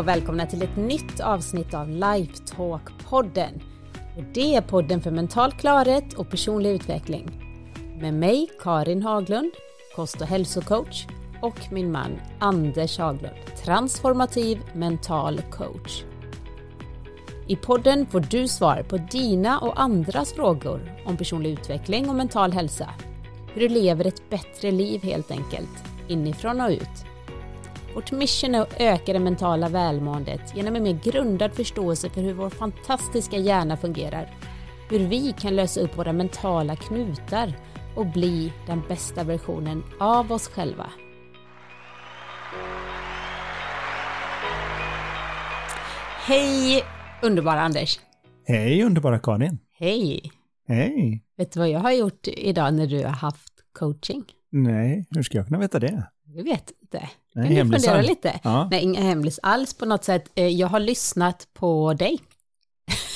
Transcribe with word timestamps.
och 0.00 0.08
välkomna 0.08 0.46
till 0.46 0.62
ett 0.62 0.76
nytt 0.76 1.20
avsnitt 1.20 1.74
av 1.74 1.88
Lifetalk-podden. 1.88 3.60
Det 4.34 4.54
är 4.54 4.60
podden 4.60 5.00
för 5.00 5.10
mental 5.10 5.52
klarhet 5.52 6.14
och 6.14 6.30
personlig 6.30 6.70
utveckling. 6.70 7.30
Med 8.00 8.14
mig, 8.14 8.50
Karin 8.62 9.02
Haglund, 9.02 9.50
kost 9.96 10.20
och 10.20 10.26
hälsocoach 10.26 11.06
och 11.42 11.72
min 11.72 11.92
man 11.92 12.20
Anders 12.38 12.98
Haglund, 12.98 13.34
transformativ 13.64 14.58
mental 14.74 15.40
coach. 15.50 16.04
I 17.46 17.56
podden 17.56 18.06
får 18.06 18.20
du 18.20 18.48
svar 18.48 18.82
på 18.88 18.96
dina 18.96 19.58
och 19.58 19.80
andras 19.80 20.32
frågor 20.32 21.02
om 21.06 21.16
personlig 21.16 21.50
utveckling 21.50 22.08
och 22.08 22.16
mental 22.16 22.52
hälsa. 22.52 22.90
Hur 23.54 23.60
du 23.60 23.68
lever 23.68 24.06
ett 24.06 24.30
bättre 24.30 24.70
liv 24.70 25.02
helt 25.02 25.30
enkelt, 25.30 25.84
inifrån 26.08 26.60
och 26.60 26.70
ut. 26.70 27.09
Vårt 27.94 28.12
mission 28.12 28.54
är 28.54 28.60
att 28.60 28.80
öka 28.80 29.12
det 29.12 29.18
mentala 29.18 29.68
välmåendet 29.68 30.56
genom 30.56 30.76
en 30.76 30.82
mer 30.82 31.00
grundad 31.04 31.54
förståelse 31.54 32.10
för 32.10 32.20
hur 32.20 32.34
vår 32.34 32.50
fantastiska 32.50 33.36
hjärna 33.36 33.76
fungerar. 33.76 34.34
Hur 34.90 34.98
vi 34.98 35.32
kan 35.32 35.56
lösa 35.56 35.80
upp 35.80 35.98
våra 35.98 36.12
mentala 36.12 36.76
knutar 36.76 37.52
och 37.96 38.06
bli 38.06 38.52
den 38.66 38.82
bästa 38.88 39.24
versionen 39.24 39.82
av 40.00 40.32
oss 40.32 40.48
själva. 40.48 40.90
Hej 46.26 46.84
underbara 47.22 47.60
Anders! 47.60 48.00
Hej 48.46 48.82
underbara 48.82 49.18
Karin! 49.18 49.58
Hej! 49.78 50.32
Hej! 50.68 51.24
Vet 51.36 51.52
du 51.52 51.60
vad 51.60 51.70
jag 51.70 51.80
har 51.80 51.92
gjort 51.92 52.28
idag 52.28 52.74
när 52.74 52.86
du 52.86 53.04
har 53.04 53.12
haft 53.12 53.52
coaching? 53.72 54.24
Nej, 54.50 55.06
hur 55.10 55.22
ska 55.22 55.38
jag 55.38 55.46
kunna 55.46 55.58
veta 55.58 55.78
det? 55.78 56.06
Jag 56.24 56.44
vet 56.44 56.72
inte. 56.82 57.08
Nej, 57.34 57.46
kan 57.48 57.56
hemlis 57.56 57.82
fundera 57.84 57.98
alls. 57.98 58.08
lite? 58.08 58.40
Ja. 58.42 58.68
Nej, 58.70 58.82
inga 58.82 59.00
hemlis 59.00 59.38
alls 59.42 59.74
på 59.74 59.84
något 59.86 60.04
sätt. 60.04 60.28
Eh, 60.34 60.46
Jag 60.48 60.66
har 60.68 60.80
lyssnat 60.80 61.48
på 61.54 61.94
dig. 61.94 62.18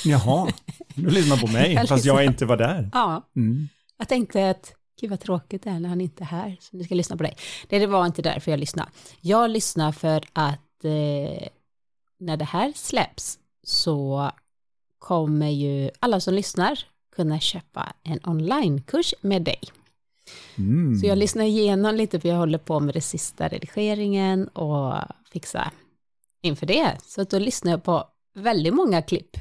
Jaha, 0.05 0.47
du 0.95 1.09
lyssnar 1.09 1.37
på 1.37 1.47
mig 1.47 1.73
Jag 1.75 1.87
fast 1.89 2.05
jag 2.05 2.25
inte 2.25 2.45
var 2.45 2.57
där. 2.57 2.89
Ja, 2.93 3.21
Mm. 3.35 3.69
jag 3.97 4.07
tänkte 4.07 4.49
att 4.49 4.73
gud 5.01 5.09
vad 5.09 5.19
tråkigt 5.19 5.63
det 5.63 5.69
är 5.69 5.79
när 5.79 5.89
han 5.89 6.01
inte 6.01 6.23
är 6.23 6.27
här, 6.27 6.57
så 6.59 6.77
ni 6.77 6.83
ska 6.83 6.95
lyssna 6.95 7.17
på 7.17 7.23
dig. 7.23 7.35
Nej, 7.69 7.79
det 7.79 7.87
var 7.87 8.05
inte 8.05 8.21
därför 8.21 8.51
jag 8.51 8.59
lyssnade. 8.59 8.89
Jag 9.21 9.49
lyssnar 9.49 9.91
för 9.91 10.23
att 10.33 10.83
eh, 10.85 11.47
när 12.19 12.37
det 12.37 12.45
här 12.45 12.73
släpps 12.75 13.39
så 13.63 14.31
kommer 14.99 15.49
ju 15.49 15.89
alla 15.99 16.19
som 16.19 16.33
lyssnar 16.33 16.79
kunna 17.15 17.39
köpa 17.39 17.93
en 18.03 18.19
onlinekurs 18.23 19.13
med 19.21 19.41
dig. 19.41 19.59
Mm. 20.57 20.95
Så 20.95 21.05
jag 21.07 21.17
lyssnar 21.17 21.45
igenom 21.45 21.95
lite 21.95 22.19
för 22.19 22.29
jag 22.29 22.35
håller 22.35 22.57
på 22.57 22.79
med 22.79 22.93
det 22.93 23.01
sista 23.01 23.47
redigeringen 23.47 24.47
och 24.47 24.93
fixa 25.31 25.71
inför 26.41 26.65
det. 26.65 26.97
Så 27.03 27.21
att 27.21 27.29
då 27.29 27.39
lyssnar 27.39 27.71
jag 27.71 27.83
på 27.83 28.03
väldigt 28.35 28.73
många 28.73 29.01
klipp. 29.01 29.37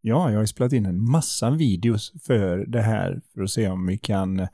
Ja, 0.00 0.30
jag 0.30 0.38
har 0.38 0.46
spelat 0.46 0.72
in 0.72 0.86
en 0.86 1.10
massa 1.10 1.50
videos 1.50 2.12
för 2.26 2.56
det 2.66 2.82
här 2.82 3.20
för 3.34 3.42
att 3.42 3.50
se 3.50 3.68
om 3.68 3.86
vi 3.86 3.98
kan 3.98 4.46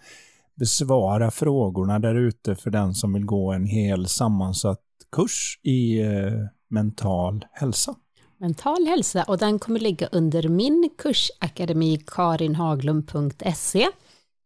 besvara 0.55 1.31
frågorna 1.31 1.99
där 1.99 2.15
ute 2.15 2.55
för 2.55 2.71
den 2.71 2.95
som 2.95 3.13
vill 3.13 3.25
gå 3.25 3.53
en 3.53 3.67
hel 3.67 4.07
sammansatt 4.07 4.81
kurs 5.13 5.61
i 5.63 6.01
eh, 6.01 6.33
mental 6.69 7.45
hälsa. 7.53 7.95
Mental 8.39 8.87
hälsa 8.87 9.25
och 9.29 9.39
den 9.39 9.59
kommer 9.59 9.81
ligga 9.81 10.09
under 10.13 10.49
min 10.49 10.91
kursakademi 10.99 12.03
karinhaglund.se. 12.07 13.87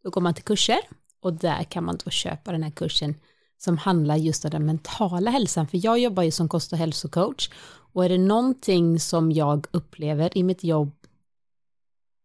Då 0.04 0.10
går 0.10 0.20
man 0.20 0.34
till 0.34 0.44
kurser 0.44 0.78
och 1.24 1.32
där 1.32 1.64
kan 1.64 1.84
man 1.84 1.98
då 2.04 2.10
köpa 2.10 2.52
den 2.52 2.62
här 2.62 2.70
kursen 2.70 3.14
som 3.58 3.78
handlar 3.78 4.16
just 4.16 4.44
om 4.44 4.50
den 4.50 4.66
mentala 4.66 5.30
hälsan. 5.30 5.66
För 5.66 5.86
jag 5.86 5.98
jobbar 5.98 6.22
ju 6.22 6.30
som 6.30 6.48
kost 6.48 6.72
och 6.72 6.78
hälsocoach 6.78 7.50
och 7.92 8.04
är 8.04 8.08
det 8.08 8.18
någonting 8.18 9.00
som 9.00 9.32
jag 9.32 9.66
upplever 9.70 10.38
i 10.38 10.42
mitt 10.42 10.64
jobb 10.64 10.92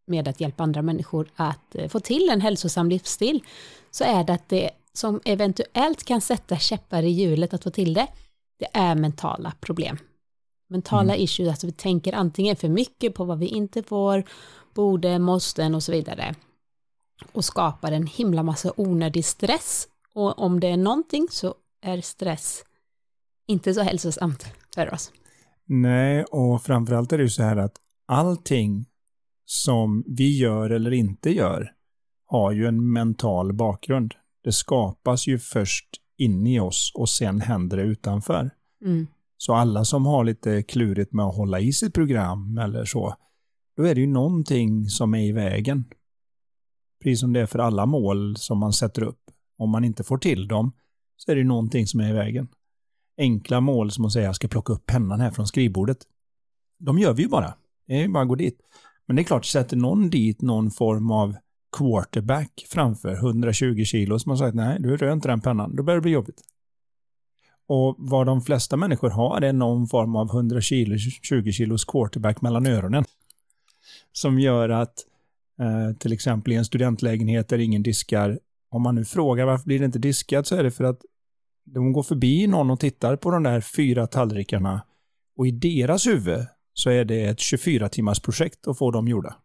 med 0.08 0.28
att 0.28 0.42
hjälpa 0.42 0.64
andra 0.64 0.82
människor 0.82 1.32
att 1.36 1.76
eh, 1.76 1.88
få 1.88 2.00
till 2.00 2.30
en 2.30 2.42
hälsosam 2.42 2.90
livsstil 2.90 3.44
så 3.92 4.04
är 4.04 4.24
det 4.24 4.34
att 4.34 4.50
det 4.50 4.70
som 4.94 5.22
eventuellt 5.26 6.04
kan 6.04 6.22
sätta 6.22 6.58
käppar 6.58 7.04
i 7.04 7.10
hjulet 7.10 7.54
att 7.54 7.64
få 7.64 7.70
till 7.70 7.94
det, 7.94 8.08
det 8.60 8.68
är 8.74 8.96
mentala 8.96 9.54
problem. 9.62 9.98
Mentala 10.70 11.16
issues, 11.16 11.50
alltså 11.50 11.68
vi 11.68 11.74
tänker 11.74 12.14
antingen 12.14 12.56
för 12.56 12.70
mycket 12.70 13.14
på 13.16 13.26
vad 13.26 13.40
vi 13.40 13.46
inte 13.46 13.84
får, 13.84 14.24
borde, 14.74 15.20
måsten 15.20 15.76
och 15.76 15.84
så 15.84 15.92
vidare. 15.92 16.36
Och 17.32 17.46
skapar 17.46 17.92
en 17.92 18.08
himla 18.08 18.44
massa 18.44 18.74
onödig 18.78 19.26
stress. 19.26 19.88
Och 20.14 20.40
om 20.40 20.60
det 20.60 20.68
är 20.68 20.78
någonting 20.78 21.28
så 21.32 21.56
är 21.82 22.02
stress 22.02 22.64
inte 23.50 23.74
så 23.74 23.82
hälsosamt 23.82 24.46
för 24.76 24.94
oss. 24.94 25.12
Nej, 25.66 26.24
och 26.24 26.64
framförallt 26.64 27.14
är 27.14 27.18
det 27.18 27.24
ju 27.24 27.30
så 27.30 27.44
här 27.44 27.58
att 27.58 27.76
allting 28.08 28.86
som 29.46 30.04
vi 30.08 30.38
gör 30.38 30.70
eller 30.70 30.92
inte 30.92 31.30
gör 31.30 31.72
har 32.26 32.52
ju 32.52 32.68
en 32.68 32.92
mental 32.92 33.54
bakgrund. 33.54 34.14
Det 34.44 34.52
skapas 34.52 35.28
ju 35.28 35.40
först 35.40 35.90
inne 36.18 36.56
i 36.56 36.60
oss 36.60 36.92
och 36.96 37.10
sen 37.10 37.42
händer 37.42 37.78
det 37.78 37.84
utanför. 37.84 38.50
Mm. 38.86 39.08
Så 39.38 39.54
alla 39.54 39.86
som 39.86 40.06
har 40.06 40.24
lite 40.24 40.64
klurigt 40.64 41.14
med 41.14 41.26
att 41.26 41.36
hålla 41.36 41.60
i 41.60 41.74
sitt 41.74 41.94
program 41.94 42.58
eller 42.58 42.86
så, 42.86 43.16
då 43.78 43.84
är 43.84 43.96
det 43.96 44.02
ju 44.02 44.08
någonting 44.08 44.86
som 44.86 45.14
är 45.14 45.24
i 45.24 45.32
vägen. 45.32 45.86
Precis 47.04 47.20
som 47.20 47.34
det 47.34 47.42
är 47.42 47.46
för 47.46 47.60
alla 47.60 47.86
mål 47.86 48.38
som 48.38 48.58
man 48.58 48.74
sätter 48.74 49.04
upp. 49.04 49.20
Om 49.58 49.70
man 49.70 49.84
inte 49.84 50.04
får 50.04 50.18
till 50.18 50.48
dem 50.48 50.72
så 51.18 51.32
är 51.32 51.36
det 51.36 51.42
ju 51.42 51.48
någonting 51.48 51.88
som 51.88 52.00
är 52.00 52.10
i 52.10 52.14
vägen. 52.14 52.48
Enkla 53.18 53.62
mål 53.62 53.92
som 53.92 54.06
att 54.06 54.14
säga 54.14 54.26
jag 54.26 54.36
ska 54.36 54.48
plocka 54.48 54.74
upp 54.74 54.86
pennan 54.86 55.20
här 55.20 55.32
från 55.32 55.48
skrivbordet. 55.48 55.98
De 56.80 57.00
gör 57.00 57.14
vi 57.14 57.24
ju 57.24 57.30
bara. 57.30 57.54
Det 57.88 57.94
är 57.94 58.02
ju 58.02 58.08
bara 58.08 58.24
att 58.24 58.30
gå 58.30 58.36
dit. 58.36 58.60
Men 59.06 59.16
det 59.16 59.22
är 59.22 59.24
klart, 59.24 59.46
sätter 59.46 59.78
någon 59.78 60.10
dit 60.10 60.42
någon 60.42 60.72
form 60.72 61.12
av 61.12 61.36
quarterback 61.78 62.66
framför 62.70 63.14
120 63.14 63.84
kilo 63.84 64.20
som 64.20 64.30
har 64.30 64.38
sagt 64.38 64.56
nej, 64.56 64.78
du 64.80 64.98
rör 64.98 65.14
inte 65.14 65.28
den 65.28 65.42
pennan, 65.42 65.76
då 65.76 65.84
börjar 65.84 65.98
det 65.98 66.02
bli 66.02 66.12
jobbigt. 66.12 66.42
Och 67.68 67.96
vad 67.98 68.26
de 68.26 68.42
flesta 68.42 68.78
människor 68.78 69.10
har 69.10 69.42
är 69.42 69.54
någon 69.54 69.88
form 69.88 70.16
av 70.16 70.30
120 70.30 71.52
kilos 71.52 71.86
quarterback 71.86 72.42
mellan 72.42 72.68
öronen. 72.68 73.06
Som 74.12 74.40
gör 74.40 74.70
att 74.70 74.94
eh, 75.60 75.98
till 75.98 76.14
exempel 76.14 76.54
i 76.54 76.56
en 76.56 76.66
studentlägenhet 76.66 77.50
där 77.50 77.60
ingen 77.60 77.84
diskar, 77.84 78.40
om 78.72 78.82
man 78.82 78.96
nu 78.96 79.06
frågar 79.06 79.46
varför 79.46 79.66
blir 79.66 79.80
det 79.80 79.86
inte 79.86 80.00
diskat 80.00 80.48
så 80.48 80.56
är 80.56 80.64
det 80.64 80.72
för 80.72 80.84
att 80.84 81.02
de 81.66 81.94
går 81.94 82.04
förbi 82.04 82.48
någon 82.48 82.72
och 82.72 82.80
tittar 82.80 83.16
på 83.16 83.32
de 83.32 83.44
där 83.44 83.62
fyra 83.62 84.08
tallrikarna 84.08 84.86
och 85.36 85.48
i 85.48 85.52
deras 85.52 86.08
huvud 86.08 86.46
så 86.74 86.90
är 86.90 87.06
det 87.06 87.24
ett 87.24 87.40
24 87.40 87.90
timmars 87.90 88.20
projekt 88.20 88.68
att 88.68 88.78
få 88.78 88.92
dem 88.92 89.08
gjorda. 89.08 89.36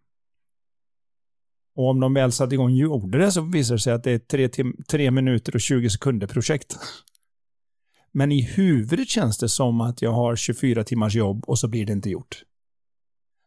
Och 1.77 1.91
om 1.91 2.01
de 2.01 2.15
väl 2.15 2.33
satt 2.33 2.53
igång 2.53 2.71
gjorde 2.71 3.19
det 3.19 3.33
så 3.33 3.41
visar 3.41 3.75
det 3.75 3.81
sig 3.81 3.93
att 3.93 4.05
det 4.05 4.33
är 4.33 4.83
3 4.83 5.11
minuter 5.11 5.55
och 5.55 5.61
20 5.61 5.91
sekunder 5.91 6.27
projekt. 6.27 6.77
Men 8.13 8.33
i 8.33 8.43
huvudet 8.43 9.09
känns 9.09 9.39
det 9.39 9.49
som 9.49 9.81
att 9.81 10.03
jag 10.03 10.13
har 10.13 10.37
24 10.37 10.85
timmars 10.85 11.15
jobb 11.15 11.45
och 11.47 11.59
så 11.59 11.69
blir 11.69 11.87
det 11.87 11.93
inte 11.93 12.11
gjort. 12.11 12.43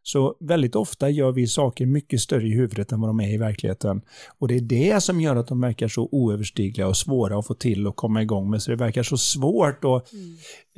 Så 0.08 0.36
väldigt 0.40 0.76
ofta 0.76 1.10
gör 1.10 1.32
vi 1.32 1.48
saker 1.48 1.86
mycket 1.86 2.22
större 2.22 2.48
i 2.48 2.54
huvudet 2.54 2.92
än 2.92 3.02
vad 3.02 3.10
de 3.10 3.20
är 3.20 3.34
i 3.34 3.38
verkligheten. 3.38 4.02
Och 4.40 4.48
det 4.48 4.56
är 4.56 4.62
det 4.62 5.04
som 5.04 5.22
gör 5.22 5.36
att 5.36 5.48
de 5.48 5.62
verkar 5.62 5.88
så 5.88 6.10
oöverstigliga 6.12 6.88
och 6.88 6.98
svåra 6.98 7.40
att 7.40 7.48
få 7.48 7.54
till 7.54 7.88
och 7.88 7.96
komma 7.96 8.22
igång 8.22 8.50
med. 8.50 8.62
Så 8.62 8.72
det 8.72 8.78
verkar 8.78 9.04
så 9.04 9.18
svårt 9.18 9.86
att 9.86 10.08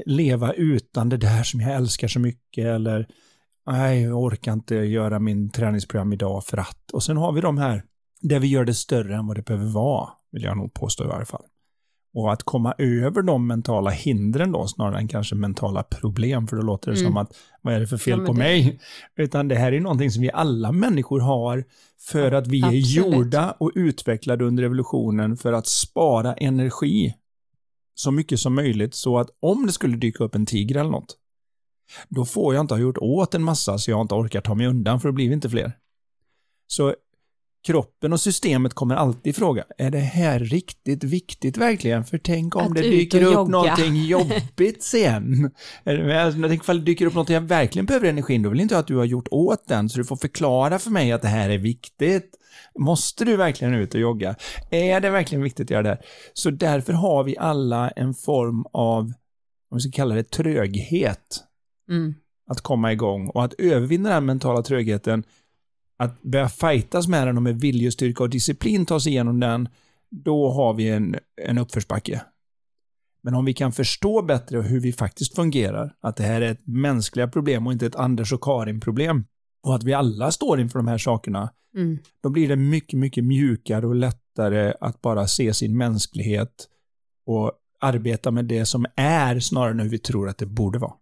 leva 0.06 0.54
utan 0.54 1.10
det 1.10 1.18
där 1.18 1.44
som 1.44 1.60
jag 1.60 1.76
älskar 1.76 2.08
så 2.08 2.20
mycket 2.20 2.66
eller 2.66 3.08
nej, 3.68 4.02
jag 4.02 4.18
orkar 4.24 4.54
inte 4.54 4.76
göra 4.76 5.20
min 5.20 5.50
träningsprogram 5.50 6.14
idag 6.14 6.44
för 6.46 6.58
att. 6.58 6.92
Och 6.94 7.04
sen 7.04 7.18
har 7.18 7.32
vi 7.32 7.42
de 7.42 7.58
här 7.58 7.84
där 8.22 8.40
vi 8.40 8.48
gör 8.48 8.66
det 8.66 8.74
större 8.74 9.16
än 9.16 9.28
vad 9.28 9.38
det 9.38 9.46
behöver 9.46 9.72
vara, 9.72 10.10
vill 10.32 10.44
jag 10.44 10.58
nog 10.58 10.74
påstå 10.74 11.04
i 11.04 11.08
varje 11.08 11.26
fall. 11.26 11.44
Och 12.14 12.34
att 12.34 12.44
komma 12.44 12.74
över 12.78 13.22
de 13.22 13.48
mentala 13.48 13.90
hindren 13.90 14.52
då, 14.52 14.68
snarare 14.68 14.98
än 15.00 15.08
kanske 15.08 15.36
mentala 15.36 15.84
problem, 15.84 16.48
för 16.48 16.56
då 16.58 16.62
låter 16.64 16.92
det 16.92 17.00
Mm. 17.00 17.12
som 17.12 17.18
att 17.18 17.38
vad 17.62 17.74
är 17.74 17.80
det 17.80 17.88
för 17.88 17.98
fel 17.98 18.20
Ja, 18.20 18.26
på 18.26 18.34
det- 18.34 18.40
mig? 18.40 18.80
Utan 19.18 19.48
det 19.48 19.56
här 19.56 19.72
är 19.72 19.80
någonting 19.80 20.12
som 20.12 20.22
vi 20.22 20.32
alla 20.32 20.72
människor 20.72 21.20
har 21.20 21.64
för 22.00 22.32
att 22.32 22.48
vi 22.48 22.60
är 22.62 22.66
Absolut. 22.66 23.16
gjorda 23.16 23.52
och 23.60 23.72
utvecklade 23.76 24.46
under 24.46 24.64
evolutionen 24.64 25.38
för 25.38 25.54
att 25.54 25.68
spara 25.68 26.34
energi 26.34 27.16
så 27.96 28.12
mycket 28.12 28.40
som 28.40 28.56
möjligt 28.56 28.96
så 28.96 29.18
att 29.18 29.30
om 29.40 29.66
det 29.66 29.72
skulle 29.72 29.98
dyka 29.98 30.24
upp 30.24 30.36
en 30.36 30.46
tiger 30.46 30.76
eller 30.80 30.92
något, 30.92 31.16
då 32.10 32.26
får 32.26 32.54
jag 32.56 32.62
inte 32.64 32.74
ha 32.74 32.80
gjort 32.82 32.98
åt 32.98 33.36
en 33.36 33.44
massa 33.44 33.78
så 33.78 33.92
jag 33.92 34.02
inte 34.02 34.16
orkar 34.16 34.42
ta 34.42 34.56
mig 34.56 34.68
undan 34.68 35.00
för 35.00 35.10
då 35.10 35.14
blir 35.14 35.28
vi 35.28 35.34
inte 35.34 35.50
fler. 35.50 35.72
Så 36.68 36.96
kroppen 37.68 38.14
och 38.14 38.20
systemet 38.20 38.74
kommer 38.74 38.96
alltid 38.96 39.36
fråga, 39.36 39.64
är 39.78 39.92
det 39.92 40.00
här 40.00 40.40
riktigt 40.40 41.04
viktigt 41.04 41.58
verkligen? 41.58 42.06
För 42.06 42.18
tänk 42.18 42.56
om 42.56 42.62
Att 42.68 42.76
det 42.76 42.82
dyker 42.82 43.24
upp 43.24 43.34
jogga." 43.34 43.52
någonting 43.52 43.96
jobbigt 44.06 44.84
sen. 44.84 45.52
Alltså, 45.86 46.42
Tänk 46.48 46.64
ifall 46.64 46.80
det 46.80 46.86
dyker 46.86 47.06
upp 47.06 47.14
någonting 47.14 47.34
jag 47.34 47.42
verkligen 47.42 47.86
behöver 47.86 48.08
energin, 48.10 48.42
då 48.42 48.50
vill 48.50 48.60
inte 48.60 48.74
jag 48.76 48.80
att 48.80 48.88
du 48.88 48.96
har 48.98 49.06
gjort 49.06 49.28
åt 49.32 49.68
den, 49.68 49.90
så 49.90 49.98
du 49.98 50.06
får 50.06 50.16
förklara 50.16 50.80
för 50.80 50.92
mig 50.92 51.12
att 51.12 51.22
det 51.22 51.28
här 51.28 51.50
är 51.50 51.58
viktigt. 51.58 52.36
Måste 52.80 53.26
du 53.26 53.36
verkligen 53.36 53.74
ut 53.74 53.94
och 53.94 54.00
jogga? 54.00 54.36
Är 54.70 55.00
det 55.02 55.10
verkligen 55.10 55.44
viktigt 55.44 55.66
att 55.66 55.70
göra 55.72 55.84
det 55.84 55.90
här? 55.90 56.02
Så 56.34 56.50
därför 56.52 56.94
har 56.94 57.24
vi 57.24 57.38
alla 57.38 57.90
en 57.90 58.14
form 58.14 58.66
av, 58.74 59.02
om 59.72 59.78
vi 59.78 59.80
ska 59.80 59.92
kalla 59.92 60.16
det 60.16 60.24
tröghet, 60.32 61.44
Mm. 61.90 62.14
att 62.50 62.62
komma 62.62 62.92
igång 62.94 63.28
och 63.30 63.44
att 63.44 63.54
övervinna 63.58 64.10
den 64.10 64.26
mentala 64.26 64.62
trögheten, 64.62 65.24
att 66.00 66.22
börja 66.22 66.50
fightas 66.50 67.08
med 67.08 67.28
den 67.28 67.38
och 67.38 67.44
med 67.44 67.60
viljestyrka 67.60 68.24
och 68.24 68.30
disciplin 68.30 68.86
ta 68.86 69.00
sig 69.00 69.12
igenom 69.12 69.40
den, 69.40 69.70
då 70.10 70.52
har 70.52 70.74
vi 70.74 70.90
en, 70.90 71.16
en 71.48 71.58
uppförsbacke. 71.58 72.22
Men 73.22 73.36
om 73.36 73.46
vi 73.46 73.54
kan 73.54 73.72
förstå 73.72 74.22
bättre 74.22 74.62
hur 74.62 74.80
vi 74.80 74.94
faktiskt 74.94 75.36
fungerar, 75.36 75.96
att 76.02 76.16
det 76.16 76.24
här 76.24 76.42
är 76.42 76.52
ett 76.52 76.68
mänskliga 76.68 77.28
problem 77.28 77.68
och 77.68 77.74
inte 77.74 77.86
ett 77.86 77.96
Anders 77.96 78.34
och 78.34 78.42
Karin-problem, 78.42 79.26
och 79.64 79.76
att 79.76 79.84
vi 79.84 79.94
alla 79.94 80.32
står 80.32 80.60
inför 80.60 80.80
de 80.80 80.88
här 80.88 80.98
sakerna, 80.98 81.50
Mm. 81.76 81.98
då 82.24 82.30
blir 82.30 82.48
det 82.48 82.56
mycket, 82.56 83.00
mycket 83.00 83.24
mjukare 83.24 83.88
och 83.88 83.96
lättare 83.96 84.74
att 84.82 85.02
bara 85.02 85.28
se 85.28 85.54
sin 85.54 85.78
mänsklighet 85.78 86.68
och 87.26 87.52
arbeta 87.80 88.32
med 88.32 88.46
det 88.46 88.66
som 88.66 88.86
är 88.96 89.40
snarare 89.40 89.72
än 89.72 89.80
hur 89.80 89.90
vi 89.90 90.00
tror 90.00 90.30
att 90.30 90.38
det 90.38 90.46
borde 90.46 90.80
vara. 90.80 90.94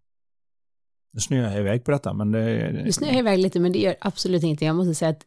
Nu 1.18 1.22
snöar 1.22 1.52
jag 1.52 1.60
iväg 1.60 1.84
på 1.84 1.92
detta, 1.92 2.14
men 2.14 2.32
det... 2.32 2.72
Nu 2.84 2.92
snöar 2.92 3.12
jag 3.12 3.20
iväg 3.20 3.40
lite, 3.40 3.60
men 3.60 3.72
det 3.72 3.80
gör 3.80 3.96
absolut 4.00 4.44
ingenting. 4.44 4.68
Jag 4.68 4.76
måste 4.76 4.96
säga 4.96 5.10
att 5.10 5.26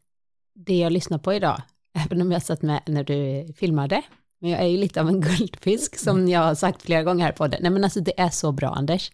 det 0.55 0.79
jag 0.79 0.93
lyssnar 0.93 1.19
på 1.19 1.35
idag, 1.35 1.63
även 1.95 2.23
om 2.23 2.33
jag 2.33 2.43
satt 2.43 2.63
med 2.63 2.83
när 2.87 3.05
du 3.05 3.53
filmade, 3.53 4.03
men 4.41 4.51
jag 4.51 4.61
är 4.61 4.67
ju 4.67 4.77
lite 4.77 5.01
av 5.01 5.09
en 5.09 5.21
guldfisk 5.21 5.99
som 5.99 6.29
jag 6.29 6.41
har 6.41 6.55
sagt 6.55 6.83
flera 6.83 7.03
gånger 7.03 7.25
här 7.25 7.33
på 7.33 7.37
podden. 7.37 7.59
Nej 7.63 7.71
men 7.71 7.85
alltså 7.85 8.01
det 8.01 8.21
är 8.21 8.29
så 8.29 8.53
bra 8.53 8.69
Anders. 8.69 9.13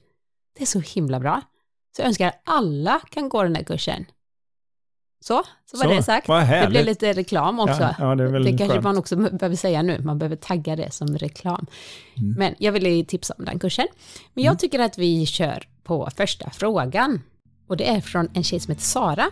Det 0.57 0.63
är 0.63 0.67
så 0.67 0.81
himla 0.81 1.21
bra. 1.21 1.43
Så 1.97 2.03
jag 2.03 2.09
önskar 2.09 2.29
att 2.29 2.41
alla 2.45 3.01
kan 3.11 3.29
gå 3.29 3.43
den 3.43 3.57
här 3.57 3.63
kursen. 3.63 4.05
Så, 5.27 5.43
så 5.71 5.77
var 5.77 5.85
Så, 5.85 5.91
det 5.91 6.03
sagt. 6.03 6.27
Det 6.27 6.67
blir 6.69 6.85
lite 6.85 7.13
reklam 7.13 7.61
också. 7.61 7.83
Ja, 7.83 7.95
ja, 7.99 8.15
det 8.15 8.25
är 8.25 8.29
väl 8.29 8.59
kanske 8.59 8.69
skönt. 8.69 8.85
man 8.85 8.99
också 8.99 9.17
behöver 9.17 9.57
säga 9.57 9.83
nu, 9.83 10.01
man 10.03 10.19
behöver 10.19 10.37
tagga 10.37 10.77
det 10.77 10.91
som 10.91 11.19
reklam. 11.19 11.67
Mm. 12.17 12.35
Men 12.39 12.55
jag 12.59 12.73
ville 12.73 13.05
tipsa 13.05 13.35
om 13.39 13.45
den 13.45 13.59
kursen. 13.59 13.87
Men 14.35 14.45
jag 14.45 14.59
tycker 14.59 14.79
att 14.79 14.99
vi 14.99 15.27
kör 15.27 15.69
på 15.83 16.09
första 16.17 16.51
frågan. 16.51 17.23
Och 17.67 17.77
det 17.77 17.91
är 17.91 18.01
från 18.01 18.29
en 18.35 18.45
tjej 18.45 18.61
som 18.61 18.71
heter 18.73 18.85
Sara. 18.85 19.27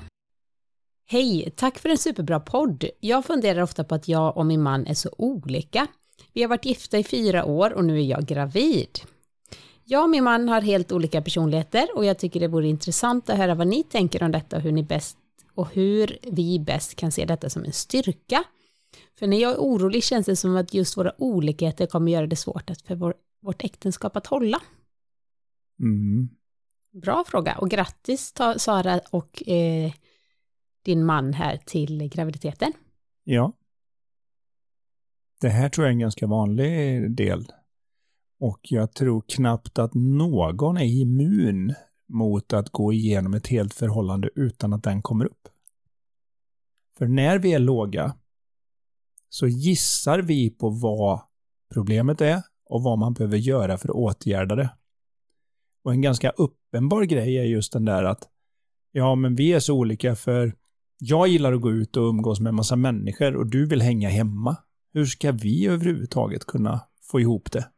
Hej, 1.06 1.52
tack 1.56 1.78
för 1.78 1.88
en 1.88 1.98
superbra 1.98 2.40
podd. 2.40 2.84
Jag 3.00 3.24
funderar 3.24 3.62
ofta 3.62 3.84
på 3.84 3.94
att 3.94 4.08
jag 4.08 4.36
och 4.36 4.46
min 4.46 4.62
man 4.62 4.86
är 4.86 4.94
så 4.94 5.10
olika. 5.18 5.86
Vi 6.32 6.42
har 6.42 6.48
varit 6.48 6.64
gifta 6.64 6.98
i 6.98 7.04
fyra 7.04 7.44
år 7.44 7.72
och 7.72 7.84
nu 7.84 7.98
är 7.98 8.04
jag 8.04 8.26
gravid. 8.26 9.00
Jag 9.84 10.02
och 10.02 10.10
min 10.10 10.24
man 10.24 10.48
har 10.48 10.60
helt 10.60 10.92
olika 10.92 11.22
personligheter 11.22 11.88
och 11.94 12.04
jag 12.04 12.18
tycker 12.18 12.40
det 12.40 12.48
vore 12.48 12.68
intressant 12.68 13.30
att 13.30 13.36
höra 13.36 13.54
vad 13.54 13.66
ni 13.66 13.82
tänker 13.82 14.22
om 14.22 14.32
detta 14.32 14.56
och 14.56 14.62
hur 14.62 14.72
ni 14.72 14.82
bäst 14.82 15.18
och 15.54 15.72
hur 15.72 16.18
vi 16.22 16.58
bäst 16.58 16.94
kan 16.94 17.12
se 17.12 17.24
detta 17.24 17.50
som 17.50 17.64
en 17.64 17.72
styrka. 17.72 18.44
För 19.18 19.26
när 19.26 19.36
jag 19.36 19.52
är 19.52 19.58
orolig 19.58 20.04
känns 20.04 20.26
det 20.26 20.36
som 20.36 20.56
att 20.56 20.74
just 20.74 20.96
våra 20.96 21.12
olikheter 21.18 21.86
kommer 21.86 22.12
göra 22.12 22.26
det 22.26 22.36
svårt 22.36 22.70
att 22.70 22.82
för 22.82 22.94
vår, 22.94 23.14
vårt 23.40 23.64
äktenskap 23.64 24.16
att 24.16 24.26
hålla. 24.26 24.60
Mm. 25.80 26.28
Bra 26.92 27.24
fråga 27.26 27.58
och 27.58 27.70
grattis 27.70 28.32
ta, 28.32 28.58
Sara 28.58 29.00
och 29.10 29.48
eh, 29.48 29.92
din 30.84 31.04
man 31.04 31.32
här 31.32 31.56
till 31.56 32.08
graviditeten. 32.08 32.72
Ja. 33.24 33.52
Det 35.40 35.48
här 35.48 35.68
tror 35.68 35.84
jag 35.84 35.90
är 35.90 35.94
en 35.94 35.98
ganska 35.98 36.26
vanlig 36.26 37.10
del. 37.16 37.46
Och 38.40 38.60
jag 38.62 38.92
tror 38.92 39.24
knappt 39.28 39.78
att 39.78 39.94
någon 39.94 40.76
är 40.76 40.84
immun 40.84 41.74
mot 42.08 42.52
att 42.52 42.70
gå 42.70 42.92
igenom 42.92 43.34
ett 43.34 43.46
helt 43.46 43.74
förhållande 43.74 44.30
utan 44.34 44.72
att 44.72 44.82
den 44.82 45.02
kommer 45.02 45.24
upp. 45.24 45.48
För 46.98 47.06
när 47.06 47.38
vi 47.38 47.52
är 47.52 47.58
låga 47.58 48.14
så 49.28 49.46
gissar 49.46 50.18
vi 50.18 50.50
på 50.50 50.70
vad 50.70 51.20
problemet 51.72 52.20
är 52.20 52.42
och 52.66 52.82
vad 52.82 52.98
man 52.98 53.14
behöver 53.14 53.36
göra 53.36 53.78
för 53.78 53.88
att 53.88 53.94
åtgärda 53.94 54.54
det. 54.54 54.70
Och 55.84 55.92
en 55.92 56.02
ganska 56.02 56.30
uppenbar 56.30 57.02
grej 57.02 57.38
är 57.38 57.44
just 57.44 57.72
den 57.72 57.84
där 57.84 58.04
att 58.04 58.28
ja, 58.92 59.14
men 59.14 59.34
vi 59.34 59.52
är 59.52 59.60
så 59.60 59.74
olika 59.74 60.16
för 60.16 60.54
jag 60.98 61.28
gillar 61.28 61.52
att 61.52 61.60
gå 61.60 61.70
ut 61.70 61.96
och 61.96 62.08
umgås 62.08 62.40
med 62.40 62.48
en 62.48 62.54
massa 62.54 62.76
människor 62.76 63.36
och 63.36 63.46
du 63.46 63.66
vill 63.66 63.82
hänga 63.82 64.08
hemma. 64.08 64.56
Hur 64.92 65.06
ska 65.06 65.32
vi 65.32 65.66
överhuvudtaget 65.66 66.44
kunna 66.44 66.80
få 67.02 67.20
ihop 67.20 67.52
det? 67.52 67.68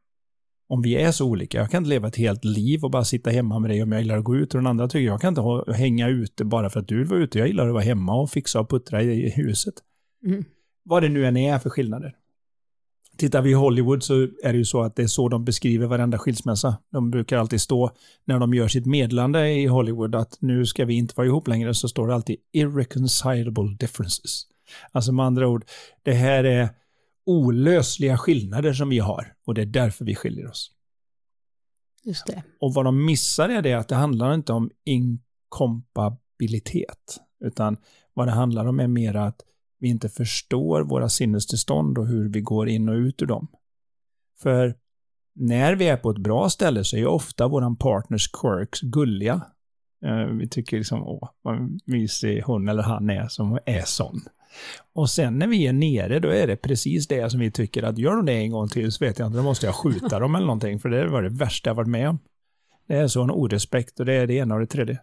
Om 0.69 0.83
vi 0.83 0.95
är 0.95 1.13
så 1.13 1.27
olika. 1.27 1.59
Jag 1.59 1.71
kan 1.71 1.79
inte 1.79 1.91
leva 1.91 2.09
ett 2.09 2.17
helt 2.17 2.45
liv 2.45 2.85
och 2.85 2.91
bara 2.91 3.05
sitta 3.05 3.31
hemma 3.31 3.59
med 3.59 3.71
dig 3.71 3.83
om 3.83 3.93
jag 3.93 4.01
gillar 4.01 4.19
att 4.19 4.25
gå 4.25 4.37
ut 4.37 4.55
och 4.55 4.61
den 4.61 4.67
andra 4.67 4.89
tycker 4.89 5.07
jag 5.07 5.21
kan 5.21 5.29
inte 5.29 5.41
ha, 5.41 5.73
hänga 5.73 6.09
ute 6.09 6.45
bara 6.45 6.71
för 6.71 6.81
att 6.81 6.89
du 6.89 6.99
vill 6.99 7.07
vara 7.07 7.21
ute. 7.21 7.39
Jag 7.39 7.49
gillar 7.49 7.67
att 7.67 7.73
vara 7.73 7.83
hemma 7.83 8.15
och 8.21 8.31
fixa 8.31 8.61
och 8.61 8.71
puttra 8.71 9.03
i, 9.03 9.27
i 9.27 9.31
huset. 9.31 9.75
Mm. 10.27 10.45
Vad 10.85 11.03
det 11.03 11.09
nu 11.09 11.27
än 11.27 11.37
är 11.37 11.59
för 11.59 11.71
skillnader. 11.71 12.15
Tittar 13.17 13.43
vi 13.43 13.51
i 13.51 13.55
Hollywood 13.55 14.03
så 14.03 14.15
är 14.23 14.53
det 14.53 14.59
ju 14.59 14.65
så 14.65 14.83
att 14.83 14.97
det 14.97 15.03
är 15.03 15.07
så 15.07 15.29
de 15.29 15.45
beskriver 15.45 15.87
varenda 15.87 16.19
skilsmässa. 16.19 16.77
De 16.93 17.11
brukar 17.11 17.39
alltid 17.39 17.61
stå, 17.61 17.91
när 18.25 18.39
de 18.39 18.55
gör 18.55 18.69
sitt 18.69 18.87
medlande 18.87 19.51
i 19.51 19.67
Hollywood, 19.67 20.15
att 20.15 20.37
nu 20.41 20.67
ska 20.67 20.85
vi 20.85 20.95
inte 20.95 21.15
vara 21.17 21.27
ihop 21.27 21.49
längre, 21.49 21.75
så 21.75 21.89
står 21.89 22.09
det 22.09 22.15
alltid 22.15 22.37
irreconcilable 22.53 23.77
differences. 23.81 24.43
Alltså 24.93 25.13
med 25.13 25.27
andra 25.27 25.49
ord, 25.49 25.65
det 26.03 26.13
här 26.13 26.45
är 26.45 26.69
olösliga 27.27 28.19
skillnader 28.19 28.73
som 28.73 28.89
vi 28.89 28.99
har 28.99 29.35
och 29.47 29.55
det 29.55 29.63
är 29.63 29.67
därför 29.67 30.05
vi 30.05 30.15
skiljer 30.15 30.51
oss. 30.51 30.71
Just 32.05 32.27
det. 32.27 32.43
Och 32.61 32.75
vad 32.75 32.85
de 32.85 33.05
missar 33.05 33.49
är 33.49 33.63
det 33.63 33.75
att 33.75 33.89
det 33.89 33.95
handlar 33.95 34.35
inte 34.35 34.53
om 34.53 34.71
inkompabilitet, 34.85 37.21
utan 37.45 37.77
vad 38.15 38.29
det 38.29 38.33
handlar 38.33 38.67
om 38.67 38.81
är 38.81 38.89
mer 38.89 39.15
att 39.15 39.41
vi 39.79 39.89
inte 39.89 40.09
förstår 40.09 40.83
våra 40.83 41.09
sinnestillstånd 41.09 41.99
och 41.99 42.07
hur 42.07 42.29
vi 42.29 42.41
går 42.41 42.69
in 42.69 42.89
och 42.89 42.95
ut 42.95 43.23
ur 43.23 43.27
dem. 43.27 43.49
För 44.43 44.75
när 45.35 45.75
vi 45.75 45.89
är 45.89 45.97
på 45.97 46.11
ett 46.11 46.19
bra 46.19 46.51
ställe 46.51 46.85
så 46.85 46.97
är 46.97 47.01
ju 47.01 47.07
ofta 47.07 47.49
våran 47.49 47.77
partners 47.77 48.31
quirks 48.33 48.81
gulliga. 48.81 49.41
Eh, 50.05 50.27
Vi 50.27 50.49
tycker 50.49 50.77
liksom, 50.77 51.03
åh, 51.03 51.31
vad 51.43 51.81
mysig 51.87 52.43
hon 52.43 52.69
eller 52.69 52.83
han 52.83 53.11
är 53.11 53.29
som 53.29 53.59
är 53.67 53.83
sån. 53.85 54.21
Och 54.93 55.11
sen 55.11 55.39
när 55.39 55.47
vi 55.47 55.67
är 55.67 55.73
nere, 55.73 56.19
då 56.19 56.29
är 56.29 56.47
det 56.47 56.57
precis 56.57 57.09
det 57.09 57.31
som 57.31 57.41
vi 57.41 57.51
tycker 57.51 57.83
att 57.83 57.99
gör 57.99 58.17
de 58.17 58.27
det 58.27 58.33
en 58.33 58.51
gång 58.51 58.69
till 58.69 58.93
så 58.93 59.05
vet 59.05 59.19
jag 59.19 59.27
inte, 59.27 59.39
då 59.39 59.43
måste 59.45 59.67
jag 59.67 59.75
skjuta 59.75 60.19
dem 60.19 60.35
eller 60.35 60.47
någonting, 60.47 60.81
för 60.81 60.89
det 60.89 61.09
var 61.09 61.23
det 61.23 61.29
värsta 61.29 61.71
jag 61.71 61.75
varit 61.75 61.89
med 61.89 62.09
om. 62.09 62.19
Det 62.89 62.95
är 62.95 63.09
sån 63.09 63.31
orespekt 63.31 64.01
och 64.01 64.07
det 64.07 64.15
är 64.15 64.27
det 64.27 64.35
ena 64.35 64.55
och 64.55 64.61
det 64.61 64.67
tredje. 64.67 65.01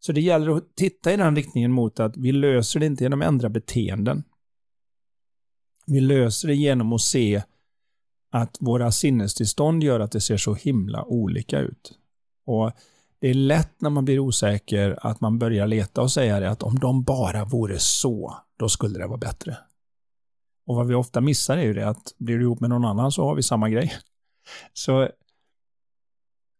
Så 0.00 0.12
det 0.12 0.20
gäller 0.20 0.56
att 0.56 0.76
titta 0.76 1.12
i 1.12 1.16
den 1.16 1.36
riktningen 1.36 1.72
mot 1.72 2.00
att 2.00 2.16
vi 2.16 2.32
löser 2.32 2.80
det 2.80 2.86
inte 2.86 3.04
genom 3.04 3.22
att 3.22 3.28
ändra 3.28 3.48
beteenden. 3.48 4.24
Vi 5.86 6.00
löser 6.00 6.48
det 6.48 6.54
genom 6.54 6.92
att 6.92 7.00
se 7.00 7.42
att 8.30 8.56
våra 8.60 8.92
sinnestillstånd 8.92 9.82
gör 9.82 10.00
att 10.00 10.12
det 10.12 10.20
ser 10.20 10.36
så 10.36 10.54
himla 10.54 11.04
olika 11.04 11.58
ut. 11.58 11.92
Och 12.46 12.72
det 13.18 13.28
är 13.28 13.34
lätt 13.34 13.80
när 13.80 13.90
man 13.90 14.04
blir 14.04 14.18
osäker 14.18 14.98
att 15.00 15.20
man 15.20 15.38
börjar 15.38 15.66
leta 15.66 16.02
och 16.02 16.12
säga 16.12 16.40
det 16.40 16.50
att 16.50 16.62
om 16.62 16.78
de 16.78 17.02
bara 17.02 17.44
vore 17.44 17.78
så, 17.78 18.36
då 18.62 18.68
skulle 18.68 18.98
det 18.98 19.06
vara 19.06 19.18
bättre. 19.18 19.56
Och 20.66 20.76
vad 20.76 20.86
vi 20.86 20.94
ofta 20.94 21.20
missar 21.20 21.56
är 21.56 21.62
ju 21.62 21.74
det 21.74 21.88
att 21.88 22.14
blir 22.18 22.38
du 22.38 22.42
ihop 22.42 22.60
med 22.60 22.70
någon 22.70 22.84
annan 22.84 23.12
så 23.12 23.24
har 23.24 23.34
vi 23.34 23.42
samma 23.42 23.70
grej. 23.70 23.92
Så 24.72 25.08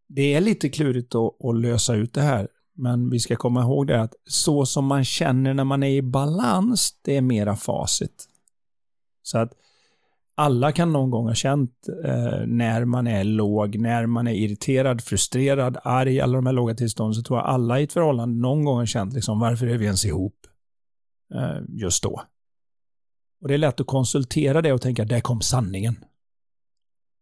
det 0.08 0.34
är 0.34 0.40
lite 0.40 0.68
klurigt 0.68 1.14
att, 1.14 1.44
att 1.44 1.56
lösa 1.56 1.94
ut 1.94 2.14
det 2.14 2.20
här. 2.20 2.48
Men 2.74 3.10
vi 3.10 3.20
ska 3.20 3.36
komma 3.36 3.62
ihåg 3.62 3.86
det 3.86 4.00
att 4.00 4.14
så 4.26 4.66
som 4.66 4.86
man 4.86 5.04
känner 5.04 5.54
när 5.54 5.64
man 5.64 5.82
är 5.82 5.90
i 5.90 6.02
balans, 6.02 6.98
det 7.02 7.16
är 7.16 7.20
mera 7.20 7.56
facit. 7.56 8.28
Så 9.22 9.38
att 9.38 9.52
alla 10.34 10.72
kan 10.72 10.92
någon 10.92 11.10
gång 11.10 11.26
ha 11.26 11.34
känt 11.34 11.88
eh, 12.04 12.46
när 12.46 12.84
man 12.84 13.06
är 13.06 13.24
låg, 13.24 13.78
när 13.78 14.06
man 14.06 14.26
är 14.26 14.32
irriterad, 14.32 15.04
frustrerad, 15.04 15.78
arg, 15.84 16.20
alla 16.20 16.34
de 16.36 16.46
här 16.46 16.52
låga 16.52 16.74
tillstånden, 16.74 17.14
så 17.14 17.22
tror 17.22 17.38
jag 17.38 17.46
alla 17.46 17.80
i 17.80 17.84
ett 17.84 17.92
förhållande 17.92 18.40
någon 18.40 18.64
gång 18.64 18.76
har 18.76 18.86
känt 18.86 19.14
liksom, 19.14 19.40
varför 19.40 19.66
är 19.66 19.78
vi 19.78 19.84
ens 19.84 20.04
ihop 20.04 20.46
just 21.68 22.02
då? 22.02 22.22
Och 23.40 23.48
det 23.48 23.54
är 23.54 23.58
lätt 23.58 23.80
att 23.80 23.86
konsultera 23.86 24.62
det 24.62 24.72
och 24.72 24.80
tänka, 24.80 25.04
där 25.04 25.20
kom 25.20 25.40
sanningen. 25.40 26.04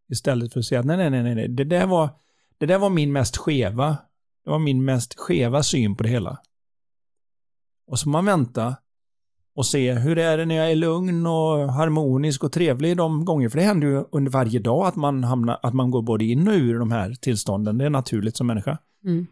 Istället 0.09 0.53
för 0.53 0.61
att 0.61 0.67
säga, 0.67 0.83
nej, 0.83 0.97
nej, 0.97 1.11
nej, 1.11 1.35
nej, 1.35 1.49
det 1.49 1.65
där 1.65 1.87
var, 1.87 2.11
det 2.59 2.67
där 2.67 2.79
var 2.79 2.91
min 2.91 3.13
mest 3.13 3.37
skeva, 3.37 3.97
det 4.45 4.51
var 4.51 4.59
min 4.59 4.85
mest 4.85 5.19
skeva 5.19 5.63
syn 5.63 5.97
på 5.97 6.03
det 6.03 6.09
hela. 6.09 6.39
Och 7.87 7.99
så 7.99 8.09
man 8.09 8.25
vänta 8.25 8.77
och 9.55 9.67
se 9.67 9.93
hur 9.93 10.19
är 10.19 10.39
det 10.39 10.47
när 10.47 10.55
jag 10.55 10.71
är 10.71 10.77
lugn 10.77 11.27
och 11.27 11.73
harmonisk 11.73 12.45
och 12.45 12.53
trevlig 12.53 12.97
de 12.97 13.25
gånger. 13.25 13.49
För 13.49 13.59
det 13.59 13.65
händer 13.65 13.89
ju 13.89 14.05
under 14.13 14.31
varje 14.31 14.59
dag 14.59 14.87
att 14.87 14.97
man, 14.97 15.25
hamnar, 15.25 15.59
att 15.63 15.75
man 15.75 15.91
går 15.91 16.03
både 16.03 16.25
in 16.25 16.49
och 16.49 16.55
ur 16.55 16.79
de 16.79 16.91
här 16.91 17.15
tillstånden. 17.15 17.79
Det 17.79 17.85
är 17.85 17.91
naturligt 17.91 18.37
som 18.37 18.47
människa. 18.47 18.79
Mm. 19.05 19.27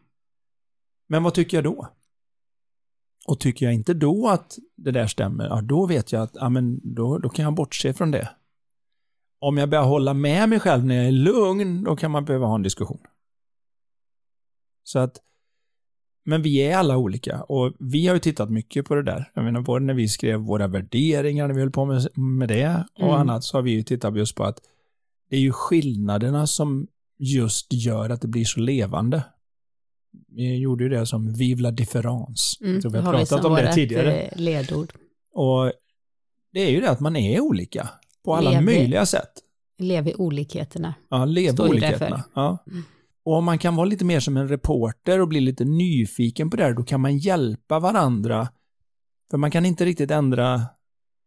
Men 1.08 1.22
vad 1.22 1.34
tycker 1.34 1.56
jag 1.56 1.64
då? 1.64 1.88
Och 3.28 3.40
tycker 3.40 3.66
jag 3.66 3.74
inte 3.74 3.94
då 3.94 4.28
att 4.28 4.58
det 4.76 4.90
där 4.90 5.06
stämmer, 5.06 5.46
ja, 5.46 5.60
då 5.60 5.86
vet 5.86 6.12
jag 6.12 6.22
att 6.22 6.30
ja, 6.34 6.48
men 6.48 6.80
då, 6.94 7.18
då 7.18 7.28
kan 7.28 7.42
jag 7.42 7.54
bortse 7.54 7.92
från 7.92 8.10
det. 8.10 8.28
Om 9.40 9.58
jag 9.58 9.70
börjar 9.70 9.84
hålla 9.84 10.14
med 10.14 10.48
mig 10.48 10.60
själv 10.60 10.84
när 10.84 10.94
jag 10.94 11.06
är 11.06 11.12
lugn, 11.12 11.84
då 11.84 11.96
kan 11.96 12.10
man 12.10 12.24
behöva 12.24 12.46
ha 12.46 12.54
en 12.54 12.62
diskussion. 12.62 12.98
Så 14.84 14.98
att, 14.98 15.16
men 16.24 16.42
vi 16.42 16.58
är 16.58 16.76
alla 16.76 16.96
olika 16.96 17.42
och 17.42 17.72
vi 17.78 18.06
har 18.06 18.14
ju 18.14 18.20
tittat 18.20 18.50
mycket 18.50 18.86
på 18.86 18.94
det 18.94 19.02
där. 19.02 19.30
Jag 19.34 19.44
menar 19.44 19.60
både 19.60 19.84
när 19.84 19.94
vi 19.94 20.08
skrev 20.08 20.40
våra 20.40 20.66
värderingar, 20.66 21.48
när 21.48 21.54
vi 21.54 21.60
höll 21.60 21.70
på 21.70 21.84
med, 21.84 22.18
med 22.18 22.48
det 22.48 22.84
och 22.94 23.02
Mm. 23.02 23.20
annat, 23.20 23.44
så 23.44 23.56
har 23.56 23.62
vi 23.62 23.70
ju 23.70 23.82
tittat 23.82 24.16
just 24.16 24.34
på 24.36 24.44
att 24.44 24.58
det 25.30 25.36
är 25.36 25.40
ju 25.40 25.52
skillnaderna 25.52 26.46
som 26.46 26.86
just 27.18 27.72
gör 27.72 28.10
att 28.10 28.20
det 28.20 28.28
blir 28.28 28.44
så 28.44 28.60
levande. 28.60 29.22
Vi 30.28 30.56
gjorde 30.58 30.84
ju 30.84 30.90
det 30.90 31.06
som 31.06 31.32
Vive 31.32 31.62
la 31.62 31.70
difference. 31.70 32.56
Mm, 32.64 32.72
Jag 32.74 32.82
tror 32.82 32.92
vi 32.92 32.98
har 32.98 33.04
har 33.04 33.12
vi 33.12 33.18
pratat 33.18 33.42
som 33.42 33.52
om 33.52 33.56
det 33.58 33.72
tidigare. 33.72 34.20
eh, 34.20 34.38
ledord. 34.40 34.92
Och 35.32 35.72
det 36.52 36.60
är 36.60 36.70
ju 36.70 36.80
det 36.80 36.90
att 36.90 37.00
man 37.00 37.16
är 37.16 37.40
olika 37.40 37.88
på 38.24 38.34
alla 38.34 38.50
Lever- 38.50 38.64
möjliga 38.64 39.06
sätt. 39.06 39.30
Lev 39.78 40.08
i 40.08 40.14
olikheterna. 40.14 40.94
Ja, 41.10 41.26
Står 41.26 41.66
ju 41.66 41.70
olikheterna. 41.72 42.24
Ja. 42.34 42.64
Mm. 42.70 42.82
Och 43.24 43.34
om 43.34 43.44
man 43.44 43.58
kan 43.58 43.76
vara 43.76 43.84
lite 43.84 44.04
mer 44.04 44.20
som 44.20 44.36
en 44.36 44.48
reporter 44.48 45.20
och 45.20 45.28
bli 45.28 45.40
lite 45.40 45.64
nyfiken 45.64 46.50
på 46.50 46.56
det 46.56 46.62
här, 46.62 46.72
då 46.72 46.82
kan 46.82 47.00
man 47.00 47.18
hjälpa 47.18 47.78
varandra. 47.78 48.48
För 49.30 49.38
man 49.38 49.50
kan 49.50 49.66
inte 49.66 49.84
riktigt 49.84 50.10
ändra 50.10 50.62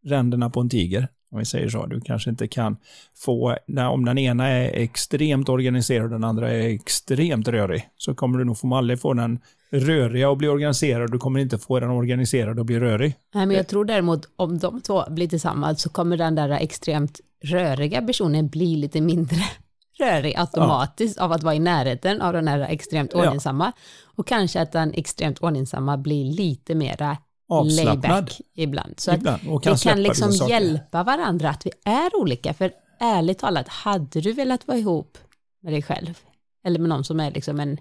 ränderna 0.05 0.49
på 0.49 0.59
en 0.59 0.69
tiger, 0.69 1.07
om 1.31 1.39
vi 1.39 1.45
säger 1.45 1.69
så. 1.69 1.85
Du 1.85 2.01
kanske 2.01 2.29
inte 2.29 2.47
kan 2.47 2.77
få, 3.17 3.57
när, 3.67 3.89
om 3.89 4.05
den 4.05 4.17
ena 4.17 4.47
är 4.47 4.81
extremt 4.81 5.49
organiserad 5.49 6.03
och 6.03 6.09
den 6.09 6.23
andra 6.23 6.51
är 6.51 6.69
extremt 6.69 7.47
rörig, 7.47 7.89
så 7.97 8.15
kommer 8.15 8.37
du 8.37 8.45
nog 8.45 8.57
få 8.57 8.75
aldrig 8.75 8.99
få 9.01 9.13
den 9.13 9.39
röriga 9.71 10.29
och 10.29 10.37
bli 10.37 10.47
organiserad, 10.47 11.11
du 11.11 11.17
kommer 11.17 11.39
inte 11.39 11.57
få 11.57 11.79
den 11.79 11.89
organiserad 11.89 12.59
och 12.59 12.65
bli 12.65 12.79
rörig. 12.79 13.15
Nej, 13.33 13.45
men 13.45 13.55
jag 13.57 13.67
tror 13.67 13.85
däremot 13.85 14.29
om 14.35 14.59
de 14.59 14.81
två 14.81 15.03
blir 15.09 15.27
tillsammans 15.27 15.81
så 15.81 15.89
kommer 15.89 16.17
den 16.17 16.35
där 16.35 16.49
extremt 16.49 17.19
röriga 17.43 18.01
personen 18.01 18.49
bli 18.49 18.75
lite 18.75 19.01
mindre 19.01 19.37
rörig 19.99 20.35
automatiskt 20.37 21.17
av 21.17 21.31
att 21.31 21.43
vara 21.43 21.55
i 21.55 21.59
närheten 21.59 22.21
av 22.21 22.33
den 22.33 22.47
här 22.47 22.59
extremt 22.59 23.11
Ja. 23.13 23.19
ordningsamma. 23.19 23.71
Och 24.15 24.27
kanske 24.27 24.61
att 24.61 24.71
den 24.71 24.93
extremt 24.93 25.39
ordningsamma 25.39 25.97
blir 25.97 26.25
lite 26.33 26.75
mera 26.75 27.17
Avslappnad 27.51 28.31
ibland. 28.55 28.99
Så 28.99 29.11
att 29.11 29.17
ibland 29.17 29.47
och 29.47 29.63
kan 29.63 29.73
vi 29.73 29.79
kan 29.79 30.03
liksom 30.03 30.47
hjälpa 30.49 31.03
varandra 31.03 31.49
att 31.49 31.65
vi 31.65 31.71
är 31.85 32.15
olika. 32.15 32.53
För 32.53 32.71
ärligt 32.99 33.39
talat, 33.39 33.67
hade 33.67 34.21
du 34.21 34.33
velat 34.33 34.67
vara 34.67 34.77
ihop 34.77 35.17
med 35.63 35.73
dig 35.73 35.81
själv? 35.81 36.17
Eller 36.65 36.79
med 36.79 36.89
någon 36.89 37.03
som 37.03 37.19
är 37.19 37.31
liksom 37.31 37.59
en 37.59 37.77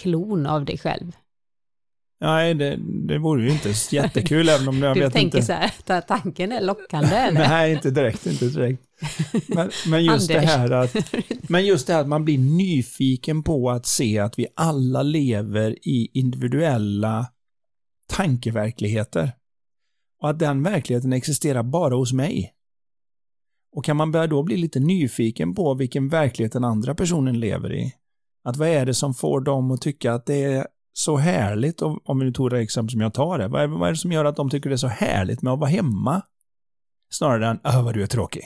klon 0.00 0.46
av 0.46 0.64
dig 0.64 0.78
själv? 0.78 1.12
Nej, 2.20 2.54
det, 2.54 2.78
det 3.08 3.18
vore 3.18 3.42
ju 3.42 3.50
inte 3.50 3.74
jättekul 3.90 4.48
även 4.48 4.68
om 4.68 4.78
jag 4.82 4.96
du 4.96 5.00
vet 5.00 5.12
tänker 5.12 5.38
inte. 5.38 5.46
så 5.46 5.52
här, 5.52 5.72
ta- 5.84 6.00
tanken 6.00 6.52
är 6.52 6.60
lockande 6.60 7.16
eller? 7.16 7.48
Nej, 7.48 7.72
inte 7.72 7.90
direkt, 7.90 8.26
inte 8.26 8.44
direkt. 8.44 8.82
Men, 9.46 9.70
men 9.86 10.04
just 10.04 10.28
det 10.28 10.40
här 10.40 10.70
att, 10.70 10.96
men 11.48 11.66
just 11.66 11.86
det 11.86 11.92
här 11.92 12.00
att 12.00 12.08
man 12.08 12.24
blir 12.24 12.38
nyfiken 12.38 13.42
på 13.42 13.70
att 13.70 13.86
se 13.86 14.18
att 14.18 14.38
vi 14.38 14.46
alla 14.56 15.02
lever 15.02 15.70
i 15.88 16.10
individuella 16.14 17.26
tankeverkligheter. 18.10 19.32
Och 20.20 20.30
att 20.30 20.38
den 20.38 20.62
verkligheten 20.62 21.12
existerar 21.12 21.62
bara 21.62 21.94
hos 21.94 22.12
mig. 22.12 22.54
Och 23.72 23.84
kan 23.84 23.96
man 23.96 24.12
börja 24.12 24.26
då 24.26 24.42
bli 24.42 24.56
lite 24.56 24.80
nyfiken 24.80 25.54
på 25.54 25.74
vilken 25.74 26.08
verklighet 26.08 26.52
den 26.52 26.64
andra 26.64 26.94
personen 26.94 27.40
lever 27.40 27.72
i? 27.72 27.94
Att 28.44 28.56
vad 28.56 28.68
är 28.68 28.86
det 28.86 28.94
som 28.94 29.14
får 29.14 29.40
dem 29.40 29.70
att 29.70 29.82
tycka 29.82 30.12
att 30.12 30.26
det 30.26 30.44
är 30.44 30.66
så 30.92 31.16
härligt, 31.16 31.82
om 31.82 32.18
vi 32.18 32.24
nu 32.24 32.32
tog 32.32 32.50
det 32.50 32.58
exempel 32.58 32.90
som 32.90 33.00
jag 33.00 33.14
tar 33.14 33.38
det, 33.38 33.48
vad 33.48 33.62
är, 33.62 33.66
vad 33.66 33.88
är 33.88 33.92
det 33.92 33.98
som 33.98 34.12
gör 34.12 34.24
att 34.24 34.36
de 34.36 34.50
tycker 34.50 34.70
det 34.70 34.74
är 34.74 34.76
så 34.76 34.88
härligt 34.88 35.42
med 35.42 35.52
att 35.52 35.58
vara 35.58 35.70
hemma? 35.70 36.22
Snarare 37.10 37.48
än, 37.48 37.60
öh 37.64 37.84
vad 37.84 37.94
du 37.94 38.02
är 38.02 38.06
tråkig. 38.06 38.42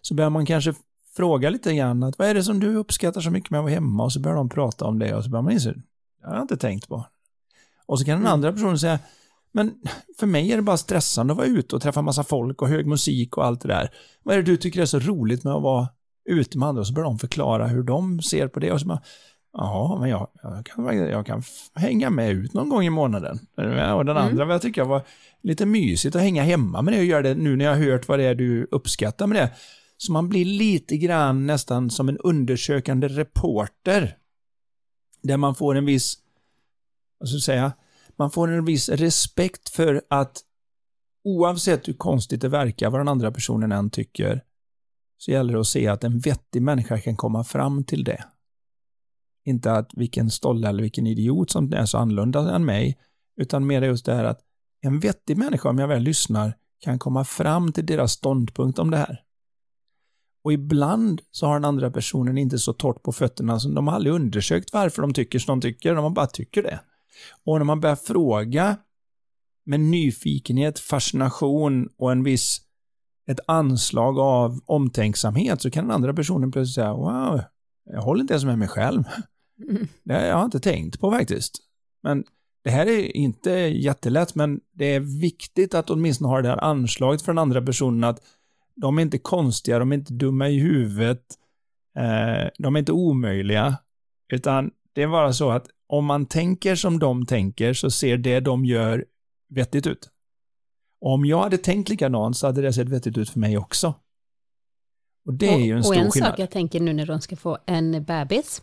Så 0.00 0.14
börjar 0.14 0.30
man 0.30 0.46
kanske 0.46 0.74
fråga 1.16 1.50
lite 1.50 1.74
grann, 1.74 2.02
att 2.02 2.18
vad 2.18 2.28
är 2.28 2.34
det 2.34 2.44
som 2.44 2.60
du 2.60 2.76
uppskattar 2.76 3.20
så 3.20 3.30
mycket 3.30 3.50
med 3.50 3.58
att 3.58 3.64
vara 3.64 3.74
hemma? 3.74 4.04
Och 4.04 4.12
så 4.12 4.20
börjar 4.20 4.36
de 4.36 4.48
prata 4.48 4.84
om 4.84 4.98
det 4.98 5.14
och 5.14 5.24
så 5.24 5.30
börjar 5.30 5.42
man 5.42 5.52
inse, 5.52 5.72
det 6.20 6.26
har 6.26 6.34
jag 6.34 6.44
inte 6.44 6.56
tänkt 6.56 6.88
på. 6.88 7.06
Och 7.90 7.98
så 7.98 8.04
kan 8.04 8.12
den 8.12 8.20
Mm. 8.22 8.32
andra 8.32 8.52
personen 8.52 8.78
säga, 8.78 8.98
men 9.52 9.74
för 10.18 10.26
mig 10.26 10.52
är 10.52 10.56
det 10.56 10.62
bara 10.62 10.76
stressande 10.76 11.32
att 11.32 11.36
vara 11.36 11.46
ute 11.46 11.76
och 11.76 11.82
träffa 11.82 12.02
massa 12.02 12.24
folk 12.24 12.62
och 12.62 12.68
hög 12.68 12.86
musik 12.86 13.36
och 13.36 13.44
allt 13.46 13.60
det 13.60 13.68
där. 13.68 13.90
Vad 14.22 14.34
är 14.34 14.38
det 14.38 14.52
du 14.52 14.56
tycker 14.56 14.80
är 14.80 14.86
så 14.86 14.98
roligt 14.98 15.44
med 15.44 15.52
att 15.52 15.62
vara 15.62 15.88
ute 16.30 16.58
med 16.58 16.68
andra? 16.68 16.80
Och 16.80 16.86
så 16.86 16.92
börjar 16.92 17.08
de 17.08 17.18
förklara 17.18 17.66
hur 17.66 17.82
de 17.82 18.22
ser 18.22 18.48
på 18.48 18.60
det. 18.60 18.72
Och 18.72 18.80
så 18.80 18.86
bara, 18.86 19.02
ja, 19.52 19.96
men 20.00 20.10
jag, 20.10 20.28
jag, 20.42 20.66
kan, 20.66 20.96
jag 20.96 21.26
kan 21.26 21.42
hänga 21.74 22.10
med 22.10 22.30
ut 22.32 22.52
någon 22.54 22.68
gång 22.68 22.82
i 22.84 22.90
månaden. 22.90 23.38
Och 23.56 23.62
den 24.04 24.16
Mm. 24.16 24.16
andra 24.16 24.44
vad 24.44 24.54
jag 24.54 24.62
tycker 24.62 24.84
var 24.84 25.02
lite 25.42 25.66
mysigt 25.66 26.16
att 26.16 26.22
hänga 26.22 26.42
hemma 26.42 26.82
med 26.82 26.94
det 26.94 26.98
och 26.98 27.04
göra 27.04 27.22
det 27.22 27.34
nu 27.34 27.56
när 27.56 27.64
jag 27.64 27.76
har 27.76 27.84
hört 27.84 28.08
vad 28.08 28.18
det 28.18 28.24
är 28.24 28.34
du 28.34 28.66
uppskattar 28.70 29.26
med 29.26 29.36
det. 29.42 29.50
Så 29.96 30.12
man 30.12 30.28
blir 30.28 30.44
lite 30.44 30.96
grann 30.96 31.46
nästan 31.46 31.90
som 31.90 32.08
en 32.08 32.18
undersökande 32.18 33.08
reporter. 33.08 34.16
Där 35.22 35.36
man 35.36 35.54
får 35.54 35.74
en 35.74 35.84
viss, 35.84 36.14
Alltså 37.20 37.38
säga, 37.38 37.72
man 38.16 38.30
får 38.30 38.48
en 38.48 38.64
viss 38.64 38.88
respekt 38.88 39.68
för 39.68 40.02
att 40.10 40.44
oavsett 41.24 41.88
hur 41.88 41.92
konstigt 41.92 42.40
det 42.40 42.48
verkar, 42.48 42.90
vad 42.90 43.00
den 43.00 43.08
andra 43.08 43.32
personen 43.32 43.72
än 43.72 43.90
tycker, 43.90 44.44
så 45.18 45.30
gäller 45.30 45.54
det 45.54 45.60
att 45.60 45.66
se 45.66 45.88
att 45.88 46.04
en 46.04 46.18
vettig 46.18 46.62
människa 46.62 46.98
kan 47.00 47.16
komma 47.16 47.44
fram 47.44 47.84
till 47.84 48.04
det. 48.04 48.24
Inte 49.44 49.72
att 49.72 49.90
vilken 49.94 50.30
stolle 50.30 50.68
eller 50.68 50.82
vilken 50.82 51.06
idiot 51.06 51.50
som 51.50 51.72
är 51.72 51.86
så 51.86 51.98
annorlunda 51.98 52.54
än 52.54 52.64
mig, 52.64 52.98
utan 53.36 53.66
mer 53.66 53.82
just 53.82 54.06
det 54.06 54.14
här 54.14 54.24
att 54.24 54.40
en 54.80 55.00
vettig 55.00 55.36
människa, 55.36 55.68
om 55.68 55.78
jag 55.78 55.88
väl 55.88 56.02
lyssnar, 56.02 56.56
kan 56.78 56.98
komma 56.98 57.24
fram 57.24 57.72
till 57.72 57.86
deras 57.86 58.12
ståndpunkt 58.12 58.78
om 58.78 58.90
det 58.90 58.96
här. 58.96 59.22
Och 60.44 60.52
ibland 60.52 61.22
så 61.30 61.46
har 61.46 61.54
den 61.54 61.64
andra 61.64 61.90
personen 61.90 62.38
inte 62.38 62.58
så 62.58 62.72
torrt 62.72 63.02
på 63.02 63.12
fötterna, 63.12 63.60
så 63.60 63.68
de 63.68 63.88
har 63.88 63.94
aldrig 63.94 64.14
undersökt 64.14 64.72
varför 64.72 65.02
de 65.02 65.12
tycker 65.12 65.38
som 65.38 65.60
de 65.60 65.68
tycker, 65.68 65.94
de 65.94 66.14
bara 66.14 66.26
tycker 66.26 66.62
det. 66.62 66.80
Och 67.44 67.58
när 67.58 67.64
man 67.64 67.80
börjar 67.80 67.96
fråga 67.96 68.76
med 69.64 69.80
nyfikenhet, 69.80 70.78
fascination 70.78 71.88
och 71.96 72.12
en 72.12 72.22
viss, 72.22 72.60
ett 73.26 73.40
anslag 73.46 74.18
av 74.18 74.60
omtänksamhet 74.66 75.62
så 75.62 75.70
kan 75.70 75.84
den 75.84 75.94
andra 75.94 76.14
personen 76.14 76.52
plötsligt 76.52 76.74
säga 76.74 76.92
wow, 76.92 77.40
jag 77.84 78.02
håller 78.02 78.20
inte 78.20 78.34
ens 78.34 78.44
med 78.44 78.58
mig 78.58 78.68
själv. 78.68 79.04
Mm. 79.68 79.88
Det 80.04 80.14
har 80.14 80.20
jag 80.20 80.44
inte 80.44 80.60
tänkt 80.60 81.00
på 81.00 81.10
faktiskt. 81.10 81.58
Men 82.02 82.24
det 82.64 82.70
här 82.70 82.86
är 82.86 83.16
inte 83.16 83.50
jättelätt, 83.50 84.34
men 84.34 84.60
det 84.72 84.94
är 84.94 85.00
viktigt 85.00 85.74
att 85.74 85.90
åtminstone 85.90 86.28
ha 86.28 86.42
det 86.42 86.48
här 86.48 86.64
anslaget 86.64 87.22
för 87.22 87.32
den 87.32 87.38
andra 87.38 87.62
personen 87.62 88.04
att 88.04 88.20
de 88.76 88.98
är 88.98 89.02
inte 89.02 89.18
konstiga, 89.18 89.78
de 89.78 89.92
är 89.92 89.96
inte 89.96 90.12
dumma 90.12 90.48
i 90.48 90.58
huvudet, 90.58 91.24
eh, 91.96 92.48
de 92.58 92.76
är 92.76 92.78
inte 92.78 92.92
omöjliga, 92.92 93.76
utan 94.32 94.70
det 94.92 95.02
är 95.02 95.08
bara 95.08 95.32
så 95.32 95.50
att 95.50 95.66
om 95.90 96.04
man 96.04 96.26
tänker 96.26 96.74
som 96.74 96.98
de 96.98 97.26
tänker 97.26 97.74
så 97.74 97.90
ser 97.90 98.18
det 98.18 98.40
de 98.40 98.64
gör 98.64 99.04
vettigt 99.48 99.86
ut. 99.86 100.10
Om 101.00 101.24
jag 101.24 101.42
hade 101.42 101.58
tänkt 101.58 101.88
likadant 101.88 102.36
så 102.36 102.46
hade 102.46 102.62
det 102.62 102.72
sett 102.72 102.88
vettigt 102.88 103.18
ut 103.18 103.30
för 103.30 103.40
mig 103.40 103.58
också. 103.58 103.94
Och 105.26 105.34
det 105.34 105.48
är 105.48 105.58
ju 105.58 105.76
en 105.76 105.84
stor 105.84 105.94
och 105.94 106.00
en 106.00 106.10
skillnad. 106.10 106.30
sak 106.30 106.38
jag 106.38 106.50
tänker 106.50 106.80
nu 106.80 106.92
när 106.92 107.06
de 107.06 107.20
ska 107.20 107.36
få 107.36 107.58
en 107.66 108.04
bebis 108.04 108.62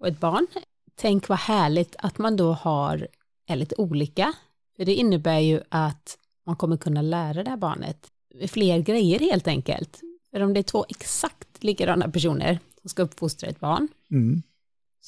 och 0.00 0.08
ett 0.08 0.20
barn, 0.20 0.46
tänk 0.94 1.28
vad 1.28 1.38
härligt 1.38 1.96
att 1.98 2.18
man 2.18 2.36
då 2.36 2.52
har, 2.52 3.08
är 3.46 3.56
lite 3.56 3.74
olika. 3.78 4.32
För 4.76 4.84
det 4.84 4.94
innebär 4.94 5.38
ju 5.38 5.60
att 5.68 6.18
man 6.46 6.56
kommer 6.56 6.76
kunna 6.76 7.02
lära 7.02 7.44
det 7.44 7.50
här 7.50 7.56
barnet 7.56 8.10
fler 8.48 8.78
grejer 8.78 9.18
helt 9.18 9.48
enkelt. 9.48 10.00
För 10.30 10.40
om 10.40 10.54
det 10.54 10.60
är 10.60 10.62
två 10.62 10.86
exakt 10.88 11.64
likadana 11.64 12.08
personer 12.08 12.58
som 12.80 12.90
ska 12.90 13.02
uppfostra 13.02 13.48
ett 13.48 13.60
barn, 13.60 13.88
Mm. 14.10 14.42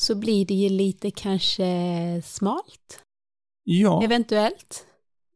Så 0.01 0.15
blir 0.15 0.45
det 0.47 0.55
ju 0.55 0.69
lite 0.69 1.11
kanske 1.11 2.23
smalt, 2.25 3.03
Ja. 3.65 4.03
eventuellt. 4.05 4.87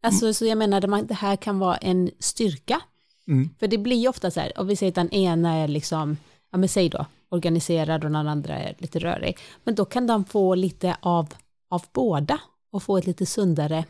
Alltså, 0.02 0.34
så 0.34 0.46
jag 0.46 0.58
menar, 0.58 1.02
det 1.02 1.14
här 1.14 1.36
kan 1.36 1.58
vara 1.58 1.76
en 1.76 2.10
styrka. 2.18 2.80
Mm. 3.28 3.50
För 3.58 3.66
det 3.66 3.78
blir 3.78 3.96
ju 3.96 4.08
ofta 4.08 4.30
så 4.30 4.40
här, 4.40 4.52
om 4.58 4.66
vi 4.66 4.76
säger 4.76 4.90
att 4.90 4.94
den 4.94 5.10
ena 5.14 5.54
är 5.54 5.68
liksom, 5.68 6.16
ja 6.52 6.58
men 6.58 6.68
säg 6.68 6.88
då, 6.88 7.06
organiserad 7.28 8.04
och 8.04 8.10
den 8.10 8.28
andra 8.28 8.58
är 8.58 8.74
lite 8.78 8.98
rörig. 8.98 9.38
Men 9.64 9.74
då 9.74 9.84
kan 9.84 10.06
de 10.06 10.24
få 10.24 10.54
lite 10.54 10.96
av, 11.00 11.34
av 11.70 11.82
båda 11.92 12.40
och 12.70 12.82
få 12.82 12.98
ett 12.98 13.06
lite 13.06 13.26
sundare 13.26 13.84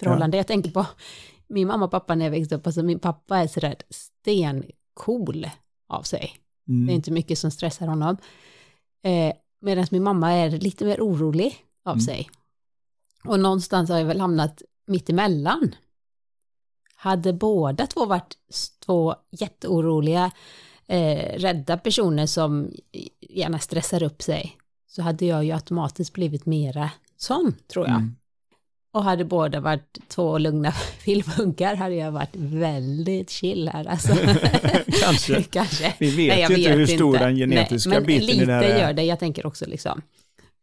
förhållande. 0.00 0.36
Jag 0.36 0.46
tänker 0.46 0.70
på 0.70 0.86
min 1.46 1.66
mamma 1.68 1.84
och 1.84 1.90
pappa 1.90 2.14
när 2.14 2.24
jag 2.24 2.30
växte 2.30 2.54
upp, 2.54 2.66
alltså 2.66 2.82
min 2.82 2.98
pappa 2.98 3.38
är 3.38 3.46
sådär 3.46 3.76
stencool 3.90 5.46
av 5.88 6.02
sig. 6.02 6.32
Det 6.64 6.72
är 6.72 6.76
Mm. 6.76 6.94
inte 6.94 7.10
mycket 7.10 7.38
som 7.38 7.50
stressar 7.50 7.86
honom. 7.86 8.16
Eh, 9.02 9.32
Medan 9.60 9.86
min 9.90 10.02
mamma 10.02 10.32
är 10.32 10.50
lite 10.50 10.84
mer 10.84 11.00
orolig 11.00 11.64
av 11.84 11.92
Mm. 11.92 12.00
sig. 12.00 12.30
Och 13.24 13.40
någonstans 13.40 13.90
har 13.90 13.98
jag 13.98 14.04
väl 14.04 14.20
hamnat 14.20 14.62
mitt 14.86 15.10
emellan. 15.10 15.74
Hade 16.94 17.32
båda 17.32 17.86
två 17.86 18.06
varit 18.06 18.36
två 18.86 19.14
jätteoroliga, 19.30 20.30
eh, 20.86 21.38
rädda 21.38 21.78
personer 21.78 22.26
som 22.26 22.70
gärna 23.20 23.58
stressar 23.58 24.02
upp 24.02 24.22
sig, 24.22 24.56
så 24.86 25.02
hade 25.02 25.26
jag 25.26 25.44
ju 25.44 25.52
automatiskt 25.52 26.12
blivit 26.12 26.46
mera 26.46 26.90
sån, 27.16 27.54
tror 27.68 27.86
jag. 27.86 27.96
Mm. 27.96 28.16
Och 28.98 29.04
hade 29.04 29.24
båda 29.24 29.60
varit 29.60 29.98
två 30.08 30.38
lugna 30.38 30.72
filmhunkar 30.98 31.74
hade 31.76 31.94
jag 31.94 32.12
varit 32.12 32.36
väldigt 32.36 33.30
chill 33.30 33.68
här 33.68 33.84
alltså. 33.84 34.08
Kanske. 35.02 35.42
Kanske. 35.50 35.94
Vi 35.98 36.10
vet 36.10 36.28
Nej, 36.28 36.38
ju 36.38 36.56
inte 36.56 36.70
vet 36.70 36.78
hur 36.78 36.86
stor 36.86 37.14
inte. 37.14 37.24
den 37.26 37.36
genetiska 37.36 37.90
Nej, 37.90 37.98
men 37.98 38.06
biten 38.06 38.26
lite 38.26 38.42
i 38.42 38.46
det 38.46 38.52
här 38.52 38.62
är. 38.62 38.80
gör 38.80 38.92
det. 38.92 39.02
Jag 39.02 39.18
tänker 39.18 39.46
också 39.46 39.66
liksom 39.66 40.02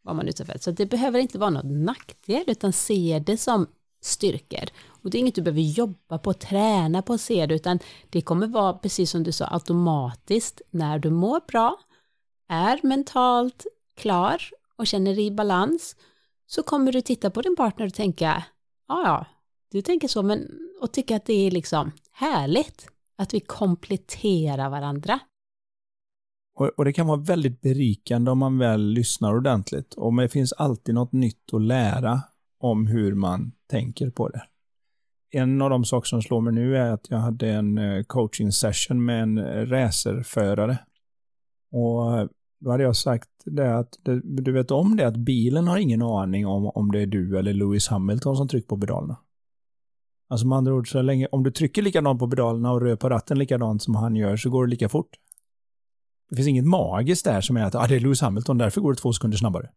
vad 0.01 0.15
man 0.15 0.27
utsätter 0.27 0.51
för. 0.51 0.59
Så 0.59 0.71
det 0.71 0.85
behöver 0.85 1.19
inte 1.19 1.37
vara 1.37 1.49
något 1.49 1.65
nackdel, 1.65 2.43
utan 2.47 2.73
se 2.73 3.23
det 3.25 3.37
som 3.37 3.67
styrkor. 4.03 4.65
Och 4.87 5.09
det 5.09 5.17
är 5.17 5.19
inget 5.19 5.35
du 5.35 5.41
behöver 5.41 5.61
jobba 5.61 6.17
på, 6.17 6.33
träna 6.33 7.01
på 7.01 7.13
att 7.13 7.21
se 7.21 7.45
det, 7.45 7.55
utan 7.55 7.79
det 8.09 8.21
kommer 8.21 8.47
vara, 8.47 8.73
precis 8.73 9.11
som 9.11 9.23
du 9.23 9.31
sa, 9.31 9.47
automatiskt 9.51 10.61
när 10.71 10.99
du 10.99 11.09
mår 11.09 11.41
bra, 11.47 11.77
är 12.49 12.79
mentalt 12.83 13.65
klar 13.97 14.41
och 14.75 14.87
känner 14.87 15.15
dig 15.15 15.25
i 15.25 15.31
balans, 15.31 15.95
så 16.45 16.63
kommer 16.63 16.91
du 16.91 17.01
titta 17.01 17.29
på 17.29 17.41
din 17.41 17.55
partner 17.55 17.85
och 17.85 17.93
tänka, 17.93 18.43
ja 18.87 19.01
ja, 19.05 19.25
du 19.71 19.81
tänker 19.81 20.07
så, 20.07 20.23
men 20.23 20.47
och 20.81 20.91
tycka 20.91 21.15
att 21.15 21.25
det 21.25 21.33
är 21.33 21.51
liksom 21.51 21.91
härligt 22.11 22.87
att 23.17 23.33
vi 23.33 23.39
kompletterar 23.39 24.69
varandra. 24.69 25.19
Och, 26.55 26.67
och, 26.67 26.85
det 26.85 26.93
kan 26.93 27.07
vara 27.07 27.19
väldigt 27.19 27.61
berikande 27.61 28.31
om 28.31 28.37
man 28.37 28.57
väl 28.57 28.81
lyssnar 28.81 29.35
ordentligt. 29.35 29.93
Och 29.93 30.15
det 30.15 30.29
finns 30.29 30.53
alltid 30.53 30.95
något 30.95 31.11
nytt 31.11 31.53
att 31.53 31.61
lära 31.61 32.21
om 32.59 32.87
hur 32.87 33.15
man 33.15 33.51
tänker 33.67 34.09
på 34.09 34.29
det. 34.29 34.43
En 35.31 35.61
av 35.61 35.69
de 35.69 35.85
saker 35.85 36.07
som 36.07 36.21
slår 36.21 36.41
mig 36.41 36.53
nu 36.53 36.77
är 36.77 36.91
att 36.91 37.09
jag 37.09 37.17
hade 37.17 37.49
en 37.49 37.77
eh, 37.77 38.03
coaching 38.03 38.51
session 38.51 39.05
med 39.05 39.23
en 39.23 39.37
eh, 39.37 39.65
racerförare. 39.65 40.77
Och 41.71 42.19
eh, 42.19 42.27
då 42.65 42.71
hade 42.71 42.83
jag 42.83 42.95
sagt 42.95 43.29
det 43.45 43.77
att 43.77 43.99
du 44.23 44.51
vet 44.51 44.71
om 44.71 44.95
det 44.95 45.07
att 45.07 45.17
bilen 45.17 45.67
har 45.67 45.77
ingen 45.77 46.01
aning 46.01 46.47
om 46.47 46.65
om 46.65 46.91
det 46.91 47.01
är 47.01 47.05
du 47.05 47.39
eller 47.39 47.53
Lewis 47.53 47.87
Hamilton 47.87 48.37
som 48.37 48.47
trycker 48.47 48.67
på 48.67 48.77
pedalerna. 48.79 49.17
Alltså 50.27 50.47
med 50.47 50.57
andra 50.57 50.73
ord, 50.73 50.91
så 50.91 51.01
länge, 51.01 51.27
om 51.31 51.43
du 51.43 51.51
trycker 51.51 51.81
likadant 51.81 52.19
på 52.19 52.29
pedalerna 52.29 52.71
och 52.71 52.81
rör 52.81 52.95
på 52.95 53.09
ratten 53.09 53.39
likadant 53.39 53.83
som 53.83 53.95
han 53.95 54.15
gör 54.15 54.37
så 54.37 54.49
går 54.49 54.65
det 54.65 54.69
lika 54.69 54.89
fort. 54.89 55.09
Det 56.29 56.35
finns 56.35 56.47
inget 56.47 56.65
magiskt 56.65 57.25
där 57.25 57.41
som 57.41 57.57
är 57.57 57.63
att 57.63 57.75
ah, 57.75 57.87
det 57.87 57.95
är 57.95 57.99
Lewis 57.99 58.21
Hamilton, 58.21 58.57
därför 58.57 58.81
går 58.81 58.93
det 58.93 58.99
två 59.01 59.13
sekunder 59.13 59.37
snabbare. 59.37 59.69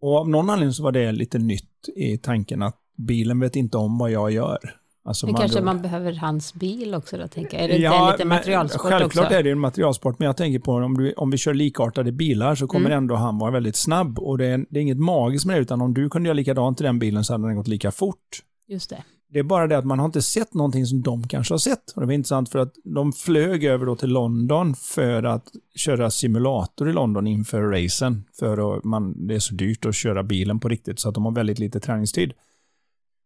Och 0.00 0.16
av 0.16 0.28
någon 0.28 0.50
anledning 0.50 0.72
så 0.72 0.82
var 0.82 0.92
det 0.92 1.12
lite 1.12 1.38
nytt 1.38 1.88
i 1.96 2.18
tanken 2.18 2.62
att 2.62 2.80
bilen 2.96 3.40
vet 3.40 3.56
inte 3.56 3.76
om 3.76 3.98
vad 3.98 4.10
jag 4.10 4.30
gör. 4.30 4.58
Alltså 5.06 5.26
men 5.26 5.34
kanske 5.34 5.60
man 5.60 5.82
behöver 5.82 6.12
hans 6.12 6.54
bil 6.54 6.94
också 6.94 7.18
då, 7.18 7.28
tänker 7.28 7.56
jag. 7.56 7.64
Är 7.64 7.68
det 7.68 7.76
ja, 7.76 8.10
inte 8.10 8.12
lite 8.12 8.28
materialsport 8.28 8.80
självklart 8.80 9.06
också? 9.06 9.18
Självklart 9.18 9.38
är 9.38 9.42
det 9.42 9.50
en 9.50 9.58
materialsport, 9.58 10.18
men 10.18 10.26
jag 10.26 10.36
tänker 10.36 10.58
på 10.58 10.72
om, 10.72 10.96
du, 10.96 11.12
om 11.12 11.30
vi 11.30 11.38
kör 11.38 11.54
likartade 11.54 12.12
bilar 12.12 12.54
så 12.54 12.66
kommer 12.66 12.86
mm. 12.86 12.98
ändå 12.98 13.14
han 13.14 13.38
vara 13.38 13.50
väldigt 13.50 13.76
snabb. 13.76 14.18
Och 14.18 14.38
det 14.38 14.46
är, 14.46 14.66
det 14.70 14.78
är 14.78 14.82
inget 14.82 14.98
magiskt 14.98 15.46
med 15.46 15.56
det, 15.56 15.60
utan 15.60 15.80
om 15.80 15.94
du 15.94 16.10
kunde 16.10 16.26
göra 16.26 16.34
likadant 16.34 16.80
i 16.80 16.84
den 16.84 16.98
bilen 16.98 17.24
så 17.24 17.34
hade 17.34 17.46
den 17.46 17.56
gått 17.56 17.68
lika 17.68 17.90
fort. 17.90 18.42
Just 18.68 18.90
det. 18.90 19.02
Det 19.28 19.38
är 19.38 19.42
bara 19.42 19.66
det 19.66 19.78
att 19.78 19.84
man 19.84 19.98
har 19.98 20.06
inte 20.06 20.22
sett 20.22 20.54
någonting 20.54 20.86
som 20.86 21.02
de 21.02 21.28
kanske 21.28 21.54
har 21.54 21.58
sett. 21.58 21.90
Och 21.94 22.00
det 22.00 22.06
var 22.06 22.12
intressant 22.12 22.48
för 22.48 22.58
att 22.58 22.74
de 22.84 23.12
flög 23.12 23.64
över 23.64 23.86
då 23.86 23.96
till 23.96 24.08
London 24.08 24.74
för 24.74 25.22
att 25.22 25.48
köra 25.74 26.10
simulator 26.10 26.90
i 26.90 26.92
London 26.92 27.26
inför 27.26 27.62
racen. 27.62 28.24
För 28.38 28.76
att 28.76 28.84
man, 28.84 29.26
det 29.26 29.34
är 29.34 29.38
så 29.38 29.54
dyrt 29.54 29.86
att 29.86 29.94
köra 29.94 30.22
bilen 30.22 30.60
på 30.60 30.68
riktigt 30.68 31.00
så 31.00 31.08
att 31.08 31.14
de 31.14 31.24
har 31.24 31.32
väldigt 31.32 31.58
lite 31.58 31.80
träningstid. 31.80 32.32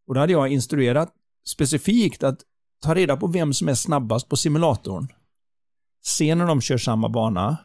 Och 0.07 0.15
då 0.15 0.21
hade 0.21 0.33
jag 0.33 0.49
instruerat 0.49 1.13
specifikt 1.47 2.23
att 2.23 2.41
ta 2.83 2.95
reda 2.95 3.17
på 3.17 3.27
vem 3.27 3.53
som 3.53 3.69
är 3.69 3.75
snabbast 3.75 4.29
på 4.29 4.37
simulatorn. 4.37 5.09
Se 6.05 6.35
när 6.35 6.47
de 6.47 6.61
kör 6.61 6.79
samma 6.79 7.09
bana. 7.09 7.57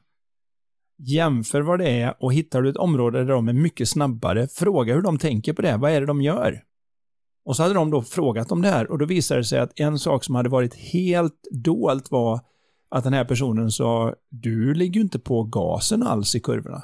Jämför 0.98 1.62
vad 1.62 1.80
det 1.80 1.90
är 1.90 2.24
och 2.24 2.34
hittar 2.34 2.62
du 2.62 2.70
ett 2.70 2.78
område 2.78 3.20
där 3.24 3.34
de 3.34 3.50
är 3.50 3.54
mycket 3.54 3.90
snabbare, 3.90 4.48
fråga 4.48 4.94
hur 4.94 5.02
de 5.02 5.18
tänker 5.18 5.54
på 5.54 5.62
det. 5.62 5.78
Vad 5.78 5.92
är 5.92 6.00
det 6.00 6.08
de 6.08 6.22
gör? 6.22 6.64
Och 7.46 7.56
så 7.56 7.64
hade 7.64 7.76
de 7.76 7.92
då 7.92 8.02
frågat 8.02 8.52
om 8.52 8.62
det 8.62 8.70
här 8.70 8.92
och 8.92 8.98
då 8.98 9.06
visade 9.06 9.40
det 9.40 9.46
sig 9.46 9.60
att 9.60 9.80
en 9.80 10.00
sak 10.00 10.24
som 10.24 10.36
hade 10.36 10.50
varit 10.50 10.76
helt 10.76 11.48
dolt 11.52 12.12
var 12.12 12.40
att 12.90 13.04
den 13.04 13.14
här 13.14 13.26
personen 13.26 13.72
sa 13.72 14.16
du 14.30 14.74
ligger 14.74 14.96
ju 14.96 15.02
inte 15.02 15.20
på 15.20 15.44
gasen 15.44 16.04
alls 16.04 16.36
i 16.36 16.40
kurvorna. 16.40 16.84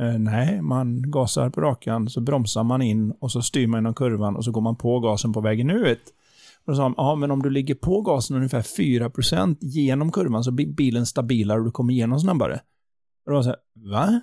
Eh, 0.00 0.18
nej, 0.18 0.62
man 0.62 1.10
gasar 1.10 1.50
på 1.50 1.60
rakan, 1.60 2.08
så 2.08 2.20
bromsar 2.20 2.64
man 2.64 2.82
in 2.82 3.10
och 3.10 3.32
så 3.32 3.42
styr 3.42 3.66
man 3.66 3.80
inom 3.80 3.94
kurvan 3.94 4.36
och 4.36 4.44
så 4.44 4.50
går 4.50 4.60
man 4.60 4.76
på 4.76 5.00
gasen 5.00 5.32
på 5.32 5.40
vägen 5.40 5.70
ut. 5.70 6.02
Och 6.64 6.72
då 6.72 6.76
sa 6.76 6.82
de, 6.82 6.94
ja 6.96 7.14
men 7.14 7.30
om 7.30 7.42
du 7.42 7.50
ligger 7.50 7.74
på 7.74 8.02
gasen 8.02 8.36
ungefär 8.36 8.62
4% 8.62 9.56
genom 9.60 10.12
kurvan 10.12 10.44
så 10.44 10.50
blir 10.50 10.66
bilen 10.66 11.06
stabilare 11.06 11.58
och 11.58 11.64
du 11.64 11.70
kommer 11.70 11.92
igenom 11.92 12.20
snabbare. 12.20 12.60
Och 13.26 13.32
då 13.32 13.34
var 13.34 13.42
så 13.42 13.48
här, 13.48 13.58
va? 13.90 14.20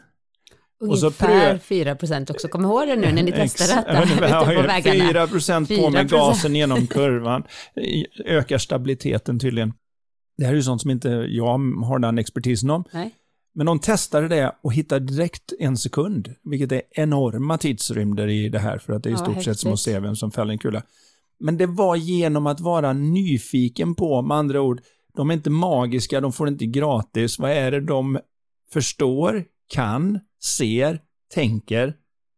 Ungefär 0.80 1.58
4 1.58 1.96
procent 1.96 2.30
också. 2.30 2.48
Kom 2.48 2.66
ihåg 2.66 2.88
det 2.88 2.96
nu 2.96 3.12
när 3.12 3.24
ni 3.24 3.32
testar 3.36 3.76
detta 3.76 4.04
ute 4.04 4.56
på 4.62 4.68
vägarna. 4.68 5.08
4 5.08 5.28
procent 5.28 5.70
på 5.70 5.90
med 5.90 6.10
gasen 6.10 6.56
genom 6.56 6.88
kurvan. 6.88 7.44
Ökar 8.26 8.58
stabiliteten 8.58 9.40
tydligen. 9.40 9.74
Det 10.38 10.46
här 10.46 10.52
är 10.52 10.56
ju 10.56 10.64
sånt 10.64 10.82
som 10.82 10.92
inte 10.92 11.10
jag 11.10 11.58
har 11.86 12.00
den 12.00 12.18
expertisen 12.18 12.70
om. 12.70 12.84
Nej. 12.92 13.16
Men 13.58 13.66
de 13.66 13.80
testade 13.80 14.28
det 14.28 14.56
och 14.62 14.74
hittade 14.74 15.06
direkt 15.06 15.54
en 15.60 15.78
sekund, 15.78 16.36
vilket 16.44 16.72
är 16.72 16.82
enorma 16.92 17.58
tidsrymder 17.58 18.28
i 18.28 18.50
det 18.50 18.60
här, 18.60 18.78
för 18.78 18.94
att 18.94 19.04
det 19.04 19.10
är 19.10 19.12
i 19.12 19.14
ja, 19.14 19.24
stort 19.24 19.44
sett 19.44 19.60
som 19.60 19.74
att 19.74 19.80
se 19.80 20.00
vem 20.00 20.16
som 20.16 20.32
fäller 20.32 20.52
en 20.52 20.58
kula. 20.58 20.84
Men 21.40 21.58
det 21.58 21.66
var 21.66 21.96
genom 21.96 22.48
att 22.48 22.60
vara 22.60 22.94
nyfiken 22.94 23.96
på, 23.96 24.22
med 24.22 24.38
andra 24.38 24.62
ord, 24.62 24.82
de 25.16 25.30
är 25.30 25.34
inte 25.34 25.50
magiska, 25.50 26.22
de 26.22 26.34
får 26.34 26.48
inte 26.48 26.66
gratis. 26.66 27.40
Vad 27.40 27.52
är 27.52 27.72
det 27.72 27.82
de 27.82 28.20
förstår, 28.74 29.46
kan, 29.68 30.20
ser, 30.44 31.02
tänker, 31.34 31.94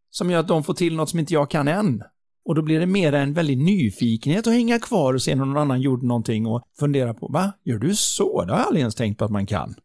som 0.10 0.32
gör 0.32 0.40
att 0.40 0.48
de 0.48 0.64
får 0.64 0.74
till 0.74 0.96
något 0.96 1.10
som 1.10 1.20
inte 1.20 1.34
jag 1.34 1.50
kan 1.50 1.68
än? 1.68 2.04
Och 2.46 2.56
då 2.56 2.62
blir 2.62 2.80
det 2.80 2.86
mer 2.86 3.14
en 3.14 3.34
väldig 3.34 3.58
nyfikenhet 3.58 4.48
att 4.48 4.54
hänga 4.54 4.80
kvar 4.80 5.14
och 5.14 5.22
se 5.22 5.36
när 5.36 5.46
någon 5.46 5.58
annan 5.58 5.82
gjorde 5.82 6.08
någonting 6.08 6.46
och 6.46 6.62
fundera 6.80 7.14
på, 7.14 7.28
va, 7.28 7.52
gör 7.64 7.78
du 7.78 7.96
så? 7.96 8.46
Det 8.46 8.52
har 8.52 8.60
jag 8.60 8.68
aldrig 8.68 8.82
ens 8.82 8.96
tänkt 8.96 9.18
på 9.18 9.26
att 9.26 9.32
man 9.32 9.46
kan. 9.46 9.76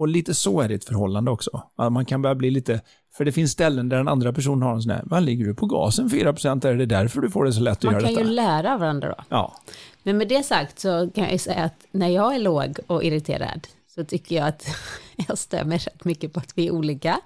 Och 0.00 0.08
lite 0.08 0.34
så 0.34 0.60
är 0.60 0.68
det 0.68 0.74
ett 0.74 0.84
förhållande 0.84 1.30
också. 1.30 1.62
Man 1.76 2.04
kan 2.04 2.22
börja 2.22 2.34
bli 2.34 2.50
lite, 2.50 2.80
för 3.16 3.24
det 3.24 3.32
finns 3.32 3.52
ställen 3.52 3.88
där 3.88 3.96
den 3.96 4.08
andra 4.08 4.32
personen 4.32 4.62
har 4.62 4.74
en 4.74 4.82
sån 4.82 4.92
här, 4.92 5.02
vad 5.06 5.22
ligger 5.22 5.44
du 5.44 5.54
på 5.54 5.66
gasen 5.66 6.08
4% 6.08 6.66
är 6.66 6.74
det 6.74 6.86
därför 6.86 7.20
du 7.20 7.30
får 7.30 7.44
det 7.44 7.52
så 7.52 7.60
lätt 7.60 7.78
att 7.78 7.84
man 7.84 7.92
göra 7.92 8.02
detta? 8.02 8.12
Man 8.12 8.22
kan 8.22 8.28
ju 8.28 8.34
lära 8.34 8.78
varandra 8.78 9.08
då. 9.08 9.24
Ja. 9.28 9.56
Men 10.02 10.18
med 10.18 10.28
det 10.28 10.42
sagt 10.42 10.78
så 10.78 11.10
kan 11.14 11.24
jag 11.24 11.32
ju 11.32 11.38
säga 11.38 11.64
att 11.64 11.86
när 11.90 12.08
jag 12.08 12.34
är 12.34 12.38
låg 12.38 12.78
och 12.86 13.04
irriterad 13.04 13.66
så 13.94 14.04
tycker 14.04 14.36
jag 14.36 14.48
att 14.48 14.66
jag 15.28 15.38
stämmer 15.38 15.78
rätt 15.78 16.04
mycket 16.04 16.32
på 16.32 16.40
att 16.40 16.52
vi 16.54 16.66
är 16.66 16.70
olika. 16.70 17.20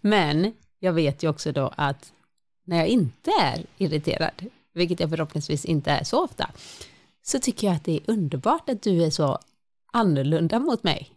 Men 0.00 0.52
jag 0.78 0.92
vet 0.92 1.22
ju 1.22 1.28
också 1.28 1.52
då 1.52 1.72
att 1.76 2.12
när 2.66 2.76
jag 2.76 2.86
inte 2.86 3.30
är 3.42 3.62
irriterad, 3.78 4.46
vilket 4.74 5.00
jag 5.00 5.10
förhoppningsvis 5.10 5.64
inte 5.64 5.90
är 5.90 6.04
så 6.04 6.24
ofta, 6.24 6.50
så 7.22 7.38
tycker 7.38 7.66
jag 7.66 7.76
att 7.76 7.84
det 7.84 7.96
är 7.96 8.00
underbart 8.06 8.68
att 8.68 8.82
du 8.82 9.04
är 9.04 9.10
så 9.10 9.38
annorlunda 9.92 10.58
mot 10.58 10.82
mig. 10.82 11.10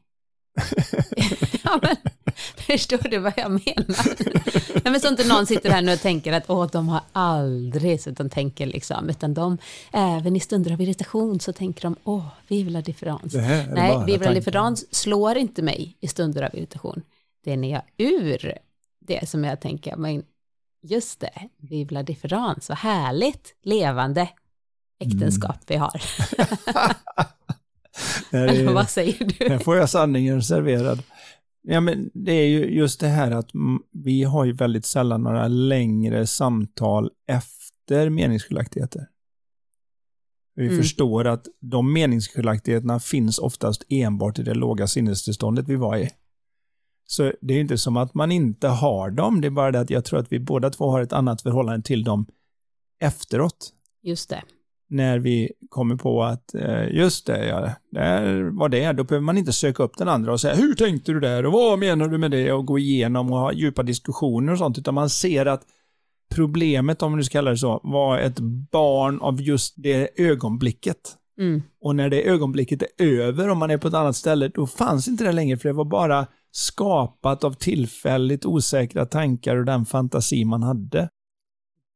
Ja, 1.64 1.80
men, 1.82 1.96
förstår 2.58 3.10
du 3.10 3.18
vad 3.18 3.34
jag 3.38 3.52
menar? 3.52 4.24
Nej, 4.74 4.92
men 4.92 5.00
så 5.00 5.08
inte 5.08 5.28
någon 5.28 5.46
sitter 5.46 5.70
här 5.70 5.82
nu 5.82 5.94
och 5.94 6.00
tänker 6.00 6.34
att 6.34 6.50
åh, 6.50 6.68
de 6.72 6.90
har 6.90 7.02
aldrig, 7.12 8.02
så 8.02 8.10
de 8.10 8.30
tänker 8.30 8.66
liksom, 8.66 9.10
utan 9.10 9.34
de, 9.34 9.58
även 9.92 10.36
i 10.36 10.40
stunder 10.40 10.72
av 10.72 10.82
irritation 10.82 11.40
så 11.40 11.54
tänker 11.54 11.82
de, 11.82 11.96
åh, 12.04 12.28
vivla 12.48 12.82
differens. 12.82 13.34
Nej, 13.34 14.06
vivla 14.06 14.34
differens 14.34 14.96
slår 14.96 15.38
inte 15.38 15.62
mig 15.62 15.98
i 16.00 16.08
stunder 16.08 16.44
av 16.44 16.56
irritation. 16.56 17.02
Det 17.44 17.52
är 17.52 17.58
när 17.58 17.72
jag 17.72 17.82
ur 17.98 18.58
det 19.00 19.30
som 19.30 19.44
jag 19.44 19.62
tänker, 19.62 19.96
men 19.96 20.24
just 20.82 21.20
det, 21.20 21.50
vivla 21.58 22.04
differens, 22.04 22.70
vad 22.70 22.78
härligt, 22.78 23.56
levande 23.64 24.30
äktenskap 25.00 25.56
mm. 25.56 25.66
vi 25.68 25.76
har. 25.76 26.02
Eller 28.32 28.74
vad 28.74 28.90
säger 28.90 29.26
du? 29.40 29.50
Här 29.50 29.60
får 29.60 29.78
jag 29.78 29.90
sanningen 29.90 30.44
serverad. 30.44 31.04
Ja, 31.68 31.82
men 31.82 32.10
det 32.14 32.32
är 32.32 32.48
ju 32.48 32.66
just 32.66 33.00
det 33.00 33.08
här 33.08 33.32
att 33.32 33.50
vi 33.92 34.24
har 34.24 34.46
ju 34.46 34.54
väldigt 34.54 34.86
sällan 34.86 35.24
några 35.24 35.48
längre 35.48 36.28
samtal 36.28 37.12
efter 37.28 38.10
meningsskiljaktigheter. 38.10 39.08
Vi 40.56 40.66
mm. 40.66 40.78
förstår 40.78 41.28
att 41.28 41.48
de 41.60 41.94
meningsskiljaktigheterna 41.94 43.00
finns 43.00 43.40
oftast 43.40 43.84
enbart 43.90 44.40
i 44.40 44.44
det 44.44 44.54
låga 44.54 44.88
sinnestillståndet 44.88 45.68
vi 45.68 45.76
var 45.76 45.98
i. 45.98 46.10
Så 47.08 47.32
det 47.42 47.54
är 47.54 47.60
inte 47.60 47.78
som 47.78 47.98
att 47.98 48.14
man 48.14 48.32
inte 48.32 48.68
har 48.68 49.12
dem, 49.12 49.42
det 49.42 49.48
är 49.48 49.52
bara 49.52 49.72
det 49.72 49.80
att 49.80 49.90
jag 49.90 50.06
tror 50.06 50.20
att 50.20 50.32
vi 50.32 50.40
båda 50.40 50.70
två 50.70 50.92
har 50.92 51.02
ett 51.02 51.14
annat 51.14 51.42
förhållande 51.42 51.86
till 51.86 52.04
dem 52.04 52.26
efteråt. 53.00 53.74
Just 54.04 54.30
det 54.30 54.44
när 54.88 55.20
vi 55.20 55.52
kommer 55.70 55.96
på 55.96 56.24
att 56.24 56.56
eh, 56.56 56.88
just 56.92 57.26
det, 57.26 57.46
ja, 57.46 57.70
där 57.92 58.44
var 58.44 58.70
det. 58.70 58.94
Då 58.94 59.04
behöver 59.04 59.26
man 59.26 59.38
inte 59.38 59.54
söka 59.54 59.84
upp 59.84 59.98
den 59.98 60.08
andra 60.08 60.34
och 60.34 60.42
säga 60.42 60.56
hur 60.56 60.76
tänkte 60.76 61.12
du 61.12 61.20
där 61.20 61.46
och 61.46 61.52
vad 61.54 61.80
menar 61.80 62.08
du 62.08 62.18
med 62.18 62.32
det 62.32 62.52
och 62.52 62.66
gå 62.66 62.80
igenom 62.80 63.32
och 63.32 63.40
ha 63.40 63.54
djupa 63.54 63.84
diskussioner 63.84 64.52
och 64.52 64.58
sånt, 64.58 64.78
utan 64.78 64.94
man 64.94 65.10
ser 65.10 65.46
att 65.46 65.62
problemet, 66.36 67.02
om 67.02 67.16
nu 67.16 67.24
ska 67.24 67.32
kalla 67.32 67.52
det 67.52 67.58
så, 67.58 67.82
var 67.84 68.18
ett 68.18 68.40
barn 68.72 69.22
av 69.22 69.42
just 69.42 69.74
det 69.78 70.22
ögonblicket. 70.22 70.98
Mm. 71.38 71.64
Och 71.82 71.96
när 71.96 72.10
det 72.10 72.30
ögonblicket 72.30 72.82
är 72.82 73.06
över, 73.06 73.50
om 73.50 73.58
man 73.58 73.72
är 73.72 73.78
på 73.78 73.88
ett 73.88 73.94
annat 73.94 74.16
ställe, 74.16 74.48
då 74.48 74.68
fanns 74.68 75.08
inte 75.08 75.24
det 75.24 75.32
längre, 75.32 75.58
för 75.58 75.70
det 75.70 75.74
var 75.74 75.86
bara 75.86 76.28
skapat 76.52 77.44
av 77.44 77.54
tillfälligt 77.54 78.46
osäkra 78.46 79.06
tankar 79.06 79.56
och 79.56 79.66
den 79.66 79.86
fantasi 79.86 80.46
man 80.46 80.64
hade. 80.64 81.10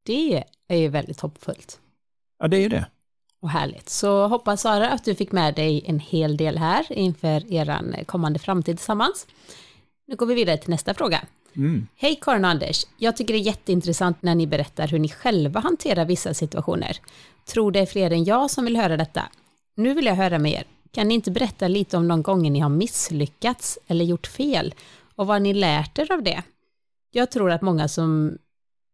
Det 0.05 0.43
är 0.67 0.77
ju 0.77 0.87
väldigt 0.87 1.19
hoppfullt. 1.19 1.79
Ja, 2.39 2.47
det 2.47 2.57
är 2.57 2.61
ju 2.61 2.69
det. 2.69 2.85
Och 3.41 3.49
härligt. 3.49 3.89
Så 3.89 4.27
hoppas 4.27 4.61
Sara 4.61 4.89
att 4.89 5.05
du 5.05 5.15
fick 5.15 5.31
med 5.31 5.55
dig 5.55 5.83
en 5.85 5.99
hel 5.99 6.37
del 6.37 6.57
här 6.57 6.93
inför 6.93 7.53
er 7.53 8.03
kommande 8.03 8.39
framtid 8.39 8.77
tillsammans. 8.77 9.27
Nu 10.07 10.15
går 10.15 10.25
vi 10.25 10.33
vidare 10.33 10.57
till 10.57 10.69
nästa 10.69 10.93
fråga. 10.93 11.21
Mm. 11.55 11.87
Hej 11.95 12.19
Karin 12.21 12.45
och 12.45 12.51
Anders. 12.51 12.85
Jag 12.97 13.17
tycker 13.17 13.33
det 13.33 13.39
är 13.39 13.41
jätteintressant 13.41 14.21
när 14.21 14.35
ni 14.35 14.47
berättar 14.47 14.87
hur 14.87 14.99
ni 14.99 15.09
själva 15.09 15.59
hanterar 15.59 16.05
vissa 16.05 16.33
situationer. 16.33 16.97
Tror 17.45 17.71
det 17.71 17.79
är 17.79 17.85
fler 17.85 18.11
än 18.11 18.23
jag 18.23 18.51
som 18.51 18.65
vill 18.65 18.77
höra 18.77 18.97
detta. 18.97 19.23
Nu 19.75 19.93
vill 19.93 20.05
jag 20.05 20.15
höra 20.15 20.39
med 20.39 20.51
er. 20.51 20.63
Kan 20.91 21.07
ni 21.07 21.13
inte 21.13 21.31
berätta 21.31 21.67
lite 21.67 21.97
om 21.97 22.07
de 22.07 22.23
gånger 22.23 22.51
ni 22.51 22.59
har 22.59 22.69
misslyckats 22.69 23.79
eller 23.87 24.05
gjort 24.05 24.27
fel 24.27 24.73
och 25.15 25.27
vad 25.27 25.41
ni 25.41 25.53
lärt 25.53 25.99
er 25.99 26.11
av 26.11 26.23
det? 26.23 26.43
Jag 27.11 27.31
tror 27.31 27.51
att 27.51 27.61
många 27.61 27.87
som 27.87 28.37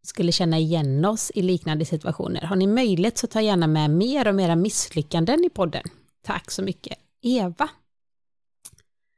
skulle 0.07 0.31
känna 0.31 0.59
igen 0.59 1.05
oss 1.05 1.31
i 1.35 1.41
liknande 1.41 1.85
situationer. 1.85 2.41
Har 2.41 2.55
ni 2.55 2.67
möjlighet 2.67 3.17
så 3.17 3.27
ta 3.27 3.41
gärna 3.41 3.67
med 3.67 3.89
mer 3.89 4.27
om 4.27 4.39
era 4.39 4.55
misslyckanden 4.55 5.45
i 5.45 5.49
podden. 5.49 5.83
Tack 6.23 6.51
så 6.51 6.61
mycket. 6.63 6.97
Eva. 7.21 7.69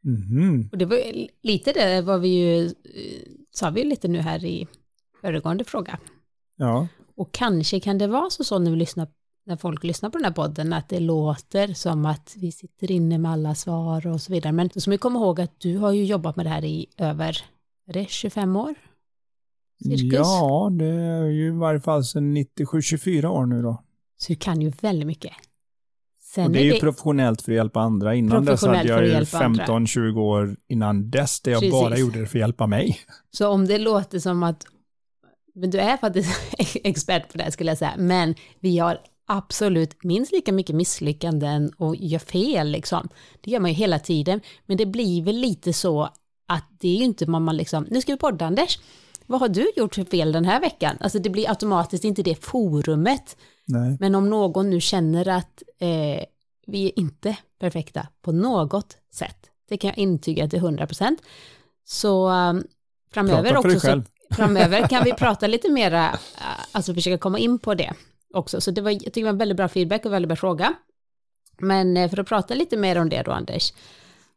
Mhm. 0.04 0.70
Och 0.72 0.78
det 0.78 0.86
var 0.86 0.98
lite 1.42 1.72
det 1.72 2.02
var 2.02 2.18
vi 2.18 2.28
ju, 2.28 2.66
eh, 2.66 2.72
sa 3.52 3.70
vi 3.70 3.84
lite 3.84 4.08
nu 4.08 4.20
här 4.20 4.46
i 4.46 4.68
föregående 5.22 5.64
fråga. 5.64 6.00
Ja. 6.58 6.88
Och 7.16 7.32
kanske 7.32 7.80
kan 7.80 7.98
det 7.98 8.08
vara 8.08 8.30
så, 8.30 8.44
så 8.44 8.60
när, 8.60 8.72
vi 8.72 8.78
lyssnar, 8.78 9.08
när 9.46 9.58
folk 9.58 9.84
lyssnar 9.84 10.10
på 10.10 10.18
den 10.18 10.26
här 10.26 10.32
podden 10.32 10.74
att 10.74 10.90
det 10.90 11.00
låter 11.00 11.74
som 11.74 12.06
att 12.06 12.36
vi 12.38 12.52
sitter 12.52 12.92
inne 12.92 13.18
med 13.18 13.32
alla 13.32 13.56
svar 13.56 14.08
och 14.08 14.22
så 14.22 14.34
vidare. 14.34 14.54
Men 14.54 14.70
så 14.70 14.82
ska 14.82 14.92
vi 14.92 14.98
komma 14.98 15.20
ihåg 15.20 15.42
att 15.42 15.60
du 15.60 15.78
har 15.78 15.92
ju 15.92 16.06
jobbat 16.06 16.36
med 16.36 16.46
det 16.46 16.50
här 16.50 16.66
i 16.66 16.86
över, 16.98 17.46
är 17.88 17.94
det 17.94 18.10
25 18.10 18.56
år? 18.56 18.76
Cirkus. 19.84 20.12
ja, 20.12 20.70
det 20.72 20.86
är 20.86 21.26
ju 21.26 21.48
i 21.48 21.52
varje 21.52 21.80
fall 21.80 22.04
sedan 22.04 22.38
97-24 22.38 23.26
år 23.26 23.46
nu 23.46 23.62
då. 23.62 23.84
Så 24.18 24.34
du 24.34 24.36
kan 24.36 24.62
ju 24.62 24.72
väldigt 24.82 25.08
mycket. 25.08 25.34
Sen 26.34 26.46
Och 26.46 26.52
det 26.52 26.60
är 26.60 26.74
ju 26.74 26.80
professionellt 26.80 27.42
för 27.42 27.52
att 27.52 27.56
hjälpa 27.56 27.80
andra. 27.80 28.16
Innan 28.16 28.46
dess 28.46 28.62
hade 28.62 28.84
jag 28.84 29.06
ju 29.06 29.12
hjälpa 29.12 29.38
andra. 29.38 29.66
15-20 29.66 30.20
år 30.20 30.58
innan 30.68 31.10
dess 31.10 31.42
där 31.42 31.52
jag 31.52 31.60
Precis. 31.60 31.72
bara 31.72 31.98
gjorde 31.98 32.20
det 32.20 32.28
för 32.28 32.38
att 32.38 32.42
hjälpa 32.42 32.68
mig. 32.68 33.00
Så 33.32 33.50
om 33.50 33.68
det 33.68 33.78
låter 33.78 34.20
som 34.20 34.44
att, 34.44 34.66
men 35.56 35.70
du 35.70 35.80
är 35.80 35.98
faktiskt 35.98 36.30
expert 36.84 37.32
på 37.32 37.38
det 37.38 37.44
här 37.44 37.52
skulle 37.52 37.72
jag 37.72 37.78
säga, 37.78 37.94
men 37.98 38.36
vi 38.60 38.78
har 38.78 39.00
absolut 39.28 40.04
minst 40.04 40.32
lika 40.32 40.52
mycket 40.54 40.76
misslyckanden 40.76 41.72
och 41.78 41.96
gör 41.96 42.20
fel 42.20 42.72
liksom. 42.72 43.10
Det 43.42 43.52
gör 43.52 43.60
man 43.60 43.72
ju 43.72 43.76
hela 43.76 44.00
tiden, 44.00 44.42
men 44.66 44.78
det 44.78 44.86
blir 44.86 45.24
väl 45.24 45.36
lite 45.36 45.74
så 45.74 46.10
att 46.48 46.66
det 46.80 46.88
är 46.88 46.96
ju 46.98 47.04
inte 47.04 47.30
man, 47.30 47.44
man 47.44 47.58
liksom, 47.58 47.88
nu 47.90 48.02
ska 48.02 48.12
vi 48.12 48.18
podda 48.18 48.46
Anders, 48.46 48.80
vad 49.28 49.40
har 49.40 49.50
du 49.50 49.72
gjort 49.76 49.96
för 49.96 50.04
fel 50.04 50.32
den 50.32 50.46
här 50.46 50.62
veckan? 50.62 50.98
Alltså 51.00 51.20
det 51.20 51.30
blir 51.30 51.50
automatiskt 51.50 52.04
inte 52.04 52.24
det 52.24 52.36
forumet, 52.36 53.38
Nej. 53.66 53.98
men 54.00 54.16
om 54.16 54.30
någon 54.30 54.70
nu 54.70 54.82
känner 54.82 55.28
att 55.28 55.64
eh, 55.80 56.24
vi 56.68 56.86
är 56.86 57.00
inte 57.00 57.38
perfekta 57.60 58.08
på 58.22 58.32
något 58.32 58.98
sätt, 59.14 59.50
det 59.70 59.78
kan 59.78 59.88
jag 59.88 59.98
intyga 59.98 60.48
till 60.48 60.60
100%, 60.60 61.18
så 61.86 62.30
um, 62.30 62.64
framöver 63.12 63.58
också 63.58 63.80
så 63.80 64.04
framöver 64.36 64.88
kan 64.88 65.04
vi 65.04 65.14
prata 65.18 65.48
lite 65.48 65.70
mera, 65.70 66.10
äh, 66.10 66.66
alltså 66.72 66.94
försöka 66.94 67.18
komma 67.18 67.40
in 67.40 67.60
på 67.60 67.74
det 67.74 67.94
också. 68.34 68.62
Så 68.62 68.72
det 68.72 68.82
var, 68.82 68.92
jag 68.92 69.02
tycker 69.02 69.22
det 69.22 69.24
var 69.24 69.30
en 69.30 69.38
väldigt 69.38 69.58
bra 69.58 69.68
feedback 69.68 70.06
och 70.06 70.14
väldigt 70.14 70.28
bra 70.28 70.36
fråga. 70.36 70.74
Men 71.58 71.98
eh, 71.98 72.10
för 72.10 72.20
att 72.20 72.28
prata 72.28 72.54
lite 72.54 72.78
mer 72.78 72.98
om 72.98 73.10
det 73.10 73.22
då, 73.22 73.32
Anders, 73.32 73.74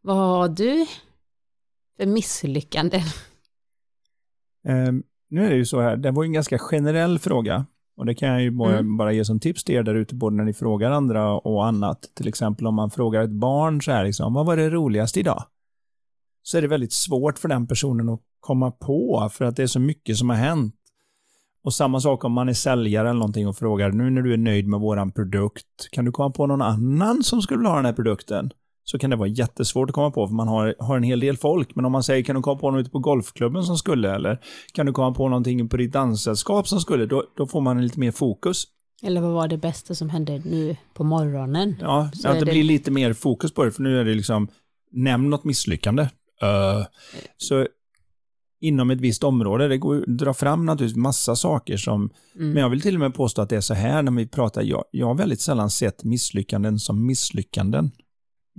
vad 0.00 0.16
har 0.16 0.48
du 0.48 0.86
för 1.96 2.06
misslyckanden? 2.06 3.02
Ehm, 4.64 5.02
nu 5.28 5.46
är 5.46 5.50
det 5.50 5.56
ju 5.56 5.64
så 5.64 5.80
här, 5.80 5.96
det 5.96 6.10
var 6.10 6.22
ju 6.22 6.26
en 6.26 6.32
ganska 6.32 6.58
generell 6.58 7.18
fråga. 7.18 7.66
Och 7.96 8.06
det 8.06 8.14
kan 8.14 8.28
jag 8.28 8.42
ju 8.42 8.50
bara, 8.50 8.78
Mm. 8.78 8.96
bara 8.96 9.12
ge 9.12 9.24
som 9.24 9.40
tips 9.40 9.64
till 9.64 9.74
er 9.74 9.82
där 9.82 9.94
ute, 9.94 10.14
både 10.14 10.36
när 10.36 10.44
ni 10.44 10.52
frågar 10.52 10.90
andra 10.90 11.34
och 11.34 11.66
annat. 11.66 12.10
Till 12.14 12.28
exempel 12.28 12.66
om 12.66 12.74
man 12.74 12.90
frågar 12.90 13.22
ett 13.22 13.30
barn 13.30 13.82
så 13.82 13.90
här, 13.92 14.04
liksom, 14.04 14.34
vad 14.34 14.46
var 14.46 14.56
det 14.56 14.70
roligaste 14.70 15.20
idag? 15.20 15.44
Så 16.42 16.58
är 16.58 16.62
det 16.62 16.68
väldigt 16.68 16.92
svårt 16.92 17.38
för 17.38 17.48
den 17.48 17.66
personen 17.66 18.08
att 18.08 18.20
komma 18.40 18.70
på, 18.70 19.28
för 19.32 19.44
att 19.44 19.56
det 19.56 19.62
är 19.62 19.66
så 19.66 19.80
mycket 19.80 20.16
som 20.16 20.28
har 20.30 20.36
hänt. 20.36 20.74
Och 21.64 21.74
samma 21.74 22.00
sak 22.00 22.24
om 22.24 22.32
man 22.32 22.48
är 22.48 22.52
säljare 22.52 23.08
eller 23.10 23.18
någonting 23.18 23.48
och 23.48 23.56
frågar, 23.56 23.90
nu 23.92 24.10
när 24.10 24.22
du 24.22 24.32
är 24.32 24.36
nöjd 24.36 24.66
med 24.68 24.80
våran 24.80 25.12
produkt, 25.12 25.66
kan 25.90 26.04
du 26.04 26.12
komma 26.12 26.30
på 26.30 26.46
någon 26.46 26.62
annan 26.62 27.22
som 27.22 27.42
skulle 27.42 27.58
vilja 27.58 27.70
ha 27.70 27.76
den 27.76 27.84
här 27.84 27.92
produkten? 27.92 28.50
Så 28.90 28.98
kan 28.98 29.10
det 29.10 29.16
vara 29.16 29.28
jättesvårt 29.28 29.90
att 29.90 29.94
komma 29.94 30.10
på, 30.10 30.26
för 30.28 30.34
man 30.34 30.48
har, 30.48 30.74
har 30.78 30.96
en 30.96 31.02
hel 31.02 31.20
del 31.20 31.36
folk. 31.36 31.74
Men 31.74 31.84
om 31.84 31.92
man 31.92 32.02
säger, 32.02 32.22
kan 32.24 32.36
du 32.36 32.42
komma 32.42 32.60
på 32.60 32.70
något 32.70 32.80
ute 32.80 32.90
på 32.90 32.98
golfklubben 32.98 33.62
som 33.64 33.76
skulle, 33.78 34.14
eller 34.14 34.38
kan 34.72 34.86
du 34.86 34.92
komma 34.92 35.14
på 35.14 35.28
någonting 35.28 35.68
på 35.68 35.76
ditt 35.76 35.92
danssällskap 35.92 36.68
som 36.68 36.80
skulle, 36.80 37.06
då, 37.06 37.24
då 37.36 37.46
får 37.46 37.60
man 37.60 37.82
lite 37.82 38.00
mer 38.00 38.10
fokus. 38.10 38.64
Eller 39.02 39.20
vad 39.20 39.32
var 39.32 39.48
det 39.48 39.58
bästa 39.58 39.94
som 39.94 40.10
hände 40.10 40.42
nu 40.44 40.76
på 40.94 41.04
morgonen? 41.04 41.76
Ja, 41.80 42.10
Så 42.14 42.28
att 42.28 42.38
det, 42.38 42.44
det- 42.44 42.50
blir 42.52 42.62
lite 42.64 42.90
mer 42.90 43.12
fokus 43.12 43.52
på 43.52 43.64
det, 43.64 43.70
för 43.70 43.82
nu 43.82 44.00
är 44.00 44.04
det 44.04 44.14
liksom, 44.14 44.48
nämn 44.92 45.30
något 45.30 45.44
misslyckande. 45.44 46.02
Uh, 46.02 46.86
så 47.36 47.66
inom 48.60 48.90
ett 48.90 49.00
visst 49.00 49.24
område, 49.24 49.68
det 49.68 49.78
går 49.78 49.96
att 49.98 50.18
dra 50.18 50.34
fram 50.34 50.66
naturligtvis 50.66 50.96
massa 51.02 51.36
saker 51.36 51.76
som, 51.76 52.10
Mm. 52.36 52.50
men 52.52 52.62
jag 52.62 52.70
vill 52.70 52.80
till 52.80 52.94
och 52.94 53.00
med 53.00 53.14
påstå 53.14 53.42
att 53.42 53.48
det 53.48 53.56
är 53.56 53.60
så 53.60 53.74
här 53.74 54.02
när 54.02 54.12
vi 54.12 54.26
pratar, 54.28 54.62
jag, 54.62 54.84
jag 54.90 55.06
har 55.06 55.14
väldigt 55.14 55.40
sällan 55.40 55.70
sett 55.70 56.04
misslyckanden 56.04 56.78
som 56.78 57.06
misslyckanden. 57.06 57.90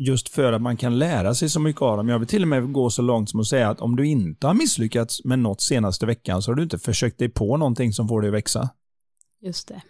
Just 0.04 0.30
för 0.30 0.54
att 0.54 0.62
man 0.62 0.78
kan 0.78 1.00
lära 1.00 1.36
sig 1.36 1.50
så 1.50 1.60
mycket 1.60 1.82
av 1.82 1.98
dem. 1.98 2.10
Jag 2.10 2.20
vill 2.20 2.28
till 2.28 2.42
och 2.42 2.48
med 2.48 2.72
gå 2.72 2.90
så 2.90 3.02
långt 3.02 3.30
som 3.30 3.40
att 3.40 3.48
säga 3.48 3.70
att 3.70 3.82
om 3.82 3.96
du 3.96 4.08
inte 4.08 4.48
har 4.48 4.54
misslyckats 4.54 5.24
med 5.24 5.40
något 5.40 5.62
senaste 5.62 6.06
veckan 6.06 6.42
så 6.42 6.52
har 6.52 6.56
du 6.56 6.64
inte 6.64 6.80
försökt 6.80 7.18
dig 7.18 7.30
på 7.30 7.58
någonting 7.58 7.94
som 7.94 8.08
får 8.08 8.22
dig 8.22 8.28
att 8.28 8.34
växa. 8.34 8.70
Just 9.42 9.68
det. 9.68 9.82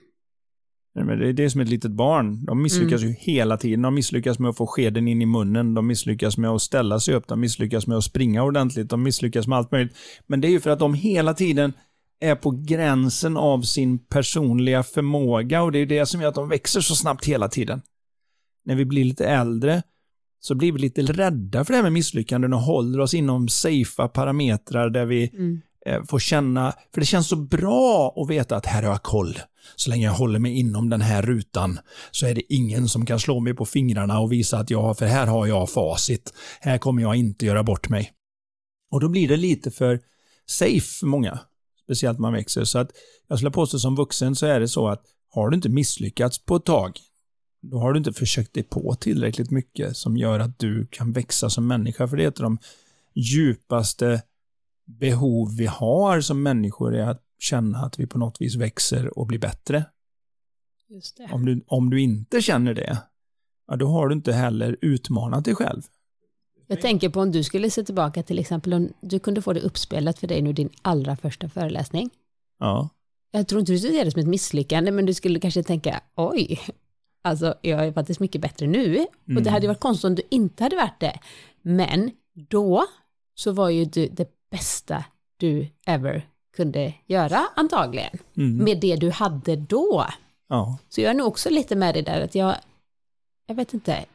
Det 0.94 1.00
är 1.00 1.34
det 1.34 1.50
som 1.50 1.62
ett 1.62 1.70
litet 1.70 1.92
barn. 1.92 2.46
De 2.46 2.62
misslyckas 2.62 3.02
ju 3.02 3.16
hela 3.20 3.58
tiden. 3.58 3.82
De 3.82 3.96
misslyckas 3.96 4.40
med 4.40 4.50
att 4.50 4.58
få 4.58 4.68
skeden 4.68 5.08
in 5.08 5.22
i 5.22 5.26
munnen. 5.26 5.74
De 5.74 5.88
misslyckas 5.88 6.38
med 6.38 6.50
att 6.50 6.62
ställa 6.62 7.00
sig 7.00 7.16
upp. 7.16 7.28
De 7.28 7.40
misslyckas 7.40 7.88
med 7.88 7.98
att 7.98 8.04
springa 8.04 8.44
ordentligt. 8.44 8.90
De 8.90 9.04
misslyckas 9.04 9.48
med 9.48 9.58
allt 9.58 9.72
möjligt. 9.72 9.98
Men 10.28 10.42
det 10.42 10.48
är 10.48 10.52
ju 10.52 10.60
för 10.60 10.70
att 10.70 10.80
de 10.80 10.94
hela 10.94 11.34
tiden 11.34 11.74
är 12.20 12.36
på 12.36 12.52
gränsen 12.52 13.38
av 13.38 13.62
sin 13.62 14.00
personliga 14.00 14.84
förmåga 14.84 15.64
och 15.64 15.72
det 15.72 15.80
är 15.80 15.86
det 15.86 16.06
som 16.06 16.22
gör 16.22 16.30
att 16.30 16.36
de 16.36 16.50
växer 16.50 16.82
så 16.82 16.96
snabbt 16.96 17.26
hela 17.26 17.48
tiden. 17.48 17.82
När 18.66 18.76
vi 18.76 18.86
blir 18.86 19.04
lite 19.04 19.26
äldre 19.26 19.84
så 20.44 20.56
blir 20.56 20.72
vi 20.72 20.80
lite 20.80 21.02
rädda 21.02 21.66
för 21.66 21.74
det 21.74 21.78
här 21.78 21.84
med 21.84 21.94
misslyckanden 21.94 22.54
och 22.54 22.62
håller 22.62 23.00
oss 23.00 23.14
inom 23.14 23.48
safea 23.48 24.08
parametrar 24.14 24.90
där 24.90 25.06
vi 25.06 25.30
Mm. 25.34 25.62
eh, 25.86 26.04
får 26.04 26.20
känna, 26.20 26.74
för 26.94 27.02
det 27.02 27.06
känns 27.08 27.28
så 27.28 27.36
bra 27.36 28.14
att 28.18 28.30
veta 28.30 28.56
att 28.56 28.66
här 28.66 28.84
har 28.84 28.90
jag 28.90 29.04
koll. 29.04 29.40
Så 29.76 29.90
länge 29.90 30.06
jag 30.06 30.14
håller 30.14 30.40
mig 30.40 30.60
inom 30.60 30.90
den 30.90 31.02
här 31.02 31.22
rutan 31.22 31.80
så 32.12 32.26
är 32.26 32.36
det 32.36 32.54
ingen 32.54 32.88
som 32.88 33.06
kan 33.06 33.20
slå 33.20 33.40
mig 33.40 33.54
på 33.54 33.66
fingrarna 33.66 34.20
och 34.20 34.32
visa 34.32 34.58
att 34.58 34.70
jag 34.70 34.98
för 34.98 35.06
här 35.06 35.28
har 35.28 35.48
jag 35.48 35.70
facit. 35.70 36.34
Här 36.60 36.78
kommer 36.78 37.02
jag 37.02 37.16
inte 37.16 37.46
göra 37.46 37.64
bort 37.64 37.90
mig. 37.90 38.12
Och 38.92 39.00
då 39.00 39.10
blir 39.10 39.28
det 39.28 39.38
lite 39.38 39.72
för 39.72 40.00
safe 40.46 40.82
för 41.00 41.08
många, 41.08 41.40
speciellt 41.84 42.18
när 42.18 42.22
man 42.22 42.34
växer. 42.34 42.64
Så 42.64 42.80
att 42.80 42.92
jag 43.28 43.38
skulle 43.38 43.52
påstå 43.52 43.80
som 43.80 43.96
vuxen 43.96 44.36
så 44.36 44.46
är 44.46 44.60
det 44.60 44.68
så 44.68 44.88
att 44.88 45.04
har 45.34 45.50
du 45.50 45.56
inte 45.56 45.70
misslyckats 45.70 46.46
på 46.46 46.56
ett 46.56 46.66
tag, 46.66 46.92
då 47.62 47.80
har 47.80 47.94
du 47.94 47.98
inte 47.98 48.14
försökt 48.14 48.54
dig 48.54 48.64
på 48.64 48.96
tillräckligt 48.96 49.52
mycket 49.52 49.98
som 49.98 50.18
gör 50.18 50.40
att 50.40 50.60
du 50.60 50.88
kan 50.88 51.12
växa 51.12 51.50
som 51.50 51.68
människa. 51.68 52.08
För 52.08 52.18
det 52.18 52.24
är 52.24 52.28
ett 52.28 52.40
av 52.40 52.44
de 52.44 52.58
djupaste 53.14 54.22
behov 54.86 55.58
vi 55.58 55.66
har 55.66 56.22
som 56.22 56.44
människor 56.44 56.96
är 56.96 57.08
att 57.08 57.24
känna 57.40 57.78
att 57.78 58.00
vi 58.00 58.08
på 58.08 58.18
något 58.18 58.42
vis 58.42 58.56
växer 58.56 59.18
och 59.18 59.28
blir 59.28 59.40
bättre. 59.40 59.86
Om 61.32 61.46
du, 61.46 61.64
om 61.68 61.90
du 61.90 62.02
inte 62.02 62.42
känner 62.42 62.74
det, 62.74 62.98
ja, 63.68 63.76
då 63.76 63.88
har 63.88 64.08
du 64.08 64.16
inte 64.16 64.34
heller 64.34 64.78
utmanat 64.82 65.46
dig 65.46 65.56
själv. 65.56 65.82
Jag 66.68 66.82
tänker 66.82 67.10
på 67.10 67.20
om 67.20 67.32
du 67.32 67.44
skulle 67.44 67.70
se 67.70 67.84
tillbaka 67.84 68.24
till 68.24 68.40
exempel 68.40 68.74
om 68.74 68.90
du 69.02 69.20
kunde 69.20 69.42
få 69.42 69.54
det 69.54 69.62
uppspelat 69.62 70.20
för 70.20 70.28
dig 70.28 70.42
nu 70.42 70.54
din 70.54 70.70
allra 70.82 71.18
första 71.18 71.50
föreläsning. 71.50 72.10
Ja. 72.60 72.90
Jag 73.32 73.48
tror 73.48 73.60
inte 73.60 73.72
du 73.72 73.80
skulle 73.80 73.94
se 73.94 74.04
det 74.04 74.12
som 74.12 74.22
ett 74.22 74.28
misslyckande, 74.28 74.92
men 74.92 75.06
du 75.06 75.14
skulle 75.14 75.40
kanske 75.40 75.64
tänka, 75.64 76.02
oj, 76.16 76.60
alltså 77.22 77.56
jag 77.62 77.86
är 77.88 77.94
faktiskt 77.94 78.20
mycket 78.20 78.42
bättre 78.42 78.68
nu. 78.68 78.98
Och 79.00 79.08
det 79.26 79.32
Mm. 79.40 79.54
hade 79.54 79.62
ju 79.66 79.68
varit 79.68 79.80
konstigt 79.80 80.06
om 80.06 80.16
du 80.16 80.24
inte 80.30 80.64
hade 80.64 80.76
varit 80.76 81.00
det. 81.00 81.20
Men 81.62 82.12
då 82.34 82.86
så 83.36 83.52
var 83.52 83.70
ju 83.70 83.86
du 83.86 84.08
det 84.08 84.30
bästa 84.52 85.06
du 85.38 85.68
ever 85.86 86.28
kunde 86.56 86.94
göra 87.08 87.42
antagligen. 87.56 88.18
Mm. 88.38 88.58
Med 88.58 88.80
det 88.82 88.96
du 88.96 89.10
hade 89.12 89.56
då. 89.56 90.06
ja. 90.48 90.78
Så 90.90 91.02
jag 91.02 91.10
är 91.10 91.14
nog 91.14 91.28
också 91.28 91.50
lite 91.50 91.76
med 91.76 91.94
det 91.96 92.02
där 92.02 92.22
att 92.22 92.36
jag, 92.36 92.56
jag 93.48 93.56
vet 93.56 93.74
inte, 93.74 94.06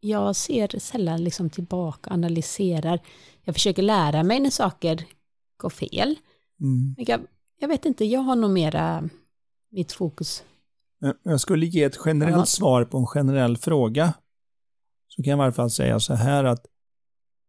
jag 0.00 0.36
ser 0.36 0.78
sällan 0.78 1.24
liksom 1.24 1.50
tillbaka, 1.50 2.10
analyserar. 2.10 3.00
Jag 3.44 3.54
försöker 3.54 3.82
lära 3.82 4.22
mig 4.22 4.40
när 4.40 4.50
saker 4.50 5.04
går 5.56 5.70
fel. 5.70 6.16
Mm. 6.60 6.94
Jag, 6.98 7.20
jag 7.58 7.68
vet 7.68 7.84
inte, 7.84 8.04
jag 8.04 8.20
har 8.20 8.36
nog 8.36 8.50
mera 8.50 9.08
mitt 9.70 9.92
fokus. 9.92 10.44
Men 11.02 11.14
Jag 11.22 11.40
skulle 11.40 11.66
ge 11.66 11.82
ett 11.84 11.98
generellt 12.04 12.36
Ja. 12.36 12.46
svar 12.46 12.84
på 12.84 12.98
en 12.98 13.06
generell 13.06 13.56
fråga. 13.56 14.14
Så 15.08 15.22
kan 15.22 15.30
jag 15.30 15.36
i 15.36 15.38
varje 15.38 15.52
fall 15.52 15.70
säga 15.70 16.00
så 16.00 16.14
här 16.14 16.44
att 16.44 16.66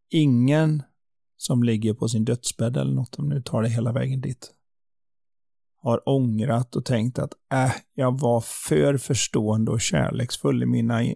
ingen 0.10 0.84
som 1.38 1.64
ligger 1.64 1.94
på 1.94 2.08
sin 2.10 2.26
dödsbädd 2.26 2.78
eller 2.78 2.94
något, 2.94 3.16
om 3.20 3.30
nu 3.30 3.42
tar 3.42 3.62
det 3.64 3.70
hela 3.70 3.92
vägen 3.92 4.22
dit, 4.22 4.54
har 5.82 6.10
ångrat 6.10 6.76
och 6.76 6.86
tänkt 6.86 7.20
att 7.20 7.34
äh, 7.54 7.72
jag 7.94 8.20
var 8.20 8.42
för 8.42 8.98
förstående 8.98 9.72
och 9.72 9.82
kärleksfull 9.82 10.64
i 10.64 10.66
mina 10.66 11.04
i- 11.04 11.16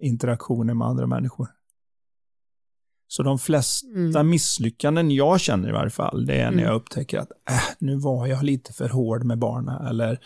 interaktioner 0.00 0.74
med 0.74 0.88
andra 0.88 1.06
människor. 1.06 1.48
Så 3.06 3.22
de 3.22 3.38
flesta 3.38 3.86
Mm. 3.96 4.28
misslyckanden 4.30 5.10
jag 5.10 5.40
känner 5.40 5.68
i 5.68 5.72
varje 5.72 5.90
fall, 5.90 6.26
det 6.26 6.34
är 6.34 6.44
när 6.44 6.52
Mm. 6.52 6.64
jag 6.64 6.74
upptäcker 6.74 7.18
att 7.18 7.30
äh, 7.30 7.60
nu 7.78 7.96
var 7.96 8.26
jag 8.26 8.42
lite 8.44 8.72
för 8.72 8.88
hård 8.88 9.24
med 9.24 9.38
barnen 9.38 9.86
eller 9.86 10.20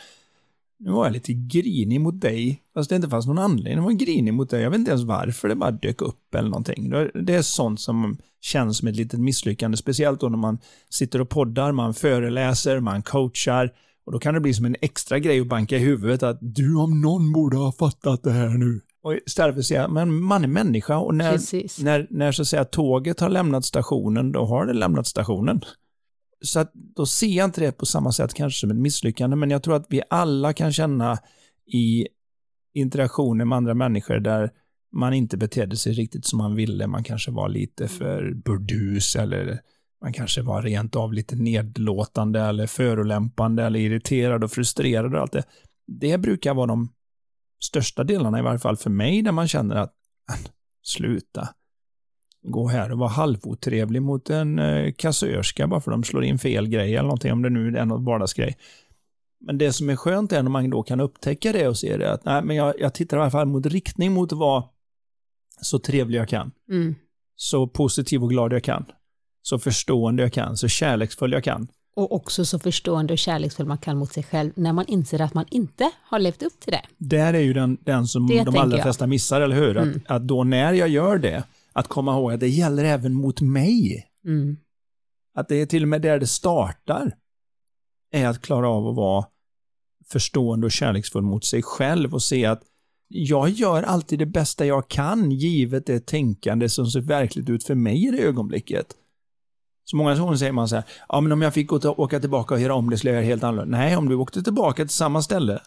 nu 0.79 0.91
var 0.91 1.05
jag 1.05 1.13
lite 1.13 1.33
grinig 1.33 2.01
mot 2.01 2.21
dig, 2.21 2.63
fast 2.75 2.91
det 2.91 2.97
inte 2.97 3.09
fanns 3.09 3.27
någon 3.27 3.39
anledning 3.39 3.79
att 3.79 3.85
vara 3.85 3.95
grinig 3.95 4.35
mot 4.35 4.51
dig. 4.51 4.63
Jag 4.63 4.71
vet 4.71 4.79
inte 4.79 4.91
ens 4.91 5.05
varför 5.05 5.49
det 5.49 5.55
bara 5.55 5.71
dök 5.71 6.03
upp 6.03 6.35
eller 6.35 6.49
någonting. 6.49 6.91
Det 7.15 7.35
är 7.35 7.43
sånt 7.43 7.81
som 7.81 8.19
känns 8.41 8.79
som 8.79 8.89
ett 8.89 8.97
litet 8.97 9.21
misslyckande, 9.21 9.77
speciellt 9.77 10.21
då 10.21 10.29
när 10.29 10.39
man 10.39 10.59
sitter 10.91 11.21
och 11.21 11.29
poddar, 11.29 11.73
man 11.73 11.95
föreläser, 11.95 12.81
man 12.81 13.03
coachar. 13.03 13.73
Och 14.07 14.13
då 14.13 14.19
kan 14.19 14.35
det 14.35 14.41
bli 14.41 14.55
som 14.55 14.65
en 14.65 14.77
extra 14.81 15.19
grej 15.19 15.41
att 15.41 15.47
banka 15.47 15.77
i 15.77 15.79
huvudet 15.79 16.23
att 16.23 16.39
du 16.41 16.77
om 16.77 17.01
någon 17.01 17.33
borde 17.33 17.57
ha 17.57 17.73
fattat 17.73 18.23
det 18.23 18.33
här 18.33 18.49
nu. 18.49 18.81
Och 19.03 19.15
istället 19.27 19.55
för 19.55 19.61
att 19.61 19.67
säga, 19.67 19.89
men 19.89 20.23
man 20.23 20.45
är 20.45 20.49
människa 20.49 20.99
och 20.99 21.15
när, 21.15 21.85
när, 21.85 22.07
när 22.11 22.33
så 22.33 22.43
att 22.43 22.49
säga 22.49 22.65
tåget 22.65 23.21
har 23.21 23.29
lämnat 23.29 23.65
stationen, 23.65 24.33
då 24.33 24.45
har 24.45 24.67
det 24.67 24.73
lämnat 24.73 25.07
stationen. 25.07 25.61
Så 26.41 26.61
att 26.61 26.73
då 26.75 27.07
ser 27.07 27.27
jag 27.27 27.45
inte 27.45 27.61
det 27.61 27.73
på 27.73 27.87
samma 27.87 28.13
sätt 28.13 28.35
kanske 28.35 28.61
som 28.61 28.71
ett 28.71 28.77
misslyckande, 28.77 29.37
men 29.37 29.51
jag 29.51 29.63
tror 29.63 29.77
att 29.77 29.87
vi 29.89 30.03
alla 30.11 30.53
kan 30.53 30.73
känna 30.73 31.19
i 31.67 32.09
interaktioner 32.75 33.45
med 33.45 33.57
andra 33.57 33.75
människor 33.75 34.19
där 34.21 34.51
man 34.93 35.15
inte 35.15 35.37
betedde 35.37 35.77
sig 35.77 35.93
riktigt 35.93 36.27
som 36.27 36.39
man 36.39 36.55
ville. 36.55 36.87
Man 36.87 37.05
kanske 37.05 37.31
var 37.31 37.49
lite 37.49 37.85
mm. 37.85 37.97
för 37.97 38.35
burdus 38.35 39.17
eller 39.17 39.61
man 40.03 40.13
kanske 40.13 40.43
var 40.43 40.63
rent 40.63 40.97
av 40.97 41.13
lite 41.13 41.37
nedlåtande 41.37 42.41
eller 42.41 42.67
förolämpande 42.67 43.65
eller 43.65 43.81
irriterad 43.81 44.45
och 44.45 44.51
frustrerad 44.51 45.15
och 45.15 45.21
allt 45.21 45.33
det. 45.33 45.45
Det 45.87 46.19
brukar 46.19 46.55
vara 46.55 46.67
de 46.67 46.93
största 47.63 48.05
delarna, 48.05 48.39
i 48.39 48.43
varje 48.43 48.59
fall 48.59 48.77
för 48.77 48.91
mig, 48.91 49.23
där 49.23 49.33
man 49.33 49.49
känner 49.49 49.77
att 49.77 49.95
sluta 50.83 51.49
gå 52.51 52.69
här 52.69 52.93
och 52.93 52.99
vara 52.99 53.09
halvotrevlig 53.09 54.03
mot 54.03 54.31
en 54.31 54.59
eh, 54.59 54.93
kassörska 54.93 55.67
bara 55.67 55.81
för 55.81 55.91
att 55.91 55.95
de 55.95 56.05
slår 56.05 56.25
in 56.25 56.39
fel 56.39 56.69
grej 56.69 56.93
eller 56.95 57.03
någonting, 57.03 57.33
om 57.33 57.43
det 57.43 57.51
nu 57.51 57.79
är 57.79 57.85
något 57.85 58.05
vardagsgrej. 58.05 58.57
Men 59.41 59.59
det 59.59 59.73
som 59.73 59.91
är 59.91 59.97
skönt 59.97 60.33
är 60.33 60.43
när 60.43 60.51
man 60.51 60.71
då 60.71 60.83
kan 60.83 61.01
upptäcka 61.01 61.53
det 61.53 61.69
och 61.69 61.77
se 61.77 61.97
det 61.97 62.13
att 62.13 62.25
nej, 62.25 62.43
men 62.43 62.57
jag, 62.57 62.75
jag 62.81 62.95
tittar 62.95 63.17
i 63.17 63.21
alla 63.21 63.31
fall 63.31 63.47
mot 63.47 63.67
riktning 63.67 64.13
mot 64.13 64.33
att 64.33 64.39
vara 64.39 64.65
så 65.61 65.79
trevlig 65.79 66.19
jag 66.19 66.29
kan. 66.29 66.51
Mm. 66.71 66.95
Så 67.37 67.69
positiv 67.69 68.23
och 68.23 68.31
glad 68.31 68.53
jag 68.53 68.65
kan. 68.65 68.85
Så 69.43 69.59
förstående 69.59 70.23
jag 70.23 70.33
kan, 70.33 70.57
så 70.57 70.69
kärleksfull 70.69 71.33
jag 71.33 71.45
kan. 71.45 71.69
Och 71.97 72.13
också 72.13 72.45
så 72.45 72.59
förstående 72.59 73.13
och 73.13 73.19
kärleksfull 73.19 73.67
man 73.67 73.79
kan 73.79 73.97
mot 73.97 74.13
sig 74.13 74.23
själv 74.23 74.53
när 74.55 74.73
man 74.73 74.87
inser 74.87 75.21
att 75.21 75.35
man 75.35 75.45
inte 75.51 75.91
har 76.03 76.19
levt 76.19 76.43
upp 76.43 76.61
till 76.61 76.73
det. 76.73 76.83
Där 76.99 77.35
är 77.35 77.41
ju 77.41 77.53
den, 77.53 77.79
den 77.85 78.07
som 78.07 78.27
det 78.27 78.45
de 78.45 78.57
allra 78.57 78.83
flesta 78.83 79.07
missar, 79.07 79.41
eller 79.41 79.57
hur? 79.57 79.77
Mm. 79.77 80.01
Att, 80.07 80.17
att 80.17 80.29
då 80.29 80.45
när 80.45 80.73
jag 80.73 80.89
gör 80.89 81.19
det, 81.19 81.45
att 81.79 81.89
komma 81.89 82.13
ihåg 82.13 82.33
att 82.33 82.41
det 82.41 82.49
gäller 82.49 82.85
även 82.85 83.15
mot 83.15 83.41
mig. 83.41 84.07
Mm. 84.25 84.57
Att 85.35 85.49
det 85.49 85.57
är 85.57 85.67
till 85.67 85.83
och 85.83 85.89
med 85.89 86.03
där 86.03 86.19
det 86.19 86.27
startar, 86.27 87.17
är 88.11 88.27
att 88.27 88.43
klara 88.43 88.69
av 88.69 88.89
att 88.89 88.97
vara 88.97 89.27
förstående 90.07 90.67
och 90.67 90.73
kärleksfull 90.73 91.23
mot 91.23 91.45
sig 91.45 91.63
själv 91.63 92.15
och 92.15 92.23
se 92.23 92.47
att 92.47 92.63
jag 93.09 93.49
gör 93.49 93.83
alltid 93.83 94.19
det 94.19 94.27
bästa 94.27 94.67
jag 94.67 94.89
kan 94.89 95.31
givet 95.31 95.87
det 95.87 96.07
tänkande 96.07 96.69
som 96.69 96.87
ser 96.87 97.01
verkligt 97.01 97.49
ut 97.49 97.65
för 97.65 97.75
mig 97.75 98.09
i 98.09 98.11
det 98.11 98.19
ögonblicket. 98.19 98.87
Så 99.85 99.97
många 99.97 100.15
gånger 100.15 100.37
säger 100.37 100.53
man 100.53 100.69
så 100.69 100.75
här, 100.75 100.85
ja 101.09 101.21
men 101.21 101.33
om 101.33 101.43
jag 101.43 101.55
fick 101.55 101.73
åka 101.73 102.21
tillbaka 102.21 102.55
och 102.55 102.61
göra 102.61 102.75
om 102.75 102.91
det 102.91 102.99
skulle 102.99 103.13
jag 103.13 103.23
göra 103.23 103.29
helt 103.29 103.45
annorlunda. 103.45 103.79
Nej, 103.79 103.97
om 103.97 104.09
du 104.09 104.15
åkte 104.15 104.43
tillbaka 104.43 104.83
till 104.83 104.95
samma 104.95 105.23
ställe, 105.23 105.61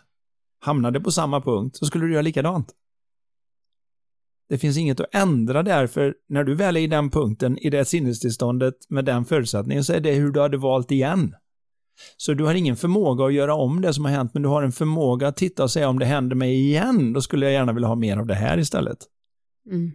hamnade 0.59 0.99
på 0.99 1.11
samma 1.11 1.41
punkt, 1.41 1.77
så 1.77 1.85
skulle 1.85 2.05
du 2.05 2.11
göra 2.11 2.21
likadant. 2.21 2.75
Det 4.51 4.57
finns 4.57 4.77
inget 4.77 4.99
att 4.99 5.15
ändra 5.15 5.63
där, 5.63 5.87
för 5.87 6.15
när 6.29 6.43
du 6.43 6.55
väl 6.55 6.77
är 6.77 6.81
i 6.81 6.87
den 6.87 7.09
punkten, 7.09 7.57
i 7.57 7.69
det 7.69 7.85
sinnestillståndet 7.85 8.73
med 8.89 9.05
den 9.05 9.25
förutsättningen, 9.25 9.83
så 9.83 9.93
är 9.93 9.99
det 9.99 10.13
hur 10.13 10.31
du 10.31 10.41
hade 10.41 10.57
valt 10.57 10.91
igen. 10.91 11.35
Så 12.17 12.33
du 12.33 12.43
har 12.43 12.53
ingen 12.53 12.75
förmåga 12.75 13.25
att 13.25 13.33
göra 13.33 13.55
om 13.55 13.81
det 13.81 13.93
som 13.93 14.05
har 14.05 14.11
hänt, 14.11 14.33
men 14.33 14.43
du 14.43 14.49
har 14.49 14.63
en 14.63 14.71
förmåga 14.71 15.27
att 15.27 15.37
titta 15.37 15.63
och 15.63 15.71
säga 15.71 15.89
om 15.89 15.99
det 15.99 16.05
händer 16.05 16.35
mig 16.35 16.53
igen, 16.53 17.13
då 17.13 17.21
skulle 17.21 17.45
jag 17.45 17.53
gärna 17.53 17.73
vilja 17.73 17.87
ha 17.87 17.95
mer 17.95 18.17
av 18.17 18.25
det 18.25 18.35
här 18.35 18.57
istället. 18.57 18.97
Mm. 19.69 19.91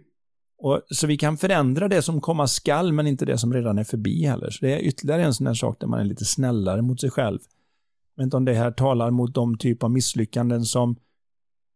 Och, 0.57 0.81
så 0.89 1.07
vi 1.07 1.17
kan 1.17 1.37
förändra 1.37 1.87
det 1.87 2.01
som 2.01 2.21
komma 2.21 2.47
skall, 2.47 2.93
men 2.93 3.07
inte 3.07 3.25
det 3.25 3.37
som 3.37 3.53
redan 3.53 3.77
är 3.77 3.83
förbi 3.83 4.25
heller. 4.25 4.49
Så 4.49 4.65
det 4.65 4.73
är 4.73 4.79
ytterligare 4.79 5.23
en 5.23 5.33
sån 5.33 5.47
här 5.47 5.53
sak 5.53 5.79
där 5.79 5.87
man 5.87 5.99
är 5.99 6.05
lite 6.05 6.25
snällare 6.25 6.81
mot 6.81 7.01
sig 7.01 7.09
själv. 7.11 7.39
Jag 8.15 8.23
vet 8.23 8.27
inte 8.27 8.37
om 8.37 8.45
det 8.45 8.53
här 8.53 8.71
talar 8.71 9.11
mot 9.11 9.33
de 9.33 9.57
typ 9.57 9.83
av 9.83 9.91
misslyckanden 9.91 10.65
som, 10.65 10.95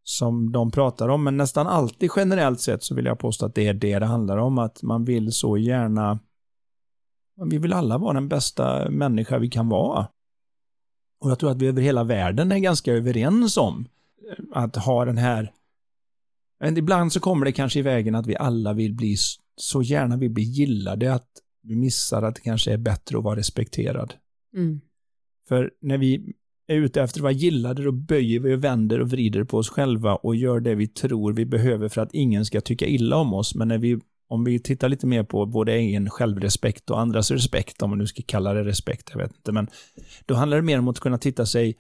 som 0.04 0.52
de 0.52 0.72
pratar 0.72 1.10
om, 1.10 1.24
men 1.24 1.38
nästan 1.38 1.68
alltid 1.68 2.12
generellt 2.16 2.60
sett 2.60 2.84
så 2.84 2.96
vill 2.96 3.06
jag 3.06 3.20
påstå 3.20 3.46
att 3.46 3.56
det 3.56 3.68
är 3.68 3.74
det 3.74 4.00
det 4.00 4.06
handlar 4.06 4.38
om, 4.38 4.58
att 4.58 4.84
man 4.84 5.06
vill 5.06 5.32
så 5.32 5.58
gärna 5.58 6.20
vi 7.46 7.58
vill 7.58 7.74
alla 7.74 7.98
vara 7.98 8.14
den 8.14 8.28
bästa 8.28 8.90
människa 8.90 9.40
vi 9.40 9.50
kan 9.50 9.70
vara. 9.70 10.08
Och 11.20 11.32
jag 11.32 11.40
tror 11.40 11.52
att 11.52 11.62
vi 11.62 11.68
över 11.68 11.82
hela 11.82 12.04
världen 12.04 12.52
är 12.52 12.60
ganska 12.60 12.94
överens 12.94 13.58
om 13.58 13.86
att 14.54 14.76
ha 14.76 15.06
den 15.06 15.18
här 15.18 15.54
men 16.62 16.78
ibland 16.78 17.14
så 17.14 17.20
kommer 17.20 17.46
det 17.46 17.52
kanske 17.52 17.80
i 17.80 17.82
vägen 17.82 18.16
att 18.16 18.28
vi 18.28 18.36
alla 18.36 18.74
vill 18.74 18.94
bli 18.94 19.16
så 19.56 19.82
gärna 19.82 20.18
vill 20.18 20.32
bli 20.32 20.44
gillade 20.44 21.14
att 21.14 21.30
vi 21.64 21.76
missar 21.76 22.22
att 22.22 22.36
det 22.36 22.42
kanske 22.42 22.74
är 22.74 22.78
bättre 22.78 23.18
att 23.18 23.24
vara 23.24 23.40
respekterad. 23.40 24.14
Mm. 24.56 24.82
För 25.48 25.72
när 25.82 25.98
vi 25.98 26.34
är 26.68 26.76
ute 26.76 27.02
efter 27.02 27.20
att 27.20 27.24
vara 27.24 27.32
gillade, 27.32 27.84
då 27.84 27.92
böjer 27.92 28.40
vi 28.40 28.56
och 28.56 28.64
vänder 28.64 29.02
och 29.02 29.10
vrider 29.10 29.44
på 29.44 29.58
oss 29.58 29.70
själva 29.70 30.16
och 30.16 30.36
gör 30.36 30.60
det 30.60 30.76
vi 30.76 30.88
tror 30.88 31.34
vi 31.34 31.46
behöver 31.46 31.90
för 31.90 32.02
att 32.02 32.14
ingen 32.14 32.46
ska 32.46 32.62
tycka 32.62 32.86
illa 32.86 33.18
om 33.18 33.34
oss. 33.34 33.56
Men 33.56 33.68
när 33.68 33.78
vi, 33.78 34.00
om 34.28 34.44
vi 34.44 34.60
tittar 34.60 34.90
lite 34.90 35.08
mer 35.08 35.24
på 35.24 35.46
både 35.46 35.74
egen 35.74 36.10
självrespekt 36.10 36.90
och 36.90 37.00
andras 37.00 37.32
respekt, 37.32 37.82
om 37.82 37.90
man 37.90 38.00
nu 38.00 38.08
ska 38.08 38.22
kalla 38.26 38.54
det 38.54 38.64
respekt, 38.64 39.10
jag 39.12 39.18
vet 39.18 39.36
inte, 39.36 39.52
men 39.52 39.68
då 40.26 40.36
handlar 40.36 40.58
det 40.58 40.64
mer 40.64 40.80
om 40.80 40.88
att 40.88 41.00
kunna 41.00 41.18
titta 41.18 41.46
sig 41.46 41.78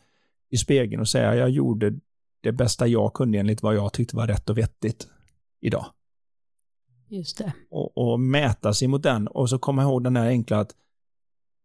i 0.49 0.57
spegeln 0.57 1.01
och 1.01 1.09
säga 1.09 1.35
jag 1.35 1.49
gjorde 1.49 1.93
det 2.41 2.51
bästa 2.51 2.87
jag 2.87 3.13
kunde 3.13 3.37
enligt 3.37 3.63
vad 3.63 3.75
jag 3.75 3.93
tyckte 3.93 4.15
var 4.15 4.27
rätt 4.27 4.49
och 4.49 4.57
vettigt 4.57 5.07
idag. 5.61 5.85
Just 7.07 7.37
det. 7.37 7.53
Och, 7.69 7.97
och 7.97 8.19
mäta 8.19 8.73
sig 8.73 8.87
mot 8.87 9.03
den 9.03 9.27
och 9.27 9.49
så 9.49 9.59
komma 9.59 9.81
ihåg 9.81 10.03
den 10.03 10.15
här 10.15 10.27
enkla 10.27 10.59
att 10.59 10.75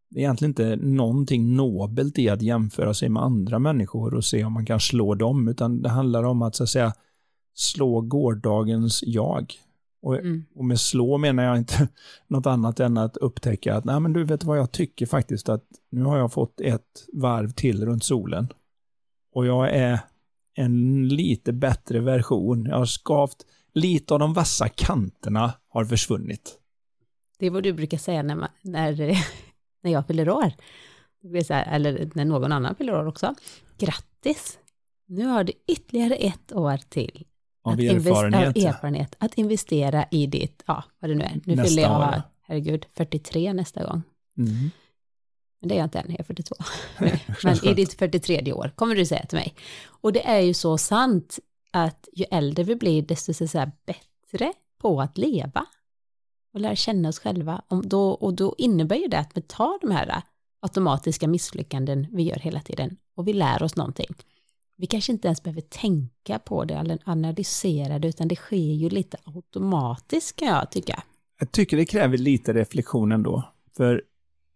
det 0.09 0.19
är 0.19 0.23
egentligen 0.23 0.51
inte 0.51 0.77
någonting 0.77 1.57
nobelt 1.57 2.19
i 2.19 2.29
att 2.29 2.43
jämföra 2.43 2.95
sig 2.95 3.09
med 3.09 3.23
andra 3.23 3.59
människor 3.59 4.15
och 4.15 4.25
se 4.25 4.45
om 4.45 4.53
man 4.53 4.67
kan 4.67 4.81
slå 4.81 5.15
dem, 5.15 5.49
utan 5.49 5.83
det 5.83 5.89
handlar 5.89 6.23
om 6.23 6.43
att 6.43 6.55
så 6.55 6.63
att 6.63 6.69
säga 6.69 6.93
slå 7.55 8.01
gårdagens 8.01 9.03
jag. 9.07 9.53
Och, 10.03 10.15
mm. 10.19 10.45
och 10.55 10.65
med 10.65 10.81
slå 10.81 11.19
menar 11.19 11.43
jag 11.43 11.59
inte 11.59 11.89
något 12.27 12.47
annat 12.47 12.81
än 12.81 12.99
att 12.99 13.17
upptäcka 13.17 13.75
att 13.75 13.85
nej 13.85 14.01
men 14.01 14.13
du 14.13 14.25
vet 14.25 14.45
vad 14.45 14.59
jag 14.59 14.73
tycker 14.73 15.07
faktiskt 15.07 15.49
att 15.49 15.65
nu 15.91 16.05
har 16.05 16.19
jag 16.19 16.33
fått 16.33 16.61
ett 16.61 17.07
varv 17.13 17.51
till 17.51 17.87
runt 17.87 18.05
solen. 18.05 18.49
Och 19.33 19.47
jag 19.47 19.71
är 19.71 20.01
en 20.55 21.09
lite 21.09 21.53
bättre 21.53 22.01
version. 22.01 22.67
Jag 22.67 22.79
har 22.79 22.87
skavt, 22.87 23.47
lite 23.75 24.15
av 24.15 24.21
de 24.21 24.33
vassa 24.33 24.69
kanterna 24.69 25.53
har 25.69 25.85
försvunnit. 25.85 26.59
Det 27.39 27.47
är 27.47 27.51
vad 27.51 27.63
du 27.63 27.73
brukar 27.73 27.99
säga 27.99 28.23
när, 28.23 28.35
man, 28.35 28.49
när, 28.63 29.17
när 29.87 29.93
jag 29.93 30.07
fyller 30.07 30.29
år. 30.29 30.53
Eller 31.51 32.11
när 32.15 32.25
någon 32.25 32.53
annan 32.53 32.75
fyller 32.75 32.95
år 32.95 33.07
också. 33.07 33.35
Grattis! 33.79 34.59
Nu 35.07 35.27
har 35.27 35.45
du 35.45 35.53
ytterligare 35.67 36.15
ett 36.15 36.53
år 36.53 36.77
till. 36.89 37.27
Av 37.63 37.81
erfarenhet. 37.81 38.57
Av 38.57 38.63
erfarenhet. 38.67 39.15
Att 39.19 39.35
investera 39.35 40.07
i 40.11 40.27
ditt, 40.27 40.63
ja, 40.67 40.85
vad 41.01 41.11
det 41.11 41.15
nu 41.15 41.25
är. 41.25 41.41
Nu 41.45 41.57
nästa 41.57 41.69
fyller 41.69 41.83
jag, 41.83 42.01
år. 42.01 42.23
herregud, 42.43 42.87
43 42.93 43.53
nästa 43.53 43.85
gång. 43.85 44.03
Mm. 44.39 44.71
Men 45.61 45.69
det 45.69 45.75
är 45.75 45.79
jag 45.79 45.87
inte 45.87 45.99
än, 45.99 46.11
jag 46.11 46.21
är 46.21 46.25
42. 46.25 46.55
Men 47.45 47.65
i 47.65 47.75
ditt 47.75 47.95
43 47.95 48.53
år 48.53 48.73
kommer 48.75 48.95
du 48.95 49.07
säga 49.07 49.27
till 49.27 49.39
mig. 49.39 49.55
Och 49.87 50.13
det 50.13 50.27
är 50.27 50.41
ju 50.41 50.55
så 50.55 50.79
sant 50.79 51.39
att 51.71 52.09
ju 52.13 52.25
äldre 52.31 52.65
vi 52.65 52.77
blir, 52.77 53.03
desto 53.03 53.35
så 53.35 53.71
bättre 53.87 54.53
på 54.79 55.01
att 55.01 55.19
leva 55.19 55.67
och 56.57 56.63
lära 56.63 56.77
känna 56.77 57.09
oss 57.09 57.19
själva. 57.19 57.63
Och 57.69 57.89
då, 57.89 58.11
och 58.11 58.35
då 58.35 58.55
innebär 58.59 58.97
ju 58.97 59.09
det 59.09 59.19
att 59.19 59.31
vi 59.35 59.41
tar 59.41 59.79
de 59.81 59.91
här 59.91 60.09
äh, 60.09 60.23
automatiska 60.61 61.29
misslyckanden 61.29 62.07
vi 62.13 62.23
gör 62.23 62.37
hela 62.37 62.61
tiden 62.61 62.97
och 63.17 63.29
vi 63.29 63.33
lär 63.33 63.63
oss 63.63 63.77
någonting. 63.77 64.15
Vi 64.77 64.87
kanske 64.87 65.13
inte 65.13 65.29
ens 65.29 65.43
behöver 65.43 65.61
tänka 65.61 66.39
på 66.39 66.65
det 66.65 66.75
eller 66.75 66.99
analysera 67.05 67.99
det, 67.99 68.09
utan 68.09 68.29
det 68.29 68.37
sker 68.37 68.73
ju 68.73 68.89
lite 68.89 69.17
automatiskt 69.25 70.37
kan 70.37 70.49
jag 70.49 70.71
tycka. 70.71 71.03
Jag 71.39 71.53
tycker 71.53 71.77
det 71.77 71.87
kräver 71.87 72.19
lite 72.19 72.53
reflektion 72.53 73.13
ändå. 73.13 73.43
För 73.77 74.03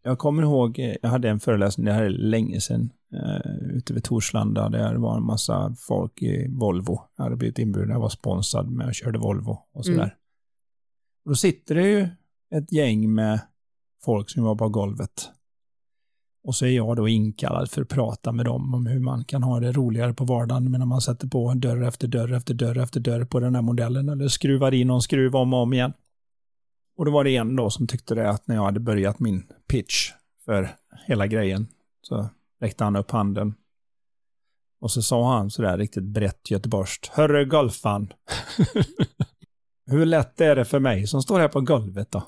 jag 0.02 0.18
kommer 0.18 0.42
ihåg, 0.42 0.78
eh, 0.78 0.96
jag 1.02 1.10
hade 1.10 1.28
en 1.28 1.40
föreläsning, 1.40 1.86
det 1.86 1.92
här 1.92 2.02
är 2.02 2.10
länge 2.10 2.60
sedan, 2.60 2.90
uh, 3.14 3.76
ute 3.76 3.94
vid 3.94 4.04
Torslanda, 4.04 4.68
där 4.68 4.92
det 4.92 4.98
var 4.98 5.16
en 5.16 5.26
massa 5.26 5.74
folk 5.78 6.22
i 6.22 6.46
Volvo. 6.48 7.00
Jag 7.16 7.24
hade 7.24 7.36
blivit 7.36 7.58
inbjuden, 7.58 7.90
jag 7.90 8.00
var 8.00 8.08
sponsrad 8.08 8.70
med, 8.70 8.86
jag 8.86 8.94
körde 8.94 9.18
Volvo 9.18 9.58
och 9.72 9.84
sådär. 9.84 9.98
Mm. 9.98 10.10
Då 11.30 11.36
sitter 11.36 11.74
det 11.74 11.88
ju 11.88 12.08
ett 12.54 12.72
gäng 12.72 13.14
med 13.14 13.40
folk 14.04 14.30
som 14.30 14.44
var 14.44 14.54
på 14.54 14.68
golvet. 14.68 15.30
Och 16.44 16.54
så 16.54 16.66
är 16.66 16.70
jag 16.70 16.96
då 16.96 17.08
inkallad 17.08 17.70
för 17.70 17.82
att 17.82 17.88
prata 17.88 18.32
med 18.32 18.44
dem 18.44 18.74
om 18.74 18.86
hur 18.86 19.00
man 19.00 19.24
kan 19.24 19.42
ha 19.42 19.60
det 19.60 19.72
roligare 19.72 20.14
på 20.14 20.24
vardagen 20.24 20.72
när 20.72 20.86
man 20.86 21.00
sätter 21.00 21.28
på 21.28 21.54
dörr 21.54 21.82
efter 21.82 22.08
dörr 22.08 22.32
efter 22.32 22.54
dörr 22.54 22.78
efter 22.78 23.00
dörr 23.00 23.24
på 23.24 23.40
den 23.40 23.54
här 23.54 23.62
modellen 23.62 24.08
eller 24.08 24.28
skruvar 24.28 24.74
in 24.74 24.86
någon 24.86 25.02
skruv 25.02 25.36
om 25.36 25.54
och 25.54 25.60
om 25.60 25.72
igen. 25.72 25.92
Och 26.96 27.04
då 27.04 27.10
var 27.10 27.24
det 27.24 27.36
en 27.36 27.56
då 27.56 27.70
som 27.70 27.86
tyckte 27.86 28.14
det 28.14 28.30
att 28.30 28.48
när 28.48 28.54
jag 28.54 28.64
hade 28.64 28.80
börjat 28.80 29.20
min 29.20 29.46
pitch 29.68 30.10
för 30.44 30.70
hela 31.06 31.26
grejen 31.26 31.66
så 32.02 32.28
räckte 32.60 32.84
han 32.84 32.96
upp 32.96 33.10
handen. 33.10 33.54
Och 34.80 34.90
så 34.90 35.02
sa 35.02 35.36
han 35.36 35.50
sådär 35.50 35.78
riktigt 35.78 36.04
brett 36.04 36.50
göteborgskt. 36.50 37.06
Hörru 37.06 37.44
golfan. 37.44 38.12
Hur 39.90 40.06
lätt 40.06 40.40
är 40.40 40.56
det 40.56 40.64
för 40.64 40.78
mig 40.78 41.06
som 41.06 41.22
står 41.22 41.40
här 41.40 41.48
på 41.48 41.60
golvet 41.60 42.10
då? 42.10 42.22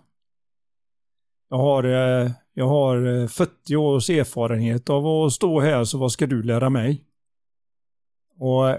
Jag 1.50 1.56
har, 1.56 1.84
eh, 1.84 2.30
jag 2.54 2.68
har 2.68 3.20
eh, 3.20 3.26
40 3.26 3.76
års 3.76 4.10
erfarenhet 4.10 4.90
av 4.90 5.06
att 5.06 5.32
stå 5.32 5.60
här, 5.60 5.84
så 5.84 5.98
vad 5.98 6.12
ska 6.12 6.26
du 6.26 6.42
lära 6.42 6.70
mig? 6.70 7.04
Och 8.38 8.70
eh, 8.70 8.78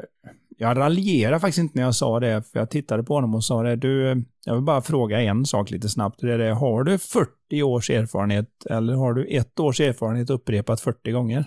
jag 0.58 0.78
raljerade 0.78 1.40
faktiskt 1.40 1.60
inte 1.60 1.78
när 1.78 1.84
jag 1.84 1.96
sa 1.96 2.20
det, 2.20 2.44
för 2.52 2.60
jag 2.60 2.70
tittade 2.70 3.04
på 3.04 3.14
honom 3.14 3.36
och 3.36 3.44
sa 3.44 3.64
det. 3.64 3.76
Du, 3.76 4.24
jag 4.46 4.54
vill 4.54 4.64
bara 4.64 4.82
fråga 4.82 5.22
en 5.22 5.46
sak 5.46 5.72
lite 5.72 5.90
snabbt. 5.90 6.22
Det 6.22 6.34
är 6.34 6.38
det, 6.38 6.54
har 6.54 6.84
du 6.84 6.98
40 6.98 7.64
års 7.64 7.90
erfarenhet 7.90 8.66
eller 8.70 8.94
har 8.94 9.14
du 9.14 9.26
ett 9.26 9.60
års 9.60 9.80
erfarenhet 9.80 10.30
upprepat 10.30 10.82
40 10.82 11.12
gånger? 11.12 11.46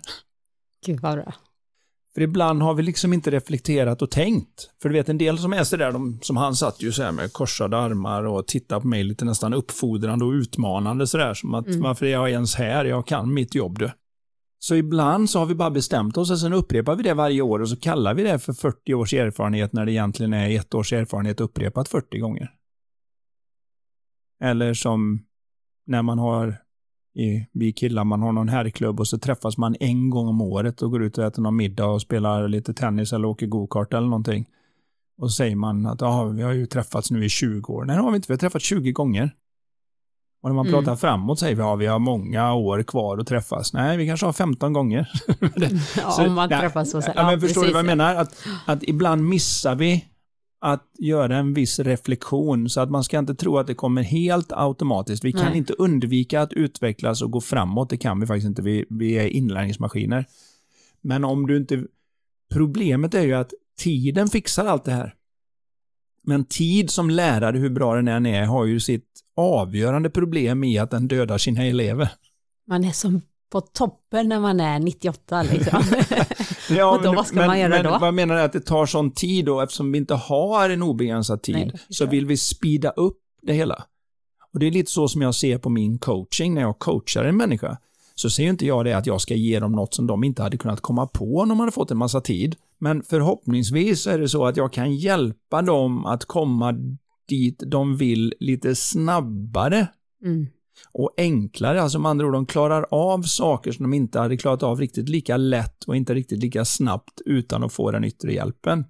Gud 0.87 1.01
vad 1.01 1.15
bra. 1.15 1.35
För 2.17 2.23
ibland 2.23 2.63
har 2.63 2.75
vi 2.75 2.83
liksom 2.83 3.13
inte 3.13 3.31
reflekterat 3.31 4.03
och 4.03 4.11
tänkt. 4.11 4.71
För 4.83 4.89
du 4.89 4.93
vet, 4.93 5.09
en 5.09 5.19
del 5.19 5.39
som 5.39 5.53
är 5.53 5.65
sådär, 5.65 5.93
de, 5.93 6.19
som 6.23 6.37
han 6.37 6.57
satt 6.57 6.83
ju 6.83 6.93
så 6.93 7.03
här 7.03 7.13
med 7.13 7.33
korsade 7.33 7.79
armar 7.79 8.25
och 8.25 8.47
tittade 8.47 8.81
på 8.81 8.87
mig 8.87 9.05
lite 9.05 9.25
nästan 9.25 9.55
uppfordrande 9.55 10.25
och 10.25 10.31
utmanande 10.31 11.07
sådär. 11.07 11.35
Som 11.35 11.55
att, 11.55 11.67
mm. 11.67 11.81
varför 11.81 12.07
är 12.07 12.11
jag 12.11 12.31
ens 12.31 12.55
här? 12.55 12.85
Jag 12.85 13.07
kan 13.07 13.35
mitt 13.35 13.55
jobb 13.55 13.79
du. 13.79 13.91
Så 14.59 14.75
ibland 14.75 15.31
så 15.31 15.39
har 15.39 15.47
vi 15.47 15.55
bara 15.55 15.71
bestämt 15.71 16.17
oss 16.17 16.31
och 16.31 16.39
sen 16.41 16.53
upprepar 16.53 16.97
vi 16.97 17.03
det 17.03 17.15
varje 17.15 17.43
år 17.43 17.61
och 17.63 17.69
så 17.69 17.77
kallar 17.77 18.15
vi 18.15 18.23
det 18.23 18.39
för 18.39 18.53
40 18.53 18.95
års 18.95 19.15
erfarenhet 19.15 19.73
när 19.73 19.87
det 19.87 19.93
egentligen 19.93 20.33
är 20.33 20.61
ett 20.61 20.75
års 20.75 20.93
erfarenhet 20.93 21.41
upprepat 21.41 21.89
40 21.89 22.19
gånger. 22.19 22.51
Eller 24.41 24.75
som 24.75 25.23
när 25.87 26.03
man 26.03 26.19
har 26.19 26.57
i, 27.17 27.47
vi 27.53 27.73
killar, 27.73 28.05
man 28.05 28.23
har 28.23 28.33
någon 28.33 28.49
herrklubb 28.49 29.01
och 29.01 29.09
så 29.09 29.19
träffas 29.19 29.59
man 29.59 29.77
en 29.81 30.11
gång 30.11 30.29
om 30.29 30.41
året 30.41 30.83
och 30.83 30.91
går 30.91 31.03
ut 31.03 31.19
och 31.19 31.25
äter 31.25 31.43
någon 31.43 31.57
middag 31.57 31.87
och 31.87 32.03
spelar 32.03 32.49
lite 32.49 32.75
tennis 32.75 33.13
eller 33.13 33.29
åker 33.29 33.47
gokart 33.47 33.95
eller 33.95 34.09
någonting. 34.09 34.47
Och 35.19 35.31
så 35.31 35.35
säger 35.35 35.57
man 35.57 35.87
att 35.87 36.03
ah, 36.03 36.25
vi 36.25 36.43
har 36.43 36.53
ju 36.53 36.67
träffats 36.67 37.11
nu 37.11 37.25
i 37.25 37.29
20 37.29 37.73
år. 37.73 37.85
Nej, 37.85 37.97
det 37.97 38.03
har 38.03 38.11
vi 38.11 38.17
inte. 38.17 38.27
Vi 38.29 38.33
har 38.33 38.39
träffats 38.39 38.65
20 38.65 38.93
gånger. 38.93 39.31
Och 40.43 40.51
när 40.51 40.55
man 40.55 40.67
mm. 40.67 40.79
pratar 40.79 40.97
framåt 40.97 41.39
säger 41.39 41.55
vi 41.55 41.63
att 41.63 41.69
ja, 41.69 41.75
vi 41.75 41.87
har 41.87 41.99
många 41.99 42.55
år 42.55 42.83
kvar 42.83 43.19
att 43.19 43.27
träffas. 43.27 43.73
Nej, 43.73 43.97
vi 43.97 44.07
kanske 44.07 44.27
har 44.27 44.33
15 44.33 44.73
gånger. 44.73 45.11
ja, 45.97 46.11
så, 46.11 46.27
om 46.27 46.35
man 46.35 46.49
träffas 46.49 46.91
så. 46.91 47.03
Ja, 47.07 47.13
ja, 47.17 47.27
men 47.27 47.41
förstår 47.41 47.65
du 47.65 47.73
vad 47.73 47.79
jag 47.79 47.87
menar? 47.87 48.15
Att, 48.15 48.47
att 48.67 48.83
ibland 48.83 49.29
missar 49.29 49.75
vi 49.75 50.05
att 50.61 50.91
göra 50.99 51.37
en 51.37 51.55
viss 51.55 51.79
reflektion, 51.79 52.69
så 52.69 52.81
att 52.81 52.91
man 52.91 53.05
ska 53.05 53.19
inte 53.19 53.35
tro 53.35 53.59
att 53.59 53.67
det 53.67 53.75
kommer 53.75 54.03
helt 54.03 54.53
automatiskt. 54.53 55.25
Vi 55.25 55.33
kan 55.33 55.45
Nej. 55.45 55.57
inte 55.57 55.73
undvika 55.73 56.41
att 56.41 56.53
utvecklas 56.53 57.23
och 57.23 57.31
gå 57.31 57.41
framåt, 57.41 57.91
det 57.91 57.97
kan 57.97 58.21
vi 58.21 58.27
faktiskt 58.27 58.47
inte. 58.47 58.63
Vi, 58.63 58.85
vi 58.91 59.13
är 59.13 59.27
inlärningsmaskiner. 59.27 60.25
Men 61.01 61.25
om 61.25 61.47
du 61.47 61.57
inte... 61.57 61.85
Problemet 62.53 63.15
är 63.15 63.23
ju 63.23 63.35
att 63.35 63.53
tiden 63.79 64.29
fixar 64.29 64.67
allt 64.67 64.85
det 64.85 64.93
här. 64.93 65.15
Men 66.23 66.45
tid 66.45 66.91
som 66.91 67.11
lärare, 67.11 67.59
hur 67.59 67.71
bra 67.71 67.95
den 67.95 68.09
än 68.09 68.27
är, 68.27 68.45
har 68.45 68.65
ju 68.65 68.81
sitt 68.81 69.09
avgörande 69.37 70.11
problem 70.11 70.65
i 70.65 70.79
att 70.79 70.91
den 70.91 71.09
dödar 71.09 71.39
sina 71.39 71.65
elever. 71.65 72.11
Man 72.67 72.85
är 72.85 72.93
som 72.93 73.21
på 73.51 73.61
toppen 73.61 74.29
när 74.29 74.41
man 74.41 74.61
är 74.61 74.79
98 74.79 75.43
liksom. 75.43 75.83
ja, 76.77 76.91
och 76.97 77.03
då, 77.03 77.13
vad 77.13 77.27
ska 77.27 77.37
men, 77.37 77.47
man 77.47 77.61
göra 77.61 77.69
men, 77.69 77.85
då? 77.85 77.99
Vad 78.01 78.15
menar 78.15 78.35
du 78.35 78.41
att 78.41 78.53
det 78.53 78.61
tar 78.61 78.87
sån 78.87 79.11
tid 79.11 79.45
då, 79.45 79.61
eftersom 79.61 79.93
vi 79.93 79.99
inte 79.99 80.15
har 80.15 80.71
en 80.71 80.83
obegränsad 80.83 81.43
tid, 81.43 81.57
Nej, 81.57 81.81
så 81.89 82.07
vill 82.07 82.27
vi 82.27 82.37
speeda 82.37 82.91
upp 82.91 83.19
det 83.43 83.53
hela. 83.53 83.85
Och 84.53 84.61
det 84.61 84.67
är 84.67 84.71
lite 84.71 84.91
så 84.91 85.09
som 85.09 85.23
jag 85.23 85.35
ser 85.35 85.59
på 85.59 85.69
min 85.69 85.99
coaching, 85.99 86.55
när 86.55 86.63
jag 86.63 86.79
coachar 86.79 87.25
en 87.25 87.37
människa, 87.37 87.79
så 88.15 88.31
ser 88.31 88.45
inte 88.45 88.67
jag 88.67 88.85
det 88.85 88.93
att 88.93 89.07
jag 89.07 89.21
ska 89.21 89.35
ge 89.35 89.61
dem 89.61 89.73
något 89.73 89.95
som 89.95 90.07
de 90.07 90.25
inte 90.25 90.43
hade 90.43 90.57
kunnat 90.57 90.81
komma 90.81 91.07
på 91.07 91.39
om 91.39 91.49
de 91.49 91.61
hade 91.61 91.73
fått 91.73 91.91
en 91.91 91.99
massa 91.99 92.21
tid. 92.21 92.57
Men 92.79 93.03
förhoppningsvis 93.03 94.07
är 94.07 94.19
det 94.19 94.29
så 94.29 94.47
att 94.47 94.57
jag 94.57 94.73
kan 94.73 94.95
hjälpa 94.95 95.63
dem 95.63 96.07
att 96.07 96.25
komma 96.25 96.75
dit 97.29 97.63
de 97.67 97.97
vill 97.97 98.35
lite 98.41 98.77
snabbare. 98.77 99.87
Mm 100.25 100.47
och 100.93 101.15
enklare. 101.17 101.83
Alltså 101.83 101.99
med 101.99 102.11
andra 102.11 102.27
ord, 102.27 102.33
de 102.33 102.47
klarar 102.47 102.87
av 102.91 103.23
saker 103.23 103.73
som 103.73 103.83
de 103.83 103.95
inte 103.95 104.19
hade 104.19 104.37
klarat 104.37 104.63
av 104.63 104.81
riktigt 104.81 105.09
lika 105.09 105.37
lätt 105.37 105.85
och 105.85 105.97
inte 105.97 106.15
riktigt 106.15 106.39
lika 106.39 106.65
snabbt 106.65 107.21
utan 107.27 107.65
att 107.65 107.73
få 107.73 107.91
den 107.91 108.05
yttre 108.05 108.33
hjälpen. 108.33 108.85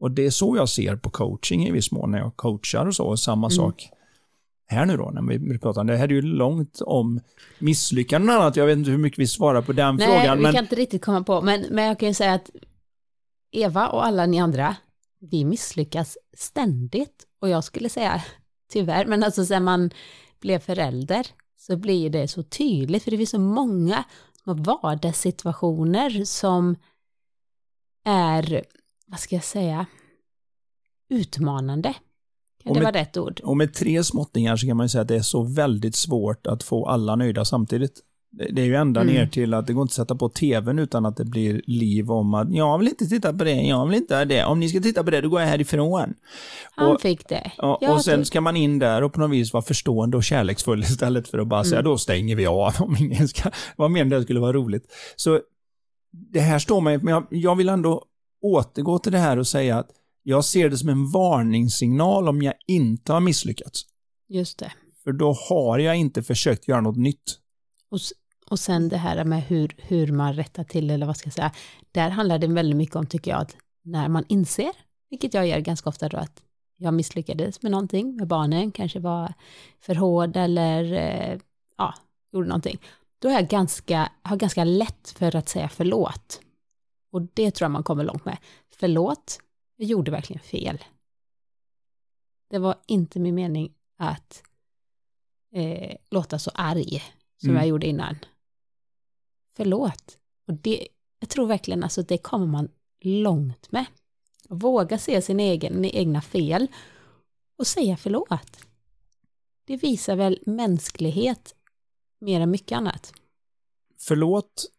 Och 0.00 0.10
det 0.10 0.26
är 0.26 0.30
så 0.30 0.56
jag 0.56 0.68
ser 0.68 0.96
på 0.96 1.10
coaching 1.10 1.66
i 1.66 1.70
viss 1.70 1.92
mån 1.92 2.10
när 2.10 2.18
jag 2.18 2.36
coachar 2.36 2.86
och 2.86 2.94
så. 2.94 3.04
Och 3.04 3.20
samma 3.20 3.46
mm. 3.46 3.50
sak 3.50 3.90
här 4.66 4.86
nu 4.86 4.96
då, 4.96 5.10
när 5.10 5.38
vi 5.38 5.58
pratar 5.58 5.84
det. 5.84 5.96
här 5.96 6.08
är 6.08 6.12
ju 6.12 6.22
långt 6.22 6.80
om 6.80 7.20
misslyckanden 7.58 8.36
och 8.36 8.42
annat. 8.42 8.56
Jag 8.56 8.66
vet 8.66 8.78
inte 8.78 8.90
hur 8.90 8.98
mycket 8.98 9.18
vi 9.18 9.26
svarar 9.26 9.62
på 9.62 9.72
den 9.72 9.96
Nej, 9.96 10.06
frågan. 10.06 10.26
Nej, 10.26 10.36
vi 10.36 10.42
men... 10.42 10.52
kan 10.52 10.64
inte 10.64 10.76
riktigt 10.76 11.04
komma 11.04 11.22
på. 11.22 11.40
Men, 11.40 11.64
men 11.70 11.84
jag 11.84 11.98
kan 11.98 12.08
ju 12.08 12.14
säga 12.14 12.34
att 12.34 12.50
Eva 13.52 13.88
och 13.88 14.06
alla 14.06 14.26
ni 14.26 14.40
andra, 14.40 14.76
vi 15.20 15.44
misslyckas 15.44 16.18
ständigt. 16.36 17.24
Och 17.40 17.48
jag 17.48 17.64
skulle 17.64 17.88
säga, 17.88 18.22
tyvärr, 18.72 19.06
men 19.06 19.22
alltså 19.22 19.46
sen 19.46 19.64
man 19.64 19.90
blev 20.40 20.58
förälder 20.58 21.26
så 21.56 21.76
blir 21.76 22.10
det 22.10 22.28
så 22.28 22.42
tydligt, 22.42 23.02
för 23.02 23.10
det 23.10 23.16
finns 23.16 23.30
så 23.30 23.40
många 23.40 24.04
vardagssituationer 24.44 26.24
som 26.24 26.76
är, 28.04 28.64
vad 29.06 29.20
ska 29.20 29.34
jag 29.34 29.44
säga, 29.44 29.86
utmanande. 31.08 31.94
Kan 32.62 32.72
det 32.72 32.80
med, 32.80 32.92
vara 32.92 33.02
rätt 33.02 33.16
ord? 33.16 33.40
Och 33.40 33.56
med 33.56 33.74
tre 33.74 34.04
småttingar 34.04 34.56
så 34.56 34.66
kan 34.66 34.76
man 34.76 34.88
säga 34.88 35.02
att 35.02 35.08
det 35.08 35.16
är 35.16 35.22
så 35.22 35.42
väldigt 35.42 35.94
svårt 35.94 36.46
att 36.46 36.62
få 36.62 36.86
alla 36.86 37.16
nöjda 37.16 37.44
samtidigt. 37.44 38.00
Det 38.30 38.62
är 38.62 38.66
ju 38.66 38.74
ända 38.74 39.00
mm. 39.00 39.14
ner 39.14 39.26
till 39.26 39.54
att 39.54 39.66
det 39.66 39.72
går 39.72 39.82
inte 39.82 39.92
att 39.92 39.94
sätta 39.94 40.14
på 40.14 40.28
tvn 40.28 40.78
utan 40.78 41.06
att 41.06 41.16
det 41.16 41.24
blir 41.24 41.62
liv 41.66 42.10
om 42.10 42.34
att 42.34 42.54
jag 42.54 42.78
vill 42.78 42.88
inte 42.88 43.06
titta 43.06 43.32
på 43.32 43.44
det, 43.44 43.52
jag 43.52 43.86
vill 43.86 43.96
inte 43.96 44.16
ha 44.16 44.24
det. 44.24 44.44
Om 44.44 44.60
ni 44.60 44.68
ska 44.68 44.80
titta 44.80 45.04
på 45.04 45.10
det, 45.10 45.20
då 45.20 45.28
går 45.28 45.40
jag 45.40 45.48
härifrån. 45.48 46.14
Han 46.70 46.92
och, 46.92 47.00
fick 47.00 47.28
det. 47.28 47.52
Och, 47.58 47.82
och 47.82 48.04
sen 48.04 48.24
ska 48.24 48.40
man 48.40 48.56
in 48.56 48.78
där 48.78 49.02
och 49.02 49.12
på 49.12 49.20
något 49.20 49.30
vis 49.30 49.52
vara 49.52 49.62
förstående 49.62 50.16
och 50.16 50.24
kärleksfull 50.24 50.80
istället 50.82 51.28
för 51.28 51.38
att 51.38 51.48
bara 51.48 51.60
mm. 51.60 51.70
säga 51.70 51.82
då 51.82 51.98
stänger 51.98 52.36
vi 52.36 52.46
av 52.46 52.74
om 52.80 52.96
ingen 52.98 53.28
ska, 53.28 53.50
vad 53.76 53.90
menar 53.90 54.16
det 54.16 54.22
skulle 54.22 54.40
vara 54.40 54.52
roligt. 54.52 54.84
Så 55.16 55.40
det 56.10 56.40
här 56.40 56.58
står 56.58 56.80
mig, 56.80 56.98
men 56.98 57.14
jag, 57.14 57.26
jag 57.30 57.56
vill 57.56 57.68
ändå 57.68 58.04
återgå 58.42 58.98
till 58.98 59.12
det 59.12 59.18
här 59.18 59.38
och 59.38 59.46
säga 59.46 59.78
att 59.78 59.88
jag 60.22 60.44
ser 60.44 60.68
det 60.68 60.76
som 60.76 60.88
en 60.88 61.10
varningssignal 61.10 62.28
om 62.28 62.42
jag 62.42 62.54
inte 62.66 63.12
har 63.12 63.20
misslyckats. 63.20 63.82
Just 64.28 64.58
det. 64.58 64.72
För 65.04 65.12
då 65.12 65.32
har 65.48 65.78
jag 65.78 65.96
inte 65.96 66.22
försökt 66.22 66.68
göra 66.68 66.80
något 66.80 66.96
nytt. 66.96 67.38
Och, 67.90 67.98
och 68.50 68.58
sen 68.58 68.88
det 68.88 68.96
här 68.96 69.24
med 69.24 69.42
hur, 69.42 69.74
hur 69.78 70.12
man 70.12 70.34
rättar 70.34 70.64
till, 70.64 70.90
eller 70.90 71.06
vad 71.06 71.16
ska 71.16 71.26
jag 71.26 71.34
säga, 71.34 71.52
där 71.92 72.10
handlar 72.10 72.38
det 72.38 72.46
väldigt 72.46 72.76
mycket 72.76 72.96
om, 72.96 73.06
tycker 73.06 73.30
jag, 73.30 73.40
att 73.40 73.56
när 73.82 74.08
man 74.08 74.24
inser, 74.28 74.72
vilket 75.10 75.34
jag 75.34 75.46
gör 75.46 75.58
ganska 75.58 75.88
ofta 75.88 76.08
då, 76.08 76.16
att 76.16 76.42
jag 76.76 76.94
misslyckades 76.94 77.62
med 77.62 77.72
någonting 77.72 78.16
med 78.16 78.28
barnen, 78.28 78.72
kanske 78.72 79.00
var 79.00 79.34
för 79.80 79.94
hård 79.94 80.36
eller 80.36 80.92
eh, 80.92 81.38
ja, 81.76 81.94
gjorde 82.32 82.48
någonting, 82.48 82.78
då 83.18 83.28
är 83.28 83.32
jag 83.32 83.48
ganska, 83.48 84.12
har 84.22 84.36
ganska 84.36 84.64
lätt 84.64 85.14
för 85.16 85.36
att 85.36 85.48
säga 85.48 85.68
förlåt. 85.68 86.40
Och 87.12 87.22
det 87.22 87.50
tror 87.50 87.64
jag 87.64 87.70
man 87.70 87.82
kommer 87.82 88.04
långt 88.04 88.24
med. 88.24 88.38
Förlåt, 88.70 89.40
jag 89.76 89.88
gjorde 89.88 90.10
verkligen 90.10 90.42
fel. 90.42 90.84
Det 92.50 92.58
var 92.58 92.74
inte 92.86 93.20
min 93.20 93.34
mening 93.34 93.72
att 93.98 94.42
eh, 95.52 95.96
låta 96.10 96.38
så 96.38 96.50
arg 96.54 97.02
som 97.38 97.50
mm. 97.50 97.60
jag 97.60 97.68
gjorde 97.68 97.86
innan. 97.86 98.16
Förlåt. 99.56 100.18
Och 100.46 100.54
det, 100.54 100.88
jag 101.20 101.28
tror 101.28 101.46
verkligen 101.46 101.82
alltså 101.82 102.02
det 102.02 102.18
kommer 102.18 102.46
man 102.46 102.68
långt 103.00 103.72
med. 103.72 103.86
Våga 104.48 104.98
se 104.98 105.22
sin 105.22 105.40
egen, 105.40 105.84
egna 105.84 106.20
fel 106.20 106.66
och 107.58 107.66
säga 107.66 107.96
förlåt. 107.96 108.64
Det 109.64 109.76
visar 109.76 110.16
väl 110.16 110.38
mänsklighet 110.46 111.54
mer 112.20 112.40
än 112.40 112.50
mycket 112.50 112.76
annat. 112.76 113.12
Förlåt 113.98 114.70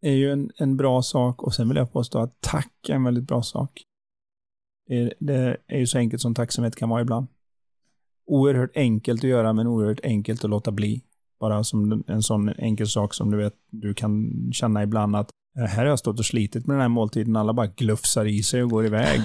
är 0.00 0.12
ju 0.12 0.32
en, 0.32 0.50
en 0.56 0.76
bra 0.76 1.02
sak 1.02 1.42
och 1.42 1.54
sen 1.54 1.68
vill 1.68 1.76
jag 1.76 1.92
påstå 1.92 2.18
att 2.18 2.40
tack 2.40 2.88
är 2.88 2.94
en 2.94 3.04
väldigt 3.04 3.24
bra 3.24 3.42
sak. 3.42 3.82
Det, 4.86 5.14
det 5.18 5.56
är 5.66 5.78
ju 5.78 5.86
så 5.86 5.98
enkelt 5.98 6.22
som 6.22 6.34
tacksamhet 6.34 6.76
kan 6.76 6.88
vara 6.88 7.00
ibland. 7.00 7.26
Oerhört 8.26 8.76
enkelt 8.76 9.24
att 9.24 9.30
göra 9.30 9.52
men 9.52 9.66
oerhört 9.66 10.00
enkelt 10.02 10.44
att 10.44 10.50
låta 10.50 10.72
bli. 10.72 11.02
Bara 11.40 11.64
som 11.64 12.04
en 12.06 12.22
sån 12.22 12.48
enkel 12.48 12.88
sak 12.88 13.14
som 13.14 13.30
du 13.30 13.36
vet, 13.36 13.54
du 13.70 13.94
kan 13.94 14.32
känna 14.52 14.82
ibland 14.82 15.16
att 15.16 15.30
eh, 15.58 15.64
här 15.64 15.78
har 15.78 15.86
jag 15.86 15.98
stått 15.98 16.18
och 16.18 16.26
slitit 16.26 16.66
med 16.66 16.74
den 16.74 16.80
här 16.80 16.88
måltiden, 16.88 17.36
alla 17.36 17.52
bara 17.52 17.66
glufsar 17.66 18.24
i 18.24 18.42
sig 18.42 18.62
och 18.62 18.70
går 18.70 18.86
iväg. 18.86 19.20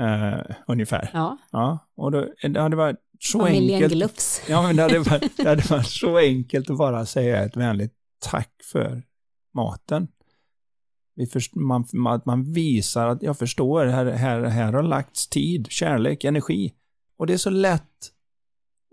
uh, 0.00 0.54
ungefär. 0.66 1.10
Ja. 1.12 1.38
ja. 1.50 1.78
Och 1.96 2.10
då, 2.10 2.26
det 2.42 2.60
hade 2.60 2.76
varit 2.76 2.96
så 3.20 3.40
Familjen 3.40 3.82
enkelt. 3.82 3.92
glufs. 3.92 4.42
Ja, 4.48 4.62
men 4.62 4.76
det 4.76 4.82
hade, 4.82 4.98
varit, 4.98 5.36
det 5.36 5.48
hade 5.48 5.62
varit 5.70 5.86
så 5.86 6.18
enkelt 6.18 6.70
att 6.70 6.78
bara 6.78 7.06
säga 7.06 7.44
ett 7.44 7.56
vänligt 7.56 7.94
tack 8.18 8.52
för 8.72 9.02
maten. 9.54 10.08
Vi 11.16 11.26
först, 11.26 11.54
man, 11.54 11.84
man 12.24 12.52
visar 12.52 13.08
att 13.08 13.22
jag 13.22 13.38
förstår, 13.38 13.86
här, 13.86 14.06
här, 14.06 14.42
här 14.42 14.72
har 14.72 14.82
lagts 14.82 15.28
tid, 15.28 15.66
kärlek, 15.70 16.24
energi. 16.24 16.72
Och 17.16 17.26
det 17.26 17.32
är 17.32 17.38
så 17.38 17.50
lätt 17.50 18.12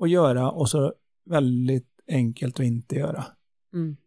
att 0.02 0.10
göra 0.10 0.52
och 0.52 0.70
så 0.70 0.94
väldigt 1.30 1.91
enkelt 2.12 2.60
att 2.60 2.66
inte 2.66 2.96
göra. 2.96 3.26
Mm. 3.74 3.98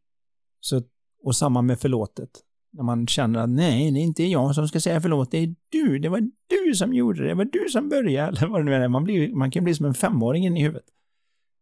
Så, 0.61 0.82
och 1.22 1.36
samma 1.36 1.62
med 1.62 1.80
förlåtet. 1.80 2.30
När 2.72 2.82
man 2.82 3.07
känner 3.07 3.40
att 3.40 3.50
nej, 3.50 3.90
det 3.90 4.00
är 4.00 4.02
inte 4.02 4.24
jag 4.24 4.55
som 4.55 4.68
ska 4.68 4.80
säga 4.80 5.00
förlåt, 5.00 5.30
det 5.30 5.38
är 5.38 5.55
du, 5.68 5.98
det 5.98 6.09
var 6.09 6.30
du 6.46 6.74
som 6.74 6.94
gjorde 6.94 7.22
det, 7.22 7.28
det 7.28 7.34
var 7.34 7.44
du 7.44 7.68
som 7.68 7.88
började, 7.88 8.28
eller 8.38 8.46
vad 8.46 8.61
det 8.61 8.64
nu 8.64 8.74
är. 8.74 8.88
Man, 8.88 9.05
blir, 9.05 9.34
man 9.34 9.50
kan 9.50 9.64
bli 9.64 9.74
som 9.74 9.86
en 9.86 9.94
femåring 9.94 10.46
in 10.46 10.57
i 10.57 10.62
huvudet. 10.62 10.86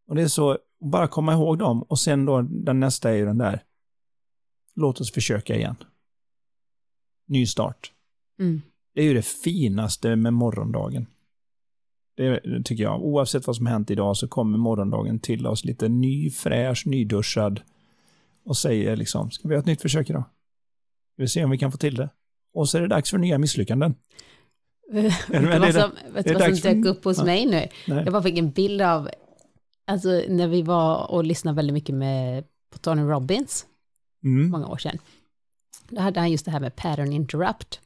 Och 0.07 0.15
det 0.15 0.23
är 0.23 0.29
så, 0.29 0.59
bara 0.81 1.09
komma 1.09 1.33
ihåg 1.33 1.59
dem 1.59 1.83
och 1.83 1.99
sen 1.99 2.25
då 2.25 2.43
den 2.43 2.81
nästa 2.81 3.11
är 3.11 3.15
ju 3.15 3.25
den 3.25 3.39
där, 3.39 3.63
låt 4.75 5.01
oss 5.01 5.13
försöka 5.13 5.57
igen. 5.57 5.77
Ny 7.27 7.47
start. 7.47 7.93
Mm. 8.39 8.63
Det 8.95 9.01
är 9.01 9.05
ju 9.05 9.15
det 9.15 9.27
finaste 9.27 10.17
med 10.17 10.35
morgondagen. 10.35 11.07
Det 12.17 12.41
tycker 12.65 12.85
jag. 12.85 13.03
Oavsett 13.03 13.47
vad 13.47 13.57
som 13.57 13.67
hänt 13.67 13.91
idag 13.91 14.17
så 14.17 14.29
kommer 14.29 14.59
morgondagen 14.59 15.19
till 15.19 15.47
oss 15.47 15.65
lite 15.65 15.89
ny, 15.89 16.31
fräsch, 16.31 16.87
nyduschad 16.87 17.61
och 18.45 18.57
säger 18.57 18.97
liksom, 18.97 19.31
ska 19.31 19.49
vi 19.49 19.55
ha 19.55 19.61
ett 19.61 19.67
nytt 19.67 19.83
försök 19.83 20.11
idag? 20.11 20.25
Vi 21.17 21.29
se 21.29 21.45
om 21.45 21.51
vi 21.51 21.59
kan 21.59 21.73
få 21.73 21.79
till 21.79 21.95
det. 21.95 22.09
Och 22.55 22.69
så 22.69 22.79
är 22.79 22.83
det 22.83 22.89
dags 22.89 23.11
för 23.11 23.19
nya 23.19 23.39
misslyckanden. 23.39 23.95
vet 24.93 25.29
du 25.29 25.59
vad 25.59 25.75
som, 25.75 25.91
vet 26.15 26.35
vad 26.35 26.59
som 26.59 26.83
dök 26.83 26.87
upp 26.97 27.05
hos 27.05 27.19
ja. 27.19 27.25
mig 27.25 27.47
nu? 27.47 27.69
Nej. 27.87 28.05
Jag 28.05 28.13
bara 28.13 28.23
fick 28.23 28.39
en 28.39 28.51
bild 28.51 28.83
av, 28.83 29.11
alltså 29.87 30.23
när 30.29 30.49
vi 30.49 30.63
var 30.63 31.11
och 31.11 31.25
lyssnade 31.25 31.57
väldigt 31.57 31.75
mycket 31.75 31.95
med 31.95 32.45
på 32.73 32.79
Tony 32.79 33.03
Robbins, 33.03 33.67
Mm. 34.25 34.51
många 34.51 34.67
år 34.67 34.77
sedan. 34.77 34.99
Då 35.89 36.01
hade 36.01 36.21
han 36.21 36.31
just 36.31 36.45
det 36.45 36.51
här 36.51 36.61
med 36.61 36.77
pattern 36.77 37.13
interrupt. 37.13 37.81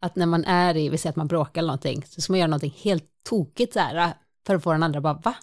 Att 0.00 0.16
när 0.16 0.26
man 0.26 0.44
är 0.44 0.76
i, 0.76 0.88
vi 0.88 0.98
säger 0.98 1.10
att 1.10 1.16
man 1.16 1.26
bråkar 1.26 1.60
eller 1.60 1.66
någonting, 1.66 2.02
så 2.06 2.20
ska 2.20 2.32
man 2.32 2.40
göra 2.40 2.48
någonting 2.48 2.74
helt 2.82 3.04
tokigt 3.28 3.72
så 3.72 3.80
här, 3.80 3.96
äh, 3.96 4.12
för 4.46 4.54
att 4.54 4.62
få 4.62 4.72
den 4.72 4.82
andra 4.82 5.00
bara, 5.00 5.14
va? 5.14 5.34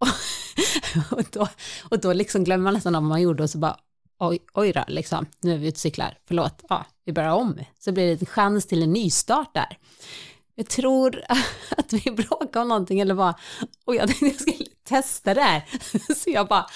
och, 1.10 1.24
då, 1.32 1.48
och 1.90 2.00
då 2.00 2.12
liksom 2.12 2.44
glömmer 2.44 2.64
man 2.64 2.74
nästan 2.74 2.94
om 2.94 3.04
vad 3.04 3.08
man 3.08 3.22
gjorde 3.22 3.42
och 3.42 3.50
så 3.50 3.58
bara, 3.58 3.76
oj, 4.18 4.38
oj 4.54 4.72
då, 4.72 4.84
liksom, 4.88 5.26
nu 5.40 5.54
är 5.54 5.58
vi 5.58 5.68
ute 5.68 5.76
och 5.76 5.80
cyklar, 5.80 6.18
förlåt, 6.28 6.64
ja, 6.68 6.86
vi 7.04 7.12
börjar 7.12 7.32
om. 7.32 7.58
Så 7.78 7.92
blir 7.92 8.06
det 8.06 8.22
en 8.22 8.26
chans 8.26 8.66
till 8.66 8.82
en 8.82 8.92
nystart 8.92 9.54
där. 9.54 9.78
Jag 10.54 10.68
tror 10.68 11.24
att 11.76 11.92
vi 11.92 12.10
bråkade 12.10 12.60
om 12.60 12.68
någonting 12.68 13.00
eller 13.00 13.14
bara, 13.14 13.34
och 13.84 13.94
jag 13.94 14.08
tänkte 14.08 14.26
jag 14.26 14.40
skulle 14.40 14.70
testa 14.84 15.34
det 15.34 15.40
här. 15.40 15.64
Så 16.14 16.30
jag 16.30 16.48
bara, 16.48 16.66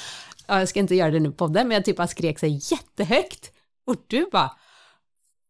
ja, 0.46 0.58
jag 0.58 0.68
ska 0.68 0.80
inte 0.80 0.94
göra 0.94 1.10
det 1.10 1.20
nu 1.20 1.30
på 1.30 1.36
podden, 1.36 1.68
men 1.68 1.74
jag 1.74 1.84
typ 1.84 1.96
bara 1.96 2.08
skrek 2.08 2.38
så 2.38 2.46
jättehögt. 2.46 3.50
Och 3.86 3.96
du 4.06 4.28
bara, 4.32 4.56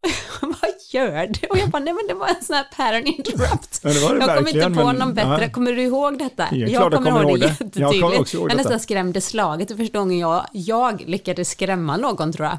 vad 0.41 0.71
gör 0.91 1.27
du? 1.27 1.47
Och 1.47 1.59
jag 1.59 1.71
bara, 1.71 1.83
nej 1.83 1.95
men 1.95 2.07
det 2.09 2.15
var 2.15 2.29
en 2.29 2.45
sån 2.45 2.57
här 2.57 2.65
pattern 2.77 3.07
interrupt. 3.07 3.81
Ja, 3.83 3.89
det 3.91 3.95
det 3.95 4.01
jag 4.01 4.37
kommer 4.37 4.49
inte 4.49 4.81
på 4.81 4.87
men- 4.87 4.97
någon 4.97 5.15
bättre. 5.15 5.43
ja. 5.43 5.51
Kommer 5.51 5.73
du 5.73 5.83
ihåg 5.83 6.19
detta? 6.19 6.49
Ja, 6.53 6.67
jag 6.67 6.93
kommer 6.93 7.23
ihåg 7.23 7.41
det. 7.41 7.47
Jag 7.47 7.59
kommer 7.59 7.73
jättetydligt. 7.73 8.21
också 8.21 8.37
ihåg 8.37 8.51
jag 8.51 8.51
detta. 8.59 8.63
nästan 8.69 8.81
skrämde 8.81 9.21
slaget 9.21 9.69
det 9.69 9.77
första 9.77 9.99
gången 9.99 10.19
jag, 10.19 10.47
jag 10.53 11.05
lyckades 11.07 11.51
skrämma 11.51 11.97
någon 11.97 12.33
tror 12.33 12.47
jag. 12.47 12.59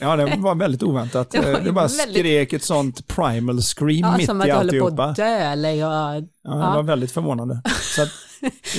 Ja, 0.00 0.16
det 0.16 0.36
var 0.38 0.54
väldigt 0.54 0.82
oväntat. 0.82 1.30
Det 1.30 1.40
var 1.52 1.60
Det, 1.60 1.72
bara 1.72 1.86
väldigt- 1.86 2.16
skrek 2.18 2.52
ett 2.52 2.62
sånt 2.62 3.06
primal 3.08 3.60
scream 3.62 3.98
Ja, 3.98 4.16
mitt 4.16 4.26
som 4.26 4.36
i 4.36 4.50
håller 4.50 4.54
på 4.54 4.58
alltihopa. 4.60 5.04
att 5.04 5.16
dö 5.16 5.24
eller 5.38 5.70
jag... 5.70 5.90
Ja, 5.92 6.20
det 6.20 6.26
ja. 6.42 6.74
var 6.74 6.82
väldigt 6.82 7.12
förvånande. 7.12 7.62
Så 7.96 8.00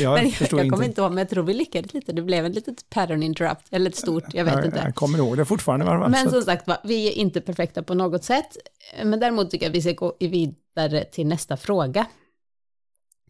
jag 0.01 0.13
men 0.13 0.25
jag, 0.39 0.59
jag 0.59 0.69
kommer 0.71 0.83
inte 0.85 1.01
ihåg, 1.01 1.11
men 1.11 1.17
jag 1.17 1.29
tror 1.29 1.43
vi 1.43 1.53
lyckades 1.53 1.93
lite. 1.93 2.11
Det 2.13 2.21
blev 2.21 2.45
ett 2.45 2.55
litet 2.55 2.89
pattern 2.89 3.23
interrupt, 3.23 3.67
eller 3.71 3.89
ett 3.89 3.95
stort, 3.95 4.23
jag 4.33 4.45
vet 4.45 4.53
jag, 4.53 4.65
inte. 4.65 4.81
jag 4.85 4.95
kommer 4.95 5.17
ihåg 5.17 5.37
det 5.37 5.45
fortfarande. 5.45 5.85
fall. 5.85 6.09
Men 6.09 6.29
som 6.29 6.41
sagt, 6.41 6.67
vi 6.83 7.07
är 7.07 7.11
inte 7.11 7.41
perfekta 7.41 7.83
på 7.83 7.93
något 7.93 8.23
sätt. 8.23 8.57
Men 9.03 9.19
däremot 9.19 9.51
tycker 9.51 9.65
jag 9.65 9.69
att 9.69 9.75
vi 9.75 9.81
ska 9.81 9.91
gå 9.91 10.15
vidare 10.19 11.03
till 11.05 11.27
nästa 11.27 11.57
fråga. 11.57 12.05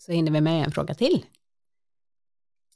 Så 0.05 0.11
hinner 0.11 0.31
vi 0.31 0.41
med 0.41 0.65
en 0.65 0.71
fråga 0.71 0.93
till. 0.93 1.25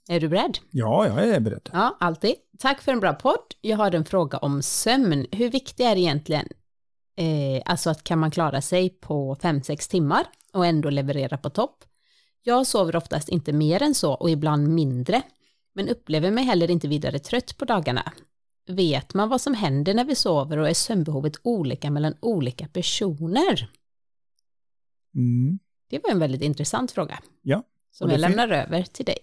Är 0.08 0.20
du 0.20 0.30
beredd? 0.30 0.58
ja, 0.72 1.08
jag 1.08 1.30
är 1.30 1.40
beredd. 1.40 1.70
Ja, 1.74 1.98
alltid. 2.00 2.36
Tack 2.60 2.82
för 2.82 2.92
en 2.92 3.00
bra 3.00 3.14
podd. 3.14 3.56
Jag 3.62 3.78
har 3.78 3.96
en 3.96 4.06
fråga 4.06 4.38
om 4.38 4.62
sömn. 4.62 5.26
Hur 5.32 5.50
viktig 5.50 5.84
är 5.84 5.96
det 5.96 6.02
egentligen? 6.02 6.48
Eh, 7.18 7.62
alltså 7.66 7.90
att 7.90 8.04
kan 8.04 8.20
man 8.20 8.32
klara 8.32 8.62
sig 8.62 8.90
på 8.90 9.36
5-6 9.36 9.90
timmar 9.92 10.26
och 10.54 10.66
ändå 10.66 10.90
leverera 10.90 11.38
på 11.38 11.50
topp? 11.50 11.84
Jag 12.44 12.68
sover 12.68 12.96
oftast 12.96 13.30
inte 13.30 13.54
mer 13.54 13.84
än 13.84 13.96
så 13.96 14.14
och 14.14 14.30
ibland 14.30 14.68
mindre, 14.68 15.22
men 15.74 15.90
upplever 15.90 16.32
mig 16.32 16.44
heller 16.44 16.72
inte 16.72 16.88
vidare 16.88 17.20
trött 17.20 17.58
på 17.58 17.66
dagarna. 17.66 18.14
Vet 18.68 19.14
man 19.14 19.30
vad 19.30 19.42
som 19.42 19.54
händer 19.54 19.94
när 19.94 20.06
vi 20.06 20.16
sover 20.16 20.58
och 20.58 20.70
är 20.70 20.74
sömnbehovet 20.74 21.34
olika 21.44 21.92
mellan 21.92 22.16
olika 22.20 22.68
personer? 22.68 23.70
Mm. 25.16 25.60
Det 25.90 26.00
var 26.04 26.12
en 26.12 26.20
väldigt 26.20 26.42
intressant 26.42 26.92
fråga. 26.92 27.20
Ja, 27.42 27.64
Som 27.98 28.08
det 28.08 28.14
jag 28.14 28.22
lämnar 28.22 28.50
över 28.50 28.84
till 28.84 29.06
dig. 29.06 29.18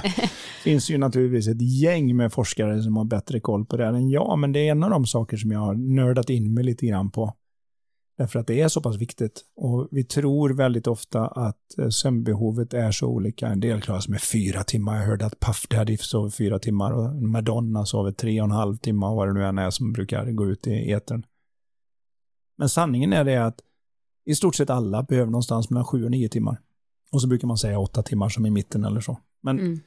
finns 0.64 0.90
ju 0.90 0.98
naturligtvis 0.98 1.48
ett 1.48 1.80
gäng 1.80 2.16
med 2.16 2.32
forskare 2.32 2.82
som 2.82 2.96
har 2.96 3.04
bättre 3.04 3.40
koll 3.40 3.64
på 3.64 3.76
det 3.76 3.84
här 3.84 3.92
än 3.92 4.10
jag, 4.10 4.38
men 4.38 4.52
det 4.52 4.58
är 4.58 4.70
en 4.70 4.82
av 4.82 4.90
de 4.90 5.06
saker 5.06 5.36
som 5.36 5.50
jag 5.50 5.60
har 5.60 5.74
nördat 5.74 6.30
in 6.30 6.54
mig 6.54 6.64
lite 6.64 6.86
grann 6.86 7.10
på. 7.10 7.34
Därför 8.18 8.38
att 8.38 8.46
det 8.46 8.60
är 8.60 8.68
så 8.68 8.80
pass 8.80 8.96
viktigt. 8.96 9.44
Och 9.56 9.88
vi 9.90 10.04
tror 10.04 10.50
väldigt 10.50 10.86
ofta 10.86 11.26
att 11.26 11.78
eh, 11.78 11.88
sömnbehovet 11.88 12.74
är 12.74 12.90
så 12.90 13.06
olika. 13.06 13.46
En 13.46 13.60
del 13.60 13.80
klarar 13.80 14.00
sig 14.00 14.10
med 14.10 14.22
fyra 14.22 14.64
timmar. 14.64 14.96
Jag 14.96 15.06
hörde 15.06 15.26
att 15.26 15.40
Puff 15.40 15.68
Daddy 15.68 15.96
sover 15.96 16.30
fyra 16.30 16.58
timmar 16.58 16.92
och 16.92 17.22
Madonna 17.22 17.86
sover 17.86 18.12
tre 18.12 18.40
och 18.40 18.44
en 18.44 18.50
halv 18.50 18.76
timme 18.76 19.06
och 19.06 19.16
vad 19.16 19.28
det 19.28 19.32
nu 19.32 19.44
än 19.44 19.58
är 19.58 19.70
som 19.70 19.92
brukar 19.92 20.30
gå 20.30 20.46
ut 20.46 20.66
i 20.66 20.92
etern. 20.92 21.26
Men 22.58 22.68
sanningen 22.68 23.12
är 23.12 23.24
det 23.24 23.36
att 23.36 23.60
i 24.26 24.34
stort 24.34 24.54
sett 24.54 24.70
alla 24.70 25.02
behöver 25.02 25.30
någonstans 25.30 25.70
mellan 25.70 25.84
sju 25.84 26.04
och 26.04 26.10
nio 26.10 26.28
timmar. 26.28 26.60
Och 27.14 27.20
så 27.20 27.28
brukar 27.28 27.48
man 27.48 27.58
säga 27.58 27.78
åtta 27.78 28.02
timmar 28.02 28.28
som 28.28 28.46
i 28.46 28.50
mitten 28.50 28.84
eller 28.84 29.00
så. 29.00 29.18
Men 29.42 29.58
Mm. 29.58 29.80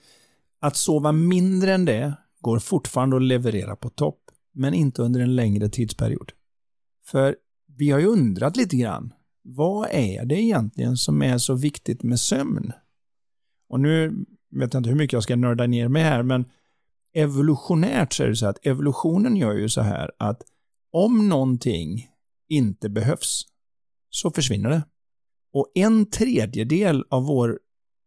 att 0.60 0.76
sova 0.76 1.12
mindre 1.12 1.74
än 1.74 1.86
det 1.86 2.14
går 2.40 2.60
fortfarande 2.60 3.16
att 3.16 3.22
leverera 3.22 3.76
på 3.76 3.90
topp, 3.90 4.20
men 4.54 4.74
inte 4.74 5.02
under 5.02 5.20
en 5.20 5.36
längre 5.36 5.70
tidsperiod. 5.70 6.32
För 7.06 7.36
vi 7.78 7.90
har 7.92 8.00
ju 8.00 8.06
undrat 8.06 8.58
lite 8.58 8.78
grann, 8.78 9.14
vad 9.44 9.88
är 9.92 10.26
det 10.26 10.42
egentligen 10.42 10.98
som 10.98 11.22
är 11.22 11.38
så 11.38 11.54
viktigt 11.56 12.04
med 12.04 12.20
sömn? 12.20 12.72
Och 13.70 13.80
nu 13.80 14.26
vet 14.52 14.74
jag 14.74 14.80
inte 14.80 14.90
hur 14.90 14.98
mycket 14.98 15.14
jag 15.14 15.24
ska 15.24 15.36
nörda 15.36 15.68
ner 15.68 15.88
mig 15.88 16.04
här, 16.04 16.24
men 16.24 16.46
evolutionärt 17.14 18.14
så 18.14 18.24
är 18.24 18.28
det 18.28 18.36
så 18.36 18.46
att 18.48 18.66
evolutionen 18.66 19.36
gör 19.38 19.54
ju 19.54 19.70
så 19.70 19.82
här 19.82 20.12
att 20.20 20.42
om 20.92 21.30
någonting 21.30 22.08
inte 22.50 22.90
behövs 22.90 23.46
så 24.10 24.32
försvinner 24.32 24.70
det. 24.70 24.84
Och 25.54 25.72
en 25.76 26.10
tredjedel 26.10 27.06
av 27.10 27.24
vår 27.24 27.60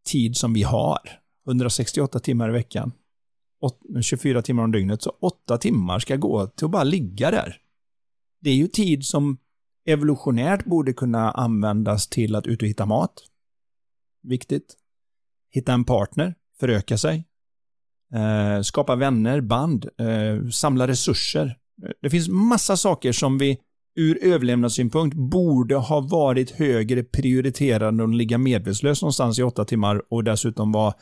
tid 0.07 0.37
som 0.37 0.53
vi 0.53 0.63
har 0.63 0.99
168 1.47 2.21
timmar 2.21 2.49
i 2.49 2.53
veckan, 2.53 2.93
24 4.03 4.43
timmar 4.43 4.65
om 4.65 4.73
dygnet, 4.73 5.03
så 5.03 5.13
8 5.21 5.59
timmar 5.59 5.99
ska 5.99 6.17
gå 6.17 6.47
till 6.47 6.65
att 6.65 6.71
bara 6.71 6.85
ligga 6.85 7.31
där. 7.31 7.57
Det 8.41 8.51
är 8.51 8.55
ju 8.55 8.69
tid 8.69 9.05
som 9.05 9.39
evolutionärt 9.87 10.65
borde 10.65 10.93
kunna 10.93 11.31
användas 11.31 12.09
till 12.09 12.35
att 12.35 12.47
ut 12.47 12.63
och 12.63 12.69
hitta 12.69 12.87
mat. 12.87 13.13
Viktigt. 14.23 14.77
Hitta 15.51 15.73
en 15.73 15.85
partner, 15.85 16.35
föröka 16.61 16.99
sig. 16.99 17.25
Eh, 18.15 18.63
skapa 18.63 18.97
vänner, 18.97 19.41
band, 19.41 19.89
eh, 19.99 20.49
samla 20.49 20.89
resurser. 20.89 21.59
Det 22.03 22.11
finns 22.11 22.29
massa 22.29 22.77
saker 22.77 23.13
som 23.13 23.39
vi 23.39 23.59
ur 23.95 24.25
överlevnadssynpunkt 24.25 25.17
borde 25.17 25.77
ha 25.77 26.01
varit 26.01 26.51
högre 26.51 27.03
prioriterade 27.03 27.87
än 27.87 28.01
att 28.01 28.17
ligga 28.17 28.39
medvetslös 28.39 29.03
någonstans 29.03 29.39
i 29.39 29.43
åtta 29.43 29.65
timmar 29.65 30.03
och 30.09 30.25
dessutom 30.25 30.73
vara 30.73 30.95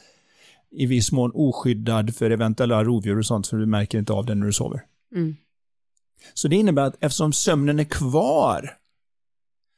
i 0.70 0.86
viss 0.86 1.12
mån 1.12 1.30
oskyddad 1.34 2.14
för 2.14 2.30
eventuella 2.30 2.84
rovdjur 2.84 3.18
och 3.18 3.26
sånt 3.26 3.46
för 3.46 3.56
du 3.56 3.66
märker 3.66 3.98
inte 3.98 4.12
av 4.12 4.26
det 4.26 4.34
när 4.34 4.46
du 4.46 4.52
sover. 4.52 4.84
Mm. 5.14 5.36
Så 6.34 6.48
det 6.48 6.56
innebär 6.56 6.82
att 6.82 6.96
eftersom 7.00 7.32
sömnen 7.32 7.78
är 7.78 7.84
kvar 7.84 8.70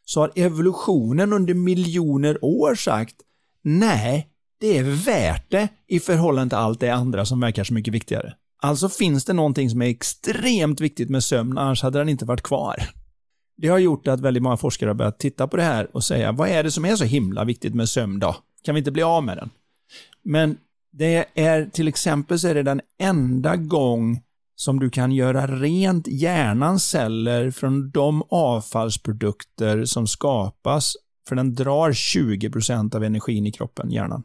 så 0.04 0.20
har 0.20 0.32
evolutionen 0.34 1.32
under 1.32 1.54
miljoner 1.54 2.44
år 2.44 2.74
sagt 2.74 3.16
nej, 3.62 4.28
det 4.60 4.78
är 4.78 5.04
värt 5.04 5.50
det 5.50 5.68
i 5.86 6.00
förhållande 6.00 6.50
till 6.50 6.58
allt 6.58 6.80
det 6.80 6.90
andra 6.90 7.24
som 7.24 7.40
verkar 7.40 7.64
så 7.64 7.74
mycket 7.74 7.94
viktigare. 7.94 8.34
Alltså 8.62 8.88
finns 8.88 9.24
det 9.24 9.32
någonting 9.32 9.70
som 9.70 9.82
är 9.82 9.86
extremt 9.86 10.80
viktigt 10.80 11.10
med 11.10 11.24
sömn, 11.24 11.58
annars 11.58 11.82
hade 11.82 11.98
den 11.98 12.08
inte 12.08 12.24
varit 12.24 12.42
kvar. 12.42 12.82
Det 13.60 13.68
har 13.68 13.78
gjort 13.78 14.08
att 14.08 14.20
väldigt 14.20 14.42
många 14.42 14.56
forskare 14.56 14.88
har 14.88 14.94
börjat 14.94 15.18
titta 15.18 15.48
på 15.48 15.56
det 15.56 15.62
här 15.62 15.96
och 15.96 16.04
säga, 16.04 16.32
vad 16.32 16.48
är 16.48 16.62
det 16.62 16.70
som 16.70 16.84
är 16.84 16.96
så 16.96 17.04
himla 17.04 17.44
viktigt 17.44 17.74
med 17.74 17.88
sömn 17.88 18.18
då? 18.18 18.36
Kan 18.62 18.74
vi 18.74 18.78
inte 18.78 18.90
bli 18.90 19.02
av 19.02 19.24
med 19.24 19.36
den? 19.36 19.50
Men 20.22 20.56
det 20.92 21.24
är 21.34 21.64
till 21.66 21.88
exempel 21.88 22.38
så 22.38 22.48
är 22.48 22.54
det 22.54 22.62
den 22.62 22.80
enda 22.98 23.56
gång 23.56 24.22
som 24.56 24.80
du 24.80 24.90
kan 24.90 25.12
göra 25.12 25.46
rent 25.46 26.08
hjärnans 26.08 26.84
celler 26.84 27.50
från 27.50 27.90
de 27.90 28.22
avfallsprodukter 28.30 29.84
som 29.84 30.06
skapas, 30.06 30.96
för 31.28 31.36
den 31.36 31.54
drar 31.54 31.92
20% 31.92 32.96
av 32.96 33.04
energin 33.04 33.46
i 33.46 33.52
kroppen, 33.52 33.90
hjärnan. 33.90 34.22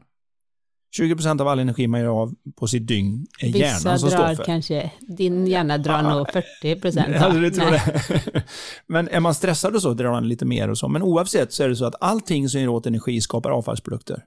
20% 1.00 1.42
av 1.42 1.48
all 1.48 1.60
energi 1.60 1.88
man 1.88 2.00
gör 2.00 2.08
av 2.22 2.34
på 2.56 2.68
sitt 2.68 2.88
dygn 2.88 3.28
är 3.40 3.48
Vissa 3.48 3.58
hjärnan 3.58 4.00
som 4.00 4.10
står 4.10 4.20
drar 4.20 4.36
för. 4.36 4.44
kanske, 4.44 4.92
din 5.02 5.48
hjärna 5.48 5.78
drar 5.78 6.04
Ja, 6.04 6.16
nog 6.16 6.28
40 6.62 6.82
procent. 6.82 7.16
Ja, 7.20 7.30
du 7.30 7.52
tror 7.52 7.72
det. 7.72 8.44
Men 8.88 9.08
är 9.08 9.20
man 9.20 9.36
stressad 9.36 9.76
och 9.76 9.82
så 9.82 9.94
drar 9.94 10.12
man 10.12 10.28
lite 10.28 10.46
mer 10.46 10.70
och 10.70 10.78
så. 10.78 10.88
Men 10.88 11.02
oavsett 11.02 11.54
så 11.54 11.64
är 11.64 11.70
det 11.70 11.76
så 11.76 11.86
att 11.86 11.96
allting 12.00 12.50
som 12.50 12.60
ger 12.60 12.70
åt 12.70 12.86
energi 12.86 13.22
skapar 13.22 13.50
avfallsprodukter. 13.52 14.24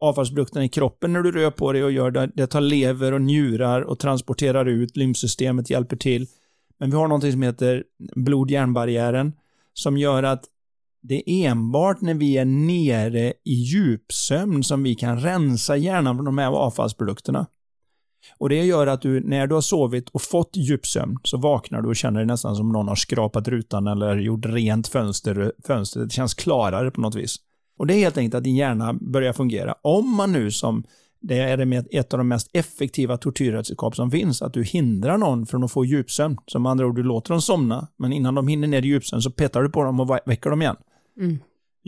Avfallsprodukterna 0.00 0.64
i 0.64 0.68
kroppen 0.68 1.12
när 1.12 1.22
du 1.22 1.32
rör 1.32 1.50
på 1.50 1.72
dig 1.72 1.84
och 1.84 1.92
gör 1.92 2.10
det, 2.10 2.30
det 2.34 2.46
tar 2.46 2.60
lever 2.60 3.12
och 3.12 3.20
njurar 3.20 3.80
och 3.80 3.98
transporterar 3.98 4.66
ut, 4.66 4.96
lymfsystemet 4.96 5.70
hjälper 5.70 5.96
till. 5.96 6.26
Men 6.78 6.90
vi 6.90 6.96
har 6.96 7.08
någonting 7.08 7.32
som 7.32 7.42
heter 7.42 7.84
blod-hjärnbarriären 8.14 9.32
som 9.74 9.98
gör 9.98 10.22
att 10.22 10.44
det 11.08 11.30
är 11.30 11.50
enbart 11.50 12.00
när 12.00 12.14
vi 12.14 12.38
är 12.38 12.44
nere 12.44 13.32
i 13.44 13.54
djupsömn 13.54 14.64
som 14.64 14.82
vi 14.82 14.94
kan 14.94 15.20
rensa 15.20 15.76
hjärnan 15.76 16.16
från 16.16 16.24
de 16.24 16.38
här 16.38 16.48
avfallsprodukterna. 16.48 17.46
Och 18.38 18.48
Det 18.48 18.64
gör 18.64 18.86
att 18.86 19.02
du, 19.02 19.20
när 19.20 19.46
du 19.46 19.54
har 19.54 19.60
sovit 19.60 20.08
och 20.08 20.22
fått 20.22 20.56
djupsömn, 20.56 21.18
så 21.22 21.36
vaknar 21.38 21.82
du 21.82 21.88
och 21.88 21.96
känner 21.96 22.20
dig 22.20 22.26
nästan 22.26 22.56
som 22.56 22.72
någon 22.72 22.88
har 22.88 22.94
skrapat 22.94 23.48
rutan 23.48 23.86
eller 23.86 24.16
gjort 24.16 24.46
rent 24.46 24.88
fönster, 24.88 25.52
fönstret. 25.66 26.08
Det 26.08 26.14
känns 26.14 26.34
klarare 26.34 26.90
på 26.90 27.00
något 27.00 27.14
vis. 27.14 27.36
Och 27.78 27.86
Det 27.86 27.94
är 27.94 27.98
helt 27.98 28.18
enkelt 28.18 28.34
att 28.34 28.44
din 28.44 28.56
hjärna 28.56 28.92
börjar 28.92 29.32
fungera. 29.32 29.74
Om 29.82 30.16
man 30.16 30.32
nu 30.32 30.50
som 30.50 30.84
det 31.20 31.38
är 31.38 31.84
ett 31.98 32.14
av 32.14 32.18
de 32.18 32.28
mest 32.28 32.50
effektiva 32.52 33.16
tortyrredskap 33.16 33.96
som 33.96 34.10
finns, 34.10 34.42
att 34.42 34.52
du 34.52 34.62
hindrar 34.62 35.18
någon 35.18 35.46
från 35.46 35.64
att 35.64 35.72
få 35.72 35.84
djupsömn. 35.84 36.36
Som 36.46 36.62
med 36.62 36.70
andra 36.70 36.86
ord, 36.86 36.96
du 36.96 37.02
låter 37.02 37.30
dem 37.30 37.40
somna, 37.40 37.88
men 37.96 38.12
innan 38.12 38.34
de 38.34 38.48
hinner 38.48 38.68
ner 38.68 38.82
i 38.82 38.88
djupsömn 38.88 39.22
så 39.22 39.30
petar 39.30 39.62
du 39.62 39.70
på 39.70 39.84
dem 39.84 40.00
och 40.00 40.18
väcker 40.26 40.50
dem 40.50 40.62
igen. 40.62 40.76
Mm. 41.20 41.38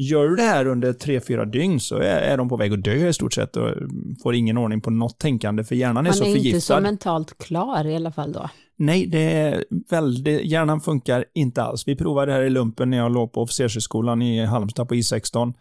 Gör 0.01 0.29
du 0.29 0.37
det 0.37 0.43
här 0.43 0.67
under 0.67 0.93
3-4 0.93 1.45
dygn 1.45 1.81
så 1.81 1.97
är, 1.97 2.21
är 2.21 2.37
de 2.37 2.49
på 2.49 2.57
väg 2.57 2.73
att 2.73 2.85
dö 2.85 3.09
i 3.09 3.13
stort 3.13 3.35
sett 3.35 3.57
och 3.57 3.75
får 4.23 4.35
ingen 4.35 4.59
ordning 4.59 4.81
på 4.81 4.91
något 4.91 5.19
tänkande 5.19 5.65
för 5.65 5.75
hjärnan 5.75 6.07
är 6.07 6.11
Man 6.11 6.15
så 6.15 6.25
förgiftad. 6.25 6.41
Man 6.41 6.45
är 6.45 6.55
inte 6.55 6.67
så 6.67 6.81
mentalt 6.81 7.39
klar 7.39 7.87
i 7.87 7.97
alla 7.97 8.13
fall 8.13 8.33
då? 8.33 8.51
Nej, 8.77 9.07
det 9.07 9.33
är 9.33 9.65
väldigt, 9.91 10.45
hjärnan 10.45 10.81
funkar 10.81 11.25
inte 11.35 11.63
alls. 11.63 11.89
Vi 11.89 11.97
provade 11.97 12.33
det 12.33 12.37
här 12.37 12.43
i 12.43 12.51
lumpen 12.51 12.91
när 12.91 12.97
jag 12.97 13.13
låg 13.13 13.33
på 13.33 13.43
officershögskolan 13.43 14.23
i 14.23 14.45
Halmstad 14.45 14.89
på 14.89 14.95
I16. 14.95 15.55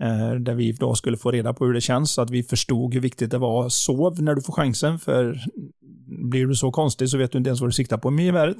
Eh, 0.00 0.34
där 0.34 0.54
vi 0.54 0.72
då 0.72 0.94
skulle 0.94 1.16
få 1.16 1.30
reda 1.30 1.54
på 1.54 1.64
hur 1.66 1.72
det 1.72 1.80
känns, 1.80 2.10
så 2.10 2.22
att 2.22 2.30
vi 2.30 2.42
förstod 2.42 2.94
hur 2.94 3.00
viktigt 3.00 3.30
det 3.30 3.38
var 3.38 3.66
att 3.66 3.72
sov 3.72 4.22
när 4.22 4.34
du 4.34 4.42
får 4.42 4.52
chansen, 4.52 4.98
för 4.98 5.40
blir 6.30 6.46
du 6.46 6.54
så 6.54 6.70
konstig 6.70 7.08
så 7.08 7.18
vet 7.18 7.32
du 7.32 7.38
inte 7.38 7.48
ens 7.48 7.60
vad 7.60 7.68
du 7.68 7.72
siktar 7.72 7.98
på 7.98 8.10
med 8.10 8.24
geväret. 8.24 8.56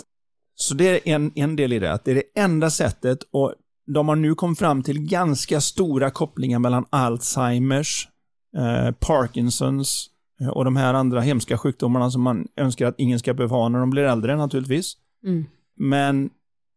Så 0.55 0.75
det 0.75 0.89
är 0.89 1.15
en, 1.15 1.33
en 1.35 1.57
del 1.57 1.73
i 1.73 1.79
det, 1.79 1.93
att 1.93 2.05
det 2.05 2.11
är 2.11 2.15
det 2.15 2.41
enda 2.41 2.71
sättet 2.71 3.19
och 3.31 3.55
de 3.93 4.09
har 4.09 4.17
nu 4.17 4.35
kommit 4.35 4.59
fram 4.59 4.83
till 4.83 5.01
ganska 5.01 5.61
stora 5.61 6.11
kopplingar 6.11 6.59
mellan 6.59 6.85
Alzheimers, 6.91 8.09
eh, 8.57 8.95
Parkinsons 8.95 10.11
eh, 10.41 10.49
och 10.49 10.65
de 10.65 10.77
här 10.77 10.95
andra 10.95 11.21
hemska 11.21 11.59
sjukdomarna 11.59 12.11
som 12.11 12.23
man 12.23 12.47
önskar 12.57 12.87
att 12.87 12.95
ingen 12.99 13.19
ska 13.19 13.35
behöva 13.35 13.57
ha 13.57 13.69
när 13.69 13.79
de 13.79 13.91
blir 13.91 14.03
äldre 14.03 14.37
naturligtvis. 14.37 14.93
Mm. 15.27 15.45
Men 15.77 16.31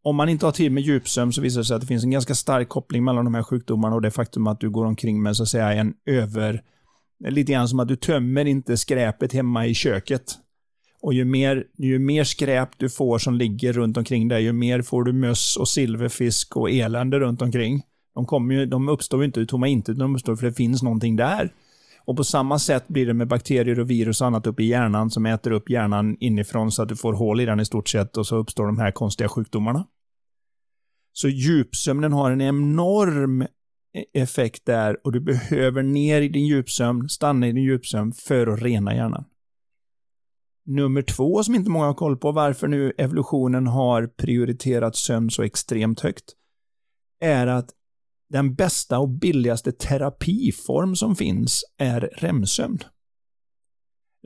om 0.04 0.16
man 0.16 0.30
inte 0.30 0.46
har 0.46 0.52
tid 0.52 0.72
med 0.72 0.84
djupsömn 0.84 1.34
så 1.34 1.42
visar 1.42 1.60
det 1.60 1.66
sig 1.66 1.76
att 1.76 1.82
det 1.82 1.88
finns 1.88 2.04
en 2.04 2.12
ganska 2.12 2.36
stark 2.36 2.70
koppling 2.70 3.04
mellan 3.04 3.26
de 3.26 3.34
här 3.34 3.44
sjukdomarna 3.44 3.96
och 3.96 4.02
det 4.02 4.12
faktum 4.12 4.48
att 4.48 4.60
du 4.60 4.70
går 4.70 4.86
omkring 4.86 5.22
med 5.22 5.36
så 5.36 5.44
att 5.44 5.50
säga 5.50 5.74
en 5.74 5.94
över... 6.06 6.62
Lite 7.28 7.52
grann 7.52 7.68
som 7.68 7.80
att 7.80 7.88
du 7.88 7.96
tömmer 7.96 8.46
inte 8.46 8.78
skräpet 8.78 9.34
hemma 9.34 9.66
i 9.66 9.74
köket. 9.74 10.24
Och 11.04 11.14
ju 11.14 11.26
mer, 11.26 11.64
ju 11.78 12.00
mer 12.00 12.24
skräp 12.24 12.70
du 12.78 12.90
får 12.90 13.18
som 13.18 13.34
ligger 13.34 13.74
runt 13.74 13.98
omkring 13.98 14.28
dig, 14.28 14.44
ju 14.44 14.54
mer 14.54 14.82
får 14.82 15.04
du 15.04 15.14
möss 15.14 15.58
och 15.58 15.68
silverfisk 15.68 16.58
och 16.58 16.72
elände 16.72 17.20
runt 17.20 17.42
omkring. 17.42 17.82
De, 18.16 18.26
kommer 18.26 18.56
ju, 18.56 18.66
de 18.66 18.90
uppstår 18.90 19.20
ju 19.20 19.26
inte 19.26 19.40
ur 19.40 19.46
tomma 19.46 19.68
intet, 19.68 20.00
de 20.00 20.16
uppstår 20.16 20.36
för 20.36 20.46
det 20.46 20.54
finns 20.54 20.84
någonting 20.84 21.16
där. 21.16 21.54
Och 22.06 22.18
på 22.18 22.24
samma 22.24 22.60
sätt 22.60 22.88
blir 22.88 23.06
det 23.06 23.14
med 23.14 23.28
bakterier 23.28 23.80
och 23.80 23.90
virus 23.90 24.22
och 24.22 24.28
annat 24.28 24.48
uppe 24.48 24.64
i 24.64 24.66
hjärnan 24.66 25.12
som 25.12 25.26
äter 25.26 25.52
upp 25.52 25.70
hjärnan 25.70 26.18
inifrån 26.20 26.72
så 26.72 26.82
att 26.84 26.90
du 26.90 26.96
får 26.96 27.14
hål 27.14 27.42
i 27.42 27.46
den 27.46 27.60
i 27.60 27.66
stort 27.66 27.90
sett 27.90 28.18
och 28.18 28.28
så 28.28 28.36
uppstår 28.36 28.66
de 28.66 28.78
här 28.78 28.92
konstiga 28.92 29.30
sjukdomarna. 29.30 29.88
Så 31.14 31.30
djupsömnen 31.30 32.14
har 32.14 32.32
en 32.32 32.42
enorm 32.42 33.42
e-, 33.42 33.48
effekt 34.14 34.66
där 34.66 34.98
och 35.04 35.12
du 35.12 35.20
behöver 35.20 35.84
ner 35.84 36.22
i 36.22 36.30
din 36.30 36.46
djupsömn, 36.46 37.10
stanna 37.10 37.48
i 37.48 37.52
din 37.52 37.64
djupsömn 37.64 38.12
för 38.12 38.48
att 38.48 38.62
rena 38.62 38.96
hjärnan. 38.96 39.26
Nummer 40.66 41.02
två 41.02 41.44
som 41.44 41.56
inte 41.56 41.70
många 41.70 41.86
har 41.86 41.94
koll 41.94 42.18
på, 42.18 42.32
varför 42.32 42.68
nu 42.68 42.94
evolutionen 42.98 43.68
har 43.68 44.08
prioriterat 44.08 44.96
sömn 44.96 45.32
så 45.32 45.44
extremt 45.44 46.00
högt, 46.00 46.34
är 47.20 47.48
att 47.48 47.70
den 48.30 48.56
bästa 48.56 49.00
och 49.00 49.10
billigaste 49.10 49.72
terapiform 49.72 50.96
som 50.96 51.16
finns 51.16 51.64
är 51.78 52.02
REM-sömn. 52.02 52.80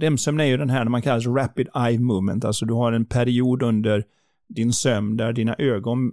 REM-sömn 0.01 0.39
är 0.39 0.45
ju 0.45 0.57
den 0.57 0.69
här 0.69 0.83
när 0.83 0.91
man 0.91 1.01
kallar 1.01 1.35
rapid 1.35 1.67
eye 1.75 1.99
movement, 1.99 2.45
alltså 2.45 2.65
du 2.65 2.73
har 2.73 2.91
en 2.91 3.05
period 3.05 3.63
under 3.63 4.03
din 4.49 4.73
sömn 4.73 5.17
där 5.17 5.33
dina 5.33 5.55
ögon 5.57 6.11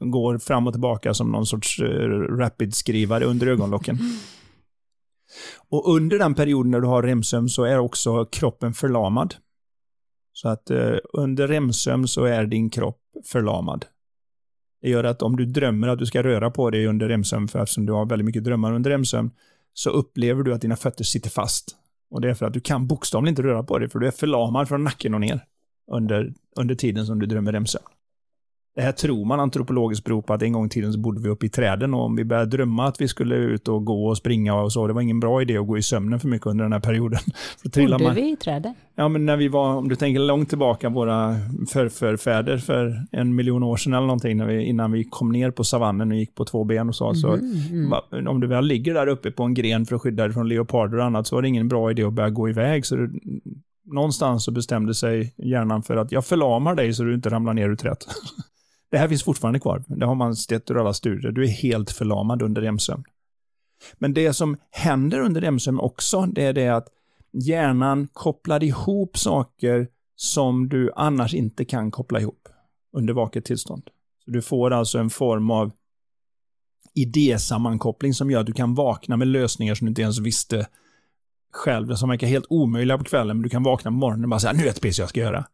går 0.00 0.38
fram 0.38 0.66
och 0.66 0.72
tillbaka 0.72 1.14
som 1.14 1.32
någon 1.32 1.46
sorts 1.46 1.80
eh, 1.80 2.08
rapid-skrivare 2.38 3.24
under 3.24 3.46
ögonlocken. 3.46 3.98
Och 5.68 5.94
under 5.94 6.18
den 6.18 6.34
perioden 6.34 6.70
när 6.70 6.80
du 6.80 6.86
har 6.86 7.02
REM-sömn 7.02 7.48
så 7.48 7.64
är 7.64 7.78
också 7.78 8.24
kroppen 8.24 8.74
förlamad. 8.74 9.34
Så 10.34 10.48
att 10.48 10.70
eh, 10.70 10.96
under 11.12 11.48
REM-sömn 11.48 12.08
så 12.08 12.24
är 12.24 12.46
din 12.46 12.70
kropp 12.70 13.00
förlamad. 13.24 13.86
Det 14.82 14.90
gör 14.90 15.04
att 15.04 15.22
om 15.22 15.36
du 15.36 15.46
drömmer 15.46 15.88
att 15.88 15.98
du 15.98 16.06
ska 16.06 16.22
röra 16.22 16.50
på 16.50 16.70
dig 16.70 16.86
under 16.86 17.08
REM-sömn, 17.08 17.48
för 17.48 17.58
eftersom 17.58 17.86
du 17.86 17.92
har 17.92 18.06
väldigt 18.06 18.26
mycket 18.26 18.44
drömmar 18.44 18.72
under 18.72 18.90
REM-sömn, 18.90 19.30
så 19.72 19.90
upplever 19.90 20.42
du 20.42 20.54
att 20.54 20.60
dina 20.60 20.76
fötter 20.76 21.04
sitter 21.04 21.30
fast. 21.30 21.76
Och 22.10 22.20
det 22.20 22.30
är 22.30 22.34
för 22.34 22.46
att 22.46 22.52
du 22.52 22.60
kan 22.60 22.86
bokstavligen 22.86 23.32
inte 23.32 23.42
röra 23.42 23.62
på 23.62 23.78
dig, 23.78 23.88
för 23.88 23.98
du 23.98 24.06
är 24.06 24.10
förlamad 24.10 24.68
från 24.68 24.84
nacken 24.84 25.14
och 25.14 25.20
ner 25.20 25.44
under, 25.92 26.34
under 26.56 26.74
tiden 26.74 27.06
som 27.06 27.18
du 27.18 27.26
drömmer 27.26 27.52
REM-sömn. 27.52 27.84
Det 28.74 28.82
här 28.82 28.92
tror 28.92 29.24
man 29.24 29.40
antropologiskt 29.40 30.04
beror 30.04 30.22
på 30.22 30.32
att 30.32 30.42
en 30.42 30.52
gång 30.52 30.66
i 30.66 30.68
tiden 30.68 30.92
så 30.92 30.98
bodde 30.98 31.20
vi 31.20 31.28
uppe 31.28 31.46
i 31.46 31.48
träden 31.48 31.94
och 31.94 32.00
om 32.00 32.16
vi 32.16 32.24
började 32.24 32.56
drömma 32.56 32.86
att 32.86 33.00
vi 33.00 33.08
skulle 33.08 33.36
ut 33.36 33.68
och 33.68 33.84
gå 33.84 34.06
och 34.06 34.16
springa 34.16 34.54
och 34.54 34.72
så, 34.72 34.86
det 34.86 34.92
var 34.92 35.00
ingen 35.00 35.20
bra 35.20 35.42
idé 35.42 35.56
att 35.58 35.66
gå 35.66 35.78
i 35.78 35.82
sömnen 35.82 36.20
för 36.20 36.28
mycket 36.28 36.46
under 36.46 36.64
den 36.64 36.72
här 36.72 36.80
perioden. 36.80 37.20
Bodde 37.76 38.04
man... 38.04 38.14
vi 38.14 38.32
i 38.32 38.36
träden? 38.36 38.74
Ja, 38.94 39.08
men 39.08 39.26
när 39.26 39.36
vi 39.36 39.48
var, 39.48 39.74
om 39.74 39.88
du 39.88 39.96
tänker 39.96 40.20
långt 40.20 40.48
tillbaka, 40.48 40.88
våra 40.88 41.36
förfäder 41.68 42.58
för 42.58 43.06
en 43.12 43.34
miljon 43.34 43.62
år 43.62 43.76
sedan 43.76 43.92
eller 43.92 44.06
någonting, 44.06 44.36
när 44.36 44.46
vi, 44.46 44.64
innan 44.64 44.92
vi 44.92 45.04
kom 45.04 45.32
ner 45.32 45.50
på 45.50 45.64
savannen 45.64 46.10
och 46.10 46.16
gick 46.16 46.34
på 46.34 46.44
två 46.44 46.64
ben 46.64 46.88
och 46.88 46.96
så, 46.96 47.08
mm, 47.08 47.16
så 47.16 47.38
mm. 48.12 48.28
om 48.28 48.40
du 48.40 48.46
väl 48.46 48.66
ligger 48.66 48.94
där 48.94 49.06
uppe 49.06 49.30
på 49.30 49.42
en 49.42 49.54
gren 49.54 49.86
för 49.86 49.96
att 49.96 50.02
skydda 50.02 50.24
dig 50.24 50.32
från 50.32 50.48
leoparder 50.48 50.98
och 50.98 51.04
annat, 51.04 51.26
så 51.26 51.34
var 51.34 51.42
det 51.42 51.48
ingen 51.48 51.68
bra 51.68 51.90
idé 51.90 52.02
att 52.02 52.12
börja 52.12 52.30
gå 52.30 52.48
iväg. 52.48 52.86
Så 52.86 52.96
du, 52.96 53.20
någonstans 53.84 54.44
så 54.44 54.50
bestämde 54.50 54.94
sig 54.94 55.34
hjärnan 55.36 55.82
för 55.82 55.96
att 55.96 56.12
jag 56.12 56.24
förlamar 56.26 56.74
dig 56.74 56.92
så 56.92 57.02
du 57.02 57.14
inte 57.14 57.28
ramlar 57.28 57.54
ner 57.54 57.68
ur 57.68 57.76
trädet. 57.76 58.06
Det 58.94 58.98
här 58.98 59.08
finns 59.08 59.24
fortfarande 59.24 59.60
kvar. 59.60 59.84
Det 59.86 60.06
har 60.06 60.14
man 60.14 60.36
sett 60.36 60.70
ur 60.70 60.80
alla 60.80 60.92
studier. 60.92 61.32
Du 61.32 61.44
är 61.44 61.48
helt 61.48 61.90
förlamad 61.90 62.42
under 62.42 62.62
REM-sömn. 62.62 63.04
Men 63.94 64.14
det 64.14 64.32
som 64.32 64.56
händer 64.70 65.20
under 65.20 65.40
REM-sömn 65.40 65.78
också, 65.78 66.26
det 66.26 66.42
är 66.42 66.52
det 66.52 66.68
att 66.68 66.88
hjärnan 67.32 68.08
kopplar 68.12 68.64
ihop 68.64 69.18
saker 69.18 69.88
som 70.16 70.68
du 70.68 70.90
annars 70.96 71.34
inte 71.34 71.64
kan 71.64 71.90
koppla 71.90 72.20
ihop 72.20 72.48
under 72.96 73.14
vaket 73.14 73.44
tillstånd. 73.44 73.82
Så 74.24 74.30
du 74.30 74.42
får 74.42 74.70
alltså 74.70 74.98
en 74.98 75.10
form 75.10 75.50
av 75.50 75.72
idésammankoppling 76.94 78.14
som 78.14 78.30
gör 78.30 78.40
att 78.40 78.46
du 78.46 78.52
kan 78.52 78.74
vakna 78.74 79.16
med 79.16 79.28
lösningar 79.28 79.74
som 79.74 79.84
du 79.84 79.88
inte 79.88 80.02
ens 80.02 80.18
visste 80.18 80.66
själv, 81.52 81.94
som 81.94 82.08
verkar 82.08 82.26
helt 82.26 82.46
omöjliga 82.48 82.98
på 82.98 83.04
kvällen, 83.04 83.36
men 83.36 83.42
du 83.42 83.48
kan 83.48 83.62
vakna 83.62 83.90
på 83.90 83.96
morgonen 83.96 84.24
och 84.24 84.30
bara 84.30 84.40
säga 84.40 84.52
nu 84.52 84.64
vet 84.64 84.84
jag 84.84 84.90
vad 84.90 84.98
jag 84.98 85.08
ska 85.08 85.20
göra. 85.20 85.46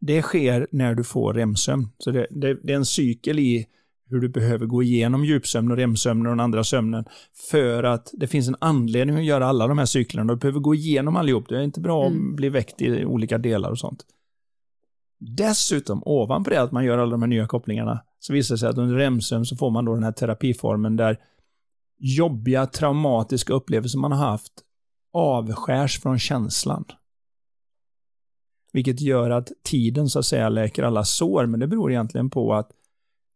Det 0.00 0.22
sker 0.22 0.66
när 0.72 0.94
du 0.94 1.04
får 1.04 1.34
REM-sömn. 1.34 1.88
Så 1.98 2.10
det, 2.10 2.26
det, 2.30 2.58
det, 2.62 2.72
är 2.72 2.76
en 2.76 2.86
cykel 2.86 3.38
i 3.38 3.66
hur 4.08 4.20
du 4.20 4.28
behöver 4.28 4.66
gå 4.66 4.82
igenom 4.82 5.24
djupsömn 5.24 5.70
och 5.70 5.76
REM-sömn 5.76 6.26
och 6.26 6.32
den 6.32 6.40
andra 6.40 6.64
sömnen 6.64 7.04
för 7.50 7.82
att 7.82 8.10
det 8.12 8.26
finns 8.26 8.48
en 8.48 8.56
anledning 8.60 9.16
att 9.16 9.24
göra 9.24 9.46
alla 9.46 9.66
de 9.66 9.78
här 9.78 9.86
cyklerna. 9.86 10.32
Du 10.32 10.40
behöver 10.40 10.60
gå 10.60 10.74
igenom 10.74 11.16
allihop. 11.16 11.48
Det 11.48 11.56
är 11.56 11.62
inte 11.62 11.80
bra 11.80 12.06
mm. 12.06 12.30
att 12.30 12.36
bli 12.36 12.48
väckt 12.48 12.82
i 12.82 13.04
olika 13.04 13.38
delar 13.38 13.70
och 13.70 13.78
sånt. 13.78 14.02
Dessutom, 15.18 16.02
ovanpå 16.04 16.50
det 16.50 16.62
att 16.62 16.72
man 16.72 16.84
gör 16.84 16.98
alla 16.98 17.10
de 17.10 17.22
här 17.22 17.28
nya 17.28 17.46
kopplingarna, 17.46 18.00
så 18.18 18.32
visar 18.32 18.54
det 18.54 18.58
sig 18.58 18.68
att 18.68 18.78
under 18.78 18.96
REM-sömn 18.96 19.44
så 19.44 19.56
får 19.56 19.70
man 19.70 19.84
då 19.84 19.94
den 19.94 20.04
här 20.04 20.12
terapiformen 20.12 20.96
där 20.96 21.18
jobbiga, 21.98 22.66
traumatiska 22.66 23.52
upplevelser 23.52 23.98
man 23.98 24.12
har 24.12 24.30
haft 24.30 24.52
avskärs 25.12 26.00
från 26.00 26.18
känslan. 26.18 26.84
Vilket 28.76 29.00
gör 29.00 29.30
att 29.30 29.52
tiden 29.64 30.08
så 30.08 30.18
att 30.18 30.24
säga 30.24 30.48
läker 30.48 30.82
alla 30.82 31.04
sår, 31.04 31.46
men 31.46 31.60
det 31.60 31.66
beror 31.66 31.90
egentligen 31.90 32.30
på 32.30 32.54
att 32.54 32.68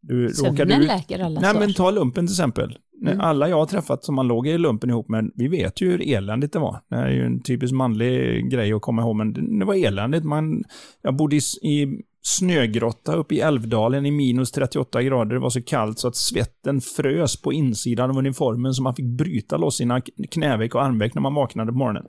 du 0.00 0.34
Sömnen 0.34 0.52
råkade 0.52 0.74
ut... 0.74 0.86
läker 0.86 1.18
alla 1.18 1.40
Nej, 1.40 1.52
sår. 1.52 1.60
men 1.60 1.74
ta 1.74 1.90
lumpen 1.90 2.26
till 2.26 2.32
exempel. 2.32 2.78
Mm. 3.02 3.20
Alla 3.20 3.48
jag 3.48 3.56
har 3.56 3.66
träffat 3.66 4.04
som 4.04 4.14
man 4.14 4.28
låg 4.28 4.46
i 4.46 4.58
lumpen 4.58 4.90
ihop 4.90 5.08
med, 5.08 5.30
vi 5.34 5.48
vet 5.48 5.80
ju 5.80 5.90
hur 5.90 6.08
eländigt 6.08 6.52
det 6.52 6.58
var. 6.58 6.80
Det 6.90 6.96
är 6.96 7.08
ju 7.08 7.26
en 7.26 7.42
typisk 7.42 7.72
manlig 7.72 8.50
grej 8.50 8.72
att 8.72 8.82
komma 8.82 9.02
ihåg, 9.02 9.16
men 9.16 9.58
det 9.58 9.64
var 9.64 9.74
eländigt. 9.74 10.24
Man, 10.24 10.64
jag 11.02 11.16
bodde 11.16 11.36
i, 11.36 11.40
i 11.62 12.02
snögrotta 12.22 13.14
uppe 13.14 13.34
i 13.34 13.40
Älvdalen 13.40 14.06
i 14.06 14.10
minus 14.10 14.52
38 14.52 15.02
grader. 15.02 15.34
Det 15.34 15.40
var 15.40 15.50
så 15.50 15.62
kallt 15.62 15.98
så 15.98 16.08
att 16.08 16.16
svetten 16.16 16.80
frös 16.80 17.42
på 17.42 17.52
insidan 17.52 18.10
av 18.10 18.18
uniformen 18.18 18.74
så 18.74 18.82
man 18.82 18.94
fick 18.94 19.06
bryta 19.06 19.56
loss 19.56 19.76
sina 19.76 20.00
knäveck 20.30 20.74
och 20.74 20.82
armveck 20.82 21.14
när 21.14 21.22
man 21.22 21.34
vaknade 21.34 21.72
på 21.72 21.78
morgonen. 21.78 22.04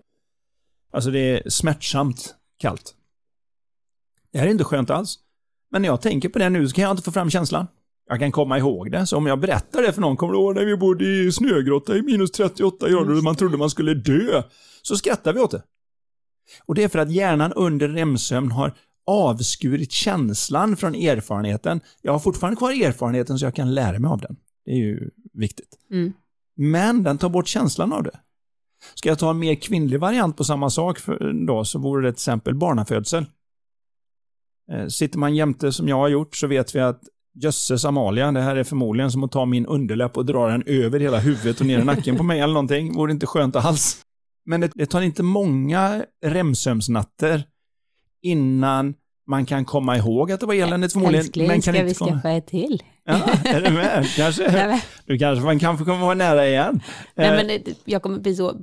Alltså 0.91 1.11
det 1.11 1.19
är 1.19 1.49
smärtsamt 1.49 2.36
kallt. 2.57 2.95
Det 4.32 4.39
här 4.39 4.47
är 4.47 4.51
inte 4.51 4.63
skönt 4.63 4.89
alls. 4.89 5.19
Men 5.71 5.82
när 5.82 5.89
jag 5.89 6.01
tänker 6.01 6.29
på 6.29 6.39
det 6.39 6.49
nu 6.49 6.67
så 6.67 6.75
kan 6.75 6.84
jag 6.84 6.91
inte 6.91 7.03
få 7.03 7.11
fram 7.11 7.29
känslan. 7.29 7.67
Jag 8.09 8.19
kan 8.19 8.32
komma 8.32 8.57
ihåg 8.57 8.91
det, 8.91 9.07
så 9.07 9.17
om 9.17 9.27
jag 9.27 9.39
berättar 9.39 9.82
det 9.82 9.93
för 9.93 10.01
någon, 10.01 10.17
kommer 10.17 10.34
du 10.34 10.39
ihåg 10.39 10.55
när 10.55 10.65
vi 10.65 10.77
bodde 10.77 11.05
i 11.05 11.32
snögrotta 11.32 11.97
i 11.97 12.01
minus 12.01 12.32
38 12.32 12.89
grader 12.89 13.17
och 13.17 13.23
man 13.23 13.36
trodde 13.36 13.57
man 13.57 13.69
skulle 13.69 13.93
dö? 13.93 14.43
Så 14.82 14.95
skrattar 14.95 15.34
vi 15.34 15.39
åt 15.39 15.51
det. 15.51 15.63
Och 16.65 16.75
det 16.75 16.84
är 16.84 16.88
för 16.88 16.99
att 16.99 17.11
hjärnan 17.11 17.53
under 17.53 17.89
REM-sömn 17.89 18.51
har 18.51 18.73
avskurit 19.07 19.91
känslan 19.91 20.77
från 20.77 20.95
erfarenheten. 20.95 21.82
Jag 22.01 22.11
har 22.11 22.19
fortfarande 22.19 22.57
kvar 22.57 22.71
erfarenheten 22.71 23.39
så 23.39 23.45
jag 23.45 23.55
kan 23.55 23.73
lära 23.73 23.99
mig 23.99 24.09
av 24.09 24.19
den. 24.21 24.36
Det 24.65 24.71
är 24.71 24.75
ju 24.75 25.09
viktigt. 25.34 25.77
Mm. 25.91 26.13
Men 26.55 27.03
den 27.03 27.17
tar 27.17 27.29
bort 27.29 27.47
känslan 27.47 27.93
av 27.93 28.03
det. 28.03 28.19
Ska 28.95 29.09
jag 29.09 29.19
ta 29.19 29.29
en 29.29 29.39
mer 29.39 29.55
kvinnlig 29.55 29.99
variant 29.99 30.38
på 30.38 30.43
samma 30.43 30.69
sak 30.69 30.99
för, 30.99 31.45
då, 31.47 31.65
så 31.65 31.79
vore 31.79 32.07
det 32.07 32.11
till 32.11 32.15
exempel 32.15 32.55
barnafödsel. 32.55 33.25
Eh, 34.74 34.88
sitter 34.88 35.19
man 35.19 35.36
jämte 35.36 35.72
som 35.72 35.88
jag 35.88 35.95
har 35.95 36.07
gjort 36.07 36.36
så 36.36 36.47
vet 36.47 36.76
vi 36.76 36.80
att 36.80 37.01
Jösses 37.34 37.86
Amalia, 37.86 38.32
det 38.32 38.41
här 38.41 38.55
är 38.55 38.63
förmodligen 38.63 39.11
som 39.11 39.24
att 39.24 39.32
ta 39.32 39.45
min 39.45 39.65
underläpp 39.65 40.17
och 40.17 40.26
dra 40.26 40.47
den 40.47 40.63
över 40.65 40.99
hela 40.99 41.19
huvudet 41.19 41.59
och 41.59 41.65
ner 41.65 41.80
i 41.80 41.84
nacken 41.84 42.17
på 42.17 42.24
mig 42.24 42.39
eller 42.39 42.53
någonting. 42.53 42.93
Vore 42.95 43.11
inte 43.11 43.26
skönt 43.26 43.55
alls. 43.55 43.97
Men 44.45 44.61
det, 44.61 44.72
det 44.76 44.86
tar 44.86 45.01
inte 45.01 45.24
många 45.24 46.05
remsömsnatter 46.26 47.43
innan 48.22 48.93
man 49.28 49.45
kan 49.45 49.65
komma 49.65 49.97
ihåg 49.97 50.32
att 50.32 50.39
det 50.39 50.45
var 50.45 50.53
eländigt 50.53 50.93
förmodligen. 50.93 51.26
Älskling, 51.26 51.47
men 51.47 51.61
kan 51.61 51.74
ska 51.74 51.82
inte 51.82 51.84
vi 51.84 51.93
komma... 51.93 52.11
skaffa 52.11 52.32
ett 52.32 52.47
till? 52.47 52.84
Ja, 53.05 53.13
är 53.45 53.61
du 53.61 53.69
med? 53.72 54.05
Kanske, 54.15 54.43
Nej, 54.51 54.67
men- 54.67 54.80
du 55.05 55.17
kanske, 55.17 55.45
man 55.45 55.59
kanske 55.59 55.86
kommer 55.86 55.99
vara 56.01 56.13
nära 56.15 56.47
igen. 56.47 56.82
Nej, 57.15 57.28
Eh, 57.30 57.36
men 57.36 57.47
det- 57.47 57.74
jag 57.86 58.01
kommer 58.01 58.19
bli 58.19 58.36
så, 58.36 58.55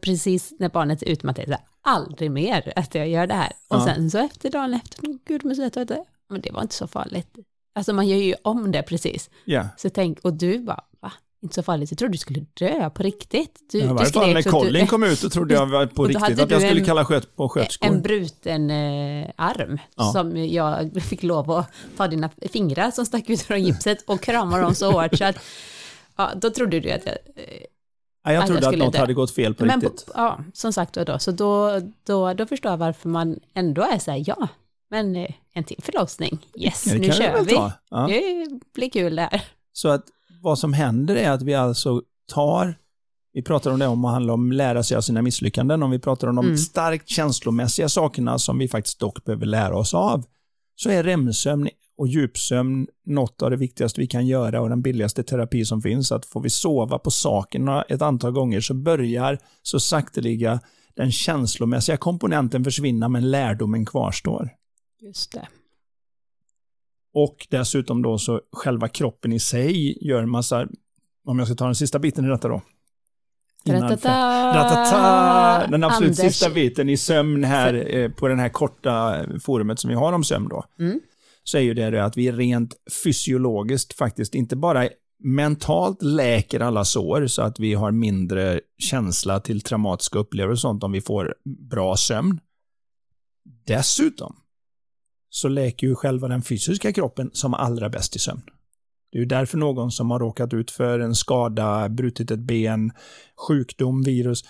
precis 0.00 0.52
när 0.58 0.68
barnet 0.68 1.02
är 1.02 1.06
utmattat, 1.08 1.44
så 1.48 1.54
aldrig 1.82 2.30
mer 2.30 2.72
att 2.76 2.94
jag 2.94 3.08
gör 3.08 3.26
det 3.26 3.34
här. 3.34 3.52
Och 3.68 3.76
Ja. 3.76 3.84
sen 3.84 4.10
så 4.10 4.18
efter 4.18 4.50
dagen 4.50 4.74
efter, 4.74 5.02
gud 5.26 5.56
vet 5.58 5.88
du, 5.88 6.04
men 6.28 6.40
det 6.40 6.52
var 6.52 6.62
inte 6.62 6.74
så 6.74 6.86
farligt. 6.86 7.28
Alltså 7.74 7.92
man 7.92 8.08
gör 8.08 8.16
ju 8.16 8.34
om 8.42 8.72
det 8.72 8.82
precis. 8.82 9.30
Ja. 9.44 9.68
Så 9.76 9.90
tänk, 9.90 10.18
och 10.20 10.32
du 10.32 10.58
bara, 10.58 10.84
va? 11.00 11.12
Inte 11.42 11.54
så 11.54 11.62
farligt, 11.62 11.90
jag 11.90 11.98
trodde 11.98 12.12
du 12.14 12.18
skulle 12.18 12.44
dö 12.54 12.90
på 12.90 13.02
riktigt. 13.02 13.60
Du, 13.72 13.78
Ja, 13.78 13.84
I 13.84 13.88
du 13.88 13.94
varje 13.94 14.12
fall 14.12 14.32
när 14.32 14.42
Colin 14.42 14.72
du, 14.84 14.86
kom 14.86 15.02
ut 15.04 15.18
så 15.18 15.30
trodde 15.30 15.54
jag 15.54 15.66
var 15.66 15.86
på 15.86 16.04
riktigt 16.06 16.40
att 16.40 16.50
jag 16.50 16.62
skulle 16.62 16.80
en- 16.80 16.86
kalla 16.86 17.04
sköt 17.04 17.36
på 17.36 17.48
sköterskor. 17.48 17.88
en 17.88 18.02
bruten 18.02 18.70
eh, 18.70 19.30
arm 19.36 19.78
Ja. 19.96 20.04
som 20.12 20.36
jag 20.46 21.02
fick 21.02 21.22
lov 21.22 21.50
att 21.50 21.70
ta 21.96 22.08
dina 22.08 22.30
fingrar 22.52 22.90
som 22.90 23.06
stack 23.06 23.30
ut 23.30 23.42
från 23.42 23.62
gipset 23.62 23.98
och 24.06 24.20
krama 24.20 24.58
dem 24.58 24.74
så 24.74 24.90
hårt 24.92 25.18
så 25.18 25.24
att 25.24 25.36
ja, 26.16 26.30
då 26.36 26.50
trodde 26.50 26.80
du 26.80 26.90
att 26.90 27.06
jag... 27.06 27.14
Ja, 28.24 28.32
jag 28.32 28.40
att 28.40 28.46
trodde 28.46 28.62
jag 28.62 28.72
att 28.74 28.78
något 28.78 28.92
dö. 28.92 28.98
hade 28.98 29.14
gått 29.14 29.30
fel 29.30 29.54
på 29.54 29.64
men 29.64 29.80
riktigt. 29.80 30.08
ja, 30.14 30.38
som 30.52 30.72
sagt 30.72 30.94
då, 30.94 31.18
så 31.18 31.30
då, 31.30 31.80
då, 32.06 32.32
då 32.34 32.46
förstår 32.46 32.70
jag 32.70 32.76
varför 32.78 33.08
man 33.08 33.40
ändå 33.54 33.82
är 33.82 33.98
så 33.98 34.10
här, 34.10 34.24
ja, 34.26 34.48
men 34.90 35.16
eh, 35.16 35.30
en 35.52 35.64
till 35.64 35.82
förlossning, 35.82 36.38
yes, 36.56 36.86
Ja, 36.86 36.94
nu 36.98 37.12
kör 37.12 37.44
vi. 37.44 37.52
Ja. 37.54 38.06
Det 38.08 38.48
blir 38.74 38.90
kul 38.90 39.16
där. 39.16 39.42
Så 39.72 39.88
att 39.88 40.04
vad 40.42 40.58
som 40.58 40.72
händer 40.72 41.16
är 41.16 41.30
att 41.30 41.42
vi 41.42 41.54
alltså 41.54 42.02
tar, 42.32 42.74
vi 43.32 43.42
pratar 43.42 43.70
om 43.70 43.78
det 43.78 43.86
om 43.86 44.04
att 44.04 44.12
handla 44.12 44.32
om 44.32 44.52
lära 44.52 44.82
sig 44.82 44.96
av 44.96 45.00
sina 45.00 45.22
misslyckanden, 45.22 45.82
om 45.82 45.90
vi 45.90 45.98
pratar 45.98 46.28
om 46.28 46.36
de 46.36 46.44
Mm. 46.44 46.58
starkt 46.58 47.08
känslomässiga 47.08 47.88
sakerna 47.88 48.38
som 48.38 48.58
vi 48.58 48.68
faktiskt 48.68 48.98
dock 48.98 49.24
behöver 49.24 49.46
lära 49.46 49.76
oss 49.76 49.94
av, 49.94 50.24
så 50.76 50.90
är 50.90 51.02
REM-sömn 51.02 51.68
och 51.96 52.08
djupsömn 52.08 52.86
något 53.06 53.42
av 53.42 53.50
det 53.50 53.56
viktigaste 53.56 54.00
vi 54.00 54.06
kan 54.06 54.26
göra 54.26 54.60
och 54.60 54.68
den 54.68 54.82
billigaste 54.82 55.22
terapi 55.22 55.64
som 55.64 55.82
finns. 55.82 56.12
Att 56.12 56.26
får 56.26 56.40
vi 56.40 56.50
sova 56.50 56.98
på 56.98 57.10
sakerna 57.10 57.82
ett 57.82 58.02
antal 58.02 58.32
gånger 58.32 58.60
så 58.60 58.74
börjar 58.74 59.38
så 59.62 59.80
sakteliga 59.80 60.60
den 60.94 61.12
känslomässiga 61.12 61.96
komponenten 61.96 62.64
försvinna 62.64 63.08
men 63.08 63.30
lärdomen 63.30 63.86
kvarstår. 63.86 64.50
Just 65.00 65.32
det. 65.32 65.48
Och 67.14 67.46
dessutom 67.50 68.02
då 68.02 68.18
så 68.18 68.40
själva 68.52 68.88
kroppen 68.88 69.32
i 69.32 69.40
sig 69.40 70.06
gör 70.08 70.26
massa, 70.26 70.66
om 71.24 71.38
jag 71.38 71.48
ska 71.48 71.56
ta 71.56 71.64
den 71.64 71.74
sista 71.74 71.98
biten 71.98 72.24
i 72.24 72.28
detta 72.28 72.48
då. 72.48 72.62
Ratata! 74.54 75.66
Den 75.70 75.84
absolut 75.84 76.10
Anders. 76.10 76.34
sista 76.34 76.50
biten 76.50 76.88
i 76.88 76.96
sömn 76.96 77.44
här 77.44 77.96
eh, 77.96 78.10
på 78.10 78.28
den 78.28 78.38
här 78.38 78.48
korta 78.48 79.24
forumet 79.40 79.78
som 79.78 79.88
vi 79.88 79.94
har 79.94 80.12
om 80.12 80.24
sömn 80.24 80.48
då. 80.48 80.64
Mm. 80.78 81.00
Så 81.44 81.58
är 81.58 81.62
ju 81.62 81.74
det 81.74 82.04
att 82.04 82.16
vi 82.16 82.32
rent 82.32 82.74
fysiologiskt 83.04 83.94
faktiskt 83.94 84.34
inte 84.34 84.56
bara 84.56 84.88
mentalt 85.24 86.02
läker 86.02 86.60
alla 86.60 86.84
sår 86.84 87.26
så 87.26 87.42
att 87.42 87.60
vi 87.60 87.74
har 87.74 87.90
mindre 87.90 88.60
känsla 88.78 89.40
till 89.40 89.60
traumatiska 89.60 90.18
upplevelser 90.18 90.52
och 90.52 90.58
sånt 90.58 90.84
om 90.84 90.92
vi 90.92 91.00
får 91.00 91.34
bra 91.70 91.96
sömn. 91.96 92.40
Dessutom 93.66 94.36
så 95.30 95.48
läker 95.48 95.86
ju 95.86 95.94
själva 95.94 96.28
den 96.28 96.42
fysiska 96.42 96.92
kroppen 96.92 97.30
som 97.32 97.54
allra 97.54 97.88
bäst 97.88 98.16
i 98.16 98.18
sömn. 98.18 98.42
Det 99.12 99.18
är 99.18 99.20
ju 99.20 99.26
därför 99.26 99.58
någon 99.58 99.90
som 99.90 100.10
har 100.10 100.18
råkat 100.18 100.54
ut 100.54 100.70
för 100.70 100.98
en 100.98 101.14
skada, 101.14 101.88
brutit 101.88 102.30
ett 102.30 102.38
ben, 102.38 102.92
sjukdom, 103.48 104.02
virus. 104.02 104.44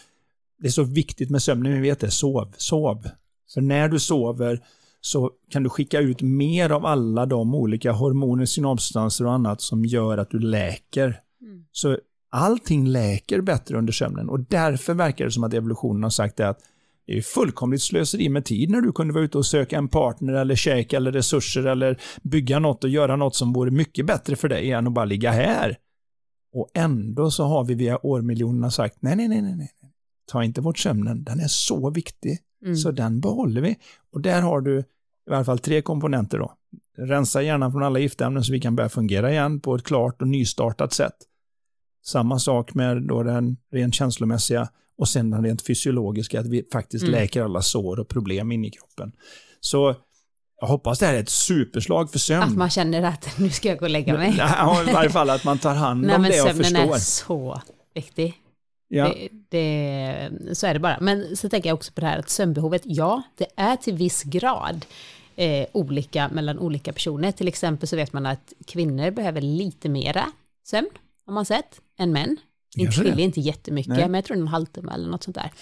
Det 0.59 0.67
är 0.67 0.71
så 0.71 0.83
viktigt 0.83 1.31
med 1.31 1.43
sömnen, 1.43 1.73
vi 1.73 1.81
vet 1.81 2.01
det, 2.01 2.11
sov, 2.11 2.55
sov. 2.57 3.09
För 3.55 3.61
när 3.61 3.89
du 3.89 3.99
sover 3.99 4.61
så 5.07 5.31
kan 5.51 5.63
du 5.63 5.69
skicka 5.69 6.01
ut 6.01 6.23
mer 6.23 6.71
av 6.71 6.87
alla 6.87 7.27
de 7.27 7.55
olika 7.55 7.93
hormoner, 7.93 8.45
synapssubstanser 8.45 9.27
och 9.27 9.33
annat 9.33 9.61
som 9.61 9.85
gör 9.85 10.19
att 10.19 10.31
du 10.31 10.39
läker. 10.39 11.21
Mm. 11.43 11.65
Så 11.73 11.99
allting 12.31 12.87
läker 12.87 13.41
bättre 13.41 13.79
under 13.79 13.93
sömnen 13.93 14.29
och 14.29 14.41
därför 14.41 14.95
verkar 14.95 15.25
det 15.25 15.31
som 15.31 15.45
att 15.45 15.55
evolutionen 15.55 16.03
har 16.03 16.11
sagt 16.11 16.37
det 16.37 16.49
att 16.49 16.61
det 17.07 17.19
är 17.19 17.23
fullkomligt 17.23 17.83
slöseri 17.83 18.29
med 18.29 18.45
tid 18.45 18.71
när 18.71 18.81
du 18.81 18.93
kunde 18.93 19.15
vara 19.15 19.25
ute 19.25 19.39
och 19.39 19.47
söka 19.47 19.79
en 19.79 19.89
partner 19.89 20.33
eller 20.33 20.55
käka 20.55 20.97
eller 20.97 21.13
resurser 21.13 21.65
eller 21.65 22.01
bygga 22.23 22.59
något 22.59 22.85
och 22.85 22.91
göra 22.91 23.17
något 23.17 23.35
som 23.35 23.53
vore 23.53 23.71
mycket 23.71 24.07
bättre 24.07 24.37
för 24.37 24.49
dig 24.49 24.71
än 24.71 24.87
att 24.87 24.93
bara 24.93 25.05
ligga 25.05 25.31
här. 25.31 25.79
Och 26.55 26.71
ändå 26.75 27.31
så 27.31 27.45
har 27.45 27.65
vi 27.65 27.75
via 27.75 28.07
årmiljonerna 28.07 28.71
sagt 28.71 28.97
nej, 29.01 29.17
nej, 29.17 29.29
nej, 29.29 29.43
nej, 29.43 29.55
nej. 29.57 29.71
Ta 30.27 30.45
inte 30.45 30.61
bort 30.61 30.79
sömnen, 30.79 31.25
den 31.25 31.41
är 31.41 31.49
så 31.49 31.91
viktig. 31.91 32.39
Mm. 32.65 32.77
Så 32.77 32.91
den 32.91 33.21
behåller 33.21 33.61
vi. 33.61 33.77
Och 34.13 34.21
där 34.21 34.43
har 34.43 34.61
du 34.61 34.85
i 35.31 35.35
alla 35.35 35.45
fall 35.45 35.59
tre 35.59 35.83
komponenter 35.83 36.39
då. 36.39 36.53
Rensa 36.99 37.43
hjärnan 37.43 37.73
från 37.73 37.83
alla 37.83 37.99
giftämnen 37.99 38.45
så 38.45 38.53
vi 38.53 38.61
kan 38.61 38.77
börja 38.77 38.89
fungera 38.89 39.31
igen 39.33 39.61
på 39.61 39.75
ett 39.75 39.85
klart 39.85 40.23
och 40.23 40.29
nystartat 40.29 40.93
sätt. 40.93 41.15
Samma 42.05 42.39
sak 42.39 42.75
med 42.75 43.03
då 43.03 43.23
den 43.23 43.57
rent 43.73 43.95
känslomässiga 43.95 44.69
och 44.99 45.09
sen 45.09 45.31
den 45.31 45.45
rent 45.45 45.67
fysiologiska, 45.67 46.41
att 46.41 46.47
vi 46.47 46.69
faktiskt 46.73 47.05
Mm. 47.09 47.21
läker 47.21 47.43
alla 47.43 47.63
sår 47.63 48.01
och 48.01 48.09
problem 48.09 48.53
in 48.53 48.65
i 48.65 48.71
kroppen. 48.71 49.13
Så 49.61 49.97
jag 50.61 50.67
hoppas 50.69 50.99
det 50.99 51.07
här 51.07 51.15
är 51.15 51.21
ett 51.21 51.29
superslag 51.29 52.11
för 52.13 52.19
sömn. 52.19 52.43
Att 52.43 52.57
man 52.57 52.71
känner 52.71 53.03
att 53.03 53.29
nu 53.39 53.51
ska 53.51 53.69
jag 53.69 53.79
gå 53.79 53.85
och 53.85 53.91
lägga 53.91 54.15
mig. 54.17 54.35
Ja, 54.39 54.83
i 54.89 54.93
varje 54.93 55.11
fall 55.11 55.31
att 55.31 55.45
man 55.45 55.59
tar 55.59 55.75
hand 55.75 56.01
Nej 56.07 56.17
om 56.17 56.23
men 56.23 56.31
det 56.31 56.41
och 56.43 56.49
sömnen 56.49 56.65
förstår. 56.65 56.95
är 56.95 56.99
så 56.99 57.61
viktig. 57.95 58.35
Ja. 58.89 59.05
Det, 59.09 59.29
det, 59.51 60.57
så 60.57 60.67
är 60.67 60.75
det 60.75 60.81
bara. 60.81 60.99
Men 61.01 61.37
så 61.37 61.49
tänker 61.49 61.69
jag 61.71 61.75
också 61.75 61.93
på 61.93 62.01
det 62.01 62.07
här 62.07 62.19
att 62.19 62.29
sömnbehovet, 62.31 62.83
ja, 62.85 63.23
det 63.39 63.47
är 63.57 63.77
till 63.77 63.95
viss 63.95 64.23
grad 64.23 64.87
eh, 65.37 65.67
olika 65.73 66.29
mellan 66.29 66.59
olika 66.59 66.93
personer. 66.93 67.33
Till 67.33 67.49
exempel 67.49 67.89
så 67.89 67.97
vet 67.97 68.13
man 68.13 68.27
att 68.27 68.53
kvinnor 68.67 69.11
behöver 69.11 69.41
lite 69.41 69.89
mera 69.89 70.33
sömn, 70.65 70.91
har 71.27 71.33
man 71.33 71.45
sett, 71.45 71.81
än 71.99 72.13
män. 72.13 72.37
Inte 72.77 72.93
skiljer 72.93 73.25
inte 73.25 73.41
jättemycket, 73.41 73.93
Nej. 73.93 74.09
men 74.09 74.15
jag 74.15 74.25
tror 74.25 74.37
en 74.37 74.49
halvtimme 74.49 74.93
eller 74.93 75.09
något 75.09 75.23
sånt 75.23 75.35
där. 75.35 75.53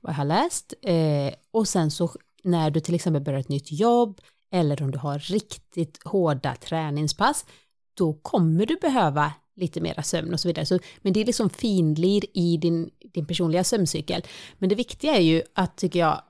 Vad 0.00 0.12
jag 0.12 0.16
har 0.16 0.24
läst. 0.24 0.74
Eh, 0.82 1.34
och 1.50 1.68
sen 1.68 1.90
så 1.90 2.10
när 2.42 2.70
du 2.70 2.80
till 2.80 2.94
exempel 2.94 3.22
börjar 3.22 3.40
ett 3.40 3.48
nytt 3.48 3.72
jobb, 3.72 4.20
eller 4.52 4.82
om 4.82 4.90
du 4.90 4.98
har 4.98 5.18
riktigt 5.18 6.00
hårda 6.04 6.54
träningspass, 6.54 7.46
då 7.94 8.12
kommer 8.12 8.66
du 8.66 8.76
behöva 8.76 9.32
lite 9.56 9.80
mera 9.80 10.02
sömn 10.02 10.32
och 10.32 10.40
så 10.40 10.48
vidare. 10.48 10.66
Så, 10.66 10.78
men 11.02 11.12
det 11.12 11.20
är 11.20 11.24
liksom 11.24 11.50
finlir 11.50 12.24
i 12.34 12.56
din, 12.56 12.90
din 13.14 13.26
personliga 13.26 13.64
sömncykel. 13.64 14.22
Men 14.58 14.68
det 14.68 14.74
viktiga 14.74 15.16
är 15.16 15.20
ju 15.20 15.42
att, 15.54 15.76
tycker 15.76 15.98
jag, 15.98 16.22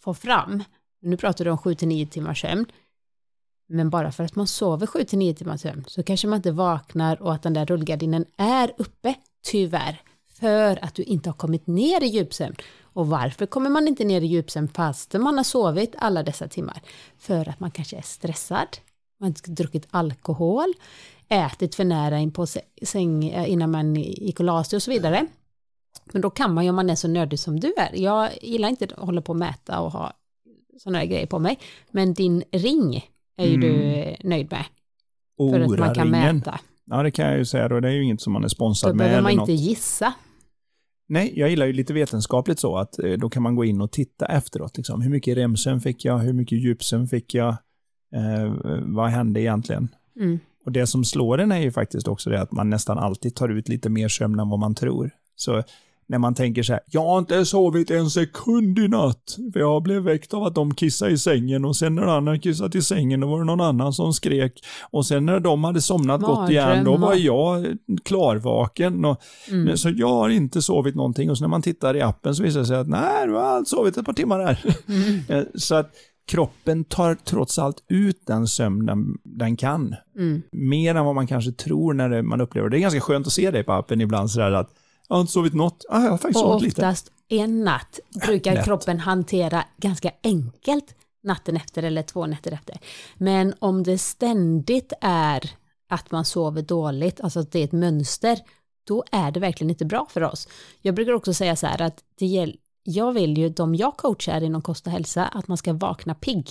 få 0.00 0.14
fram, 0.14 0.64
nu 1.02 1.16
pratar 1.16 1.44
du 1.44 1.50
om 1.50 1.58
7-9 1.58 2.06
timmars 2.06 2.40
sömn, 2.40 2.66
men 3.68 3.90
bara 3.90 4.12
för 4.12 4.24
att 4.24 4.36
man 4.36 4.46
sover 4.46 4.86
7-9 4.86 5.34
timmars 5.34 5.60
sömn 5.60 5.84
så 5.86 6.02
kanske 6.02 6.26
man 6.26 6.36
inte 6.36 6.52
vaknar 6.52 7.22
och 7.22 7.34
att 7.34 7.42
den 7.42 7.54
där 7.54 7.66
rullgardinen 7.66 8.24
är 8.36 8.72
uppe, 8.78 9.14
tyvärr, 9.44 10.02
för 10.40 10.84
att 10.84 10.94
du 10.94 11.02
inte 11.02 11.28
har 11.28 11.34
kommit 11.34 11.66
ner 11.66 12.02
i 12.02 12.06
djupsömn. 12.06 12.56
Och 12.82 13.06
varför 13.06 13.46
kommer 13.46 13.70
man 13.70 13.88
inte 13.88 14.04
ner 14.04 14.20
i 14.20 14.26
djupsömn 14.26 14.68
fast 14.68 15.12
man 15.12 15.36
har 15.36 15.44
sovit 15.44 15.94
alla 15.98 16.22
dessa 16.22 16.48
timmar? 16.48 16.82
För 17.18 17.48
att 17.48 17.60
man 17.60 17.70
kanske 17.70 17.96
är 17.96 18.02
stressad, 18.02 18.68
man 19.20 19.34
har 19.46 19.54
druckit 19.54 19.86
alkohol, 19.90 20.74
ätit 21.28 21.74
för 21.74 21.84
nära 21.84 22.18
in 22.18 22.32
på 22.32 22.46
säng 22.82 23.28
eh, 23.28 23.50
innan 23.50 23.70
man 23.70 23.94
gick 23.96 24.40
och 24.40 24.46
la 24.46 24.64
sig 24.64 24.76
och 24.76 24.82
så 24.82 24.90
vidare. 24.90 25.26
Men 26.12 26.22
då 26.22 26.30
kan 26.30 26.54
man 26.54 26.64
ju 26.64 26.70
om 26.70 26.76
man 26.76 26.90
är 26.90 26.94
så 26.94 27.08
nördig 27.08 27.38
som 27.38 27.60
du 27.60 27.74
är. 27.76 27.90
Jag 27.94 28.30
gillar 28.42 28.68
inte 28.68 28.84
att 28.84 28.92
hålla 28.92 29.20
på 29.20 29.32
och 29.32 29.36
mäta 29.36 29.80
och 29.80 29.92
ha 29.92 30.12
sådana 30.78 30.98
här 30.98 31.06
grejer 31.06 31.26
på 31.26 31.38
mig. 31.38 31.58
Men 31.90 32.14
din 32.14 32.42
ring 32.52 33.04
är 33.36 33.46
ju 33.46 33.54
Mm. 33.54 33.60
du 33.60 34.28
nöjd 34.28 34.50
med. 34.50 34.64
För 35.50 35.60
att 35.60 35.78
man 35.78 35.94
kan 35.94 36.08
Ora-ringen. 36.08 36.36
mäta. 36.36 36.60
Ja, 36.84 37.02
det 37.02 37.10
kan 37.10 37.26
jag 37.28 37.38
ju 37.38 37.44
säga 37.44 37.68
då. 37.68 37.80
Det 37.80 37.88
är 37.88 37.92
ju 37.92 38.04
inget 38.04 38.20
som 38.20 38.32
man 38.32 38.42
är 38.42 38.46
Då 38.46 38.48
sponsrad 38.48 38.96
med. 38.96 38.98
behöver 39.04 39.18
eller 39.18 39.22
man 39.28 39.36
något. 39.36 39.48
inte 39.48 39.62
gissa. 39.62 40.14
Nej, 41.08 41.32
jag 41.36 41.50
gillar 41.50 41.66
ju 41.66 41.72
lite 41.72 41.92
vetenskapligt 41.92 42.58
så 42.58 42.76
att 42.76 42.98
eh, 42.98 43.12
då 43.12 43.30
kan 43.30 43.42
man 43.42 43.54
gå 43.54 43.64
in 43.64 43.80
och 43.80 43.92
titta 43.92 44.26
efteråt. 44.26 44.76
Liksom. 44.76 45.00
Hur 45.02 45.10
mycket 45.10 45.36
remsömn 45.36 45.80
fick 45.80 46.04
jag? 46.04 46.18
Hur 46.18 46.32
mycket 46.32 46.58
djupsömn 46.58 47.08
fick 47.08 47.34
jag? 47.34 47.48
Eh, 48.14 48.54
vad 48.82 49.10
hände 49.10 49.40
egentligen? 49.40 49.88
Mm. 50.20 50.38
Och 50.64 50.72
det 50.72 50.86
som 50.86 51.04
slår 51.04 51.38
en 51.40 51.52
är 51.52 51.60
ju 51.60 51.70
faktiskt 51.72 52.08
också 52.08 52.30
det 52.30 52.40
att 52.40 52.52
man 52.52 52.70
nästan 52.70 52.98
alltid 52.98 53.34
tar 53.34 53.48
ut 53.48 53.68
lite 53.68 53.88
mer 53.90 54.08
sömn 54.08 54.40
än 54.40 54.48
vad 54.48 54.58
man 54.58 54.74
tror. 54.74 55.10
Så 55.36 55.62
när 56.12 56.18
man 56.18 56.34
tänker 56.34 56.62
så 56.62 56.72
här, 56.72 56.82
jag 56.86 57.04
har 57.04 57.18
inte 57.18 57.44
sovit 57.44 57.90
en 57.90 58.10
sekund 58.10 58.78
i 58.78 58.88
natt, 58.88 59.36
för 59.52 59.60
jag 59.60 59.82
blev 59.82 60.02
väckt 60.02 60.34
av 60.34 60.42
att 60.42 60.54
de 60.54 60.74
kissade 60.74 61.10
i 61.10 61.18
sängen 61.18 61.64
och 61.64 61.76
sen 61.76 61.94
när 61.94 62.02
han 62.02 62.26
hade 62.26 62.38
kissat 62.38 62.74
i 62.74 62.82
sängen 62.82 63.20
då 63.20 63.26
var 63.26 63.38
det 63.38 63.44
någon 63.44 63.60
annan 63.60 63.92
som 63.92 64.12
skrek 64.12 64.64
och 64.90 65.06
sen 65.06 65.26
när 65.26 65.40
de 65.40 65.64
hade 65.64 65.80
somnat 65.80 66.20
gott 66.20 66.50
igen 66.50 66.84
då 66.84 66.96
var 66.96 67.14
jag 67.14 67.66
klarvaken. 68.04 69.04
Och, 69.04 69.20
mm. 69.50 69.76
Så 69.76 69.90
jag 69.96 70.08
har 70.08 70.28
inte 70.28 70.62
sovit 70.62 70.94
någonting 70.94 71.30
och 71.30 71.38
så 71.38 71.44
när 71.44 71.48
man 71.48 71.62
tittar 71.62 71.96
i 71.96 72.02
appen 72.02 72.34
så 72.34 72.42
visar 72.42 72.60
det 72.60 72.66
sig 72.66 72.76
att 72.76 72.88
nej, 72.88 73.26
du 73.26 73.32
har 73.32 73.64
sovit 73.64 73.96
ett 73.96 74.06
par 74.06 74.12
timmar 74.12 74.40
här. 74.40 74.64
Mm. 74.88 75.20
Eh, 75.28 75.44
så 75.54 75.74
att 75.74 75.90
kroppen 76.26 76.84
tar 76.84 77.14
trots 77.14 77.58
allt 77.58 77.84
ut 77.88 78.26
den 78.26 78.46
sömn 78.46 78.86
den, 78.86 79.18
den 79.24 79.56
kan. 79.56 79.94
Mm. 80.16 80.42
Mer 80.52 80.94
än 80.94 81.04
vad 81.04 81.14
man 81.14 81.26
kanske 81.26 81.52
tror 81.52 81.94
när 81.94 82.08
det, 82.08 82.22
man 82.22 82.40
upplever 82.40 82.68
det. 82.68 82.76
Det 82.76 82.78
är 82.78 82.82
ganska 82.82 83.00
skönt 83.00 83.26
att 83.26 83.32
se 83.32 83.50
det 83.50 83.62
på 83.62 83.72
appen 83.72 84.00
ibland 84.00 84.30
sådär 84.30 84.52
att 84.52 84.70
jag 85.08 85.16
har 85.16 85.20
inte 85.20 85.32
sovit 85.32 85.54
något. 85.54 85.84
Ah, 85.88 86.02
jag 86.02 86.10
har 86.10 86.18
faktiskt 86.18 86.44
och 86.44 86.50
sovit 86.50 86.62
lite. 86.62 86.80
oftast 86.80 87.12
en 87.28 87.64
natt 87.64 88.00
brukar 88.26 88.54
Lätt. 88.54 88.64
kroppen 88.64 89.00
hantera 89.00 89.64
ganska 89.76 90.10
enkelt 90.22 90.94
natten 91.22 91.56
efter 91.56 91.82
eller 91.82 92.02
två 92.02 92.26
nätter 92.26 92.52
efter. 92.52 92.78
Men 93.14 93.54
om 93.58 93.82
det 93.82 93.98
ständigt 93.98 94.92
är 95.00 95.50
att 95.88 96.10
man 96.10 96.24
sover 96.24 96.62
dåligt, 96.62 97.20
alltså 97.20 97.40
att 97.40 97.52
det 97.52 97.58
är 97.58 97.64
ett 97.64 97.72
mönster, 97.72 98.38
då 98.86 99.04
är 99.12 99.30
det 99.30 99.40
verkligen 99.40 99.70
inte 99.70 99.84
bra 99.84 100.06
för 100.10 100.22
oss. 100.22 100.48
Jag 100.80 100.94
brukar 100.94 101.12
också 101.12 101.34
säga 101.34 101.56
så 101.56 101.66
här 101.66 101.82
att 101.82 102.04
det 102.18 102.26
gäller, 102.26 102.56
jag 102.82 103.12
vill 103.12 103.38
ju, 103.38 103.48
de 103.48 103.74
jag 103.74 103.96
coachar 103.96 104.42
inom 104.42 104.62
kost 104.62 104.86
och 104.86 104.92
hälsa, 104.92 105.24
att 105.26 105.48
man 105.48 105.56
ska 105.56 105.72
vakna 105.72 106.14
pigg. 106.14 106.48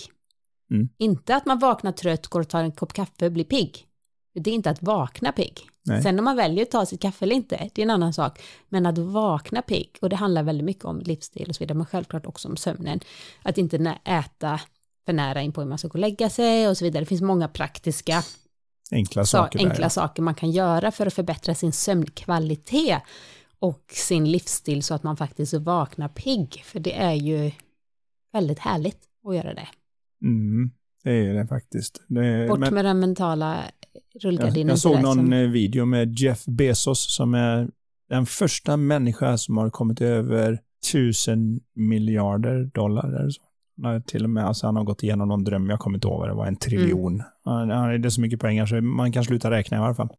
Mm. 0.71 0.89
Inte 0.97 1.35
att 1.35 1.45
man 1.45 1.59
vaknar 1.59 1.91
trött, 1.91 2.27
går 2.27 2.39
och 2.39 2.49
tar 2.49 2.63
en 2.63 2.71
kopp 2.71 2.93
kaffe 2.93 3.25
och 3.25 3.31
blir 3.31 3.43
pigg. 3.43 3.87
Det 4.33 4.49
är 4.49 4.53
inte 4.53 4.69
att 4.69 4.83
vakna 4.83 5.31
pigg. 5.31 5.59
Nej. 5.83 6.03
Sen 6.03 6.19
om 6.19 6.25
man 6.25 6.35
väljer 6.35 6.63
att 6.65 6.71
ta 6.71 6.85
sitt 6.85 7.01
kaffe 7.01 7.25
eller 7.25 7.35
inte, 7.35 7.69
det 7.73 7.81
är 7.81 7.83
en 7.83 7.89
annan 7.89 8.13
sak. 8.13 8.41
Men 8.69 8.85
att 8.85 8.97
vakna 8.97 9.61
pigg, 9.61 9.97
och 10.01 10.09
det 10.09 10.15
handlar 10.15 10.43
väldigt 10.43 10.65
mycket 10.65 10.85
om 10.85 10.99
livsstil 10.99 11.49
och 11.49 11.55
så 11.55 11.59
vidare, 11.59 11.77
men 11.77 11.85
självklart 11.85 12.25
också 12.25 12.47
om 12.47 12.57
sömnen. 12.57 12.99
Att 13.43 13.57
inte 13.57 13.97
äta 14.03 14.59
för 15.05 15.13
nära 15.13 15.41
in 15.41 15.51
på 15.51 15.61
hur 15.61 15.67
man 15.67 15.77
ska 15.77 15.87
gå 15.87 15.93
och 15.93 15.99
lägga 15.99 16.29
sig 16.29 16.67
och 16.67 16.77
så 16.77 16.85
vidare. 16.85 17.01
Det 17.01 17.05
finns 17.05 17.21
många 17.21 17.47
praktiska 17.47 18.23
enkla, 18.91 19.25
saker, 19.25 19.59
så, 19.59 19.67
enkla 19.67 19.89
saker 19.89 20.21
man 20.21 20.35
kan 20.35 20.51
göra 20.51 20.91
för 20.91 21.05
att 21.05 21.13
förbättra 21.13 21.55
sin 21.55 21.71
sömnkvalitet 21.71 23.01
och 23.59 23.83
sin 23.93 24.31
livsstil 24.31 24.83
så 24.83 24.93
att 24.93 25.03
man 25.03 25.17
faktiskt 25.17 25.53
vaknar 25.53 26.07
pigg. 26.07 26.61
För 26.65 26.79
det 26.79 26.93
är 26.93 27.13
ju 27.13 27.51
väldigt 28.33 28.59
härligt 28.59 28.99
att 29.27 29.35
göra 29.35 29.53
det. 29.53 29.67
Mm, 30.21 30.71
det 31.03 31.11
är 31.11 31.33
det 31.33 31.47
faktiskt. 31.47 32.01
Det 32.07 32.47
Bort 32.49 32.59
men... 32.59 32.73
med 32.73 32.85
den 32.85 32.99
mentala 32.99 33.63
rullgardinen. 34.19 34.67
Jag, 34.67 34.71
jag 34.71 34.79
såg 34.79 35.01
någon 35.01 35.15
som... 35.15 35.51
Video 35.51 35.85
med 35.85 36.19
Jeff 36.19 36.45
Bezos 36.45 37.15
som 37.15 37.33
är 37.33 37.69
den 38.09 38.25
första 38.25 38.77
människa 38.77 39.37
som 39.37 39.57
har 39.57 39.69
kommit 39.69 40.01
över 40.01 40.59
tusen 40.91 41.59
miljarder 41.75 42.63
dollar. 42.73 43.07
Eller 43.07 43.29
så. 43.29 43.41
Till 44.05 44.23
och 44.23 44.29
med, 44.29 44.45
alltså 44.45 44.65
han 44.65 44.75
har 44.75 44.83
gått 44.83 45.03
igenom 45.03 45.27
någon 45.27 45.43
dröm, 45.43 45.69
jag 45.69 45.79
kommer 45.79 45.97
inte 45.97 46.07
ihåg 46.07 46.19
vad 46.19 46.29
det 46.29 46.33
var, 46.33 46.47
en 46.47 46.55
triljon. 46.55 47.23
Mm. 47.45 48.01
Det 48.01 48.07
är 48.07 48.09
så 48.09 48.21
mycket 48.21 48.39
pengar 48.39 48.65
så 48.65 48.81
man 48.81 49.11
kan 49.11 49.23
sluta 49.23 49.51
räkna 49.51 49.77
i 49.77 49.79
alla 49.79 49.95
fall. 49.95 50.09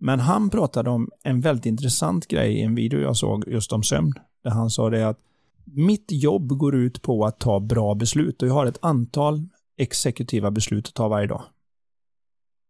Men 0.00 0.20
han 0.20 0.50
pratade 0.50 0.90
om 0.90 1.10
en 1.22 1.40
väldigt 1.40 1.66
intressant 1.66 2.26
grej 2.28 2.52
i 2.52 2.62
en 2.62 2.74
video 2.74 3.00
jag 3.00 3.16
såg 3.16 3.48
just 3.48 3.72
om 3.72 3.82
sömn. 3.82 4.12
Där 4.44 4.50
han 4.50 4.70
sa 4.70 4.90
det 4.90 5.08
att 5.08 5.18
mitt 5.64 6.06
jobb 6.08 6.48
går 6.48 6.74
ut 6.74 7.02
på 7.02 7.24
att 7.24 7.38
ta 7.38 7.60
bra 7.60 7.94
beslut 7.94 8.42
och 8.42 8.48
jag 8.48 8.54
har 8.54 8.66
ett 8.66 8.78
antal 8.82 9.48
exekutiva 9.80 10.50
beslut 10.50 10.88
att 10.88 10.94
ta 10.94 11.08
varje 11.08 11.26
dag. 11.26 11.42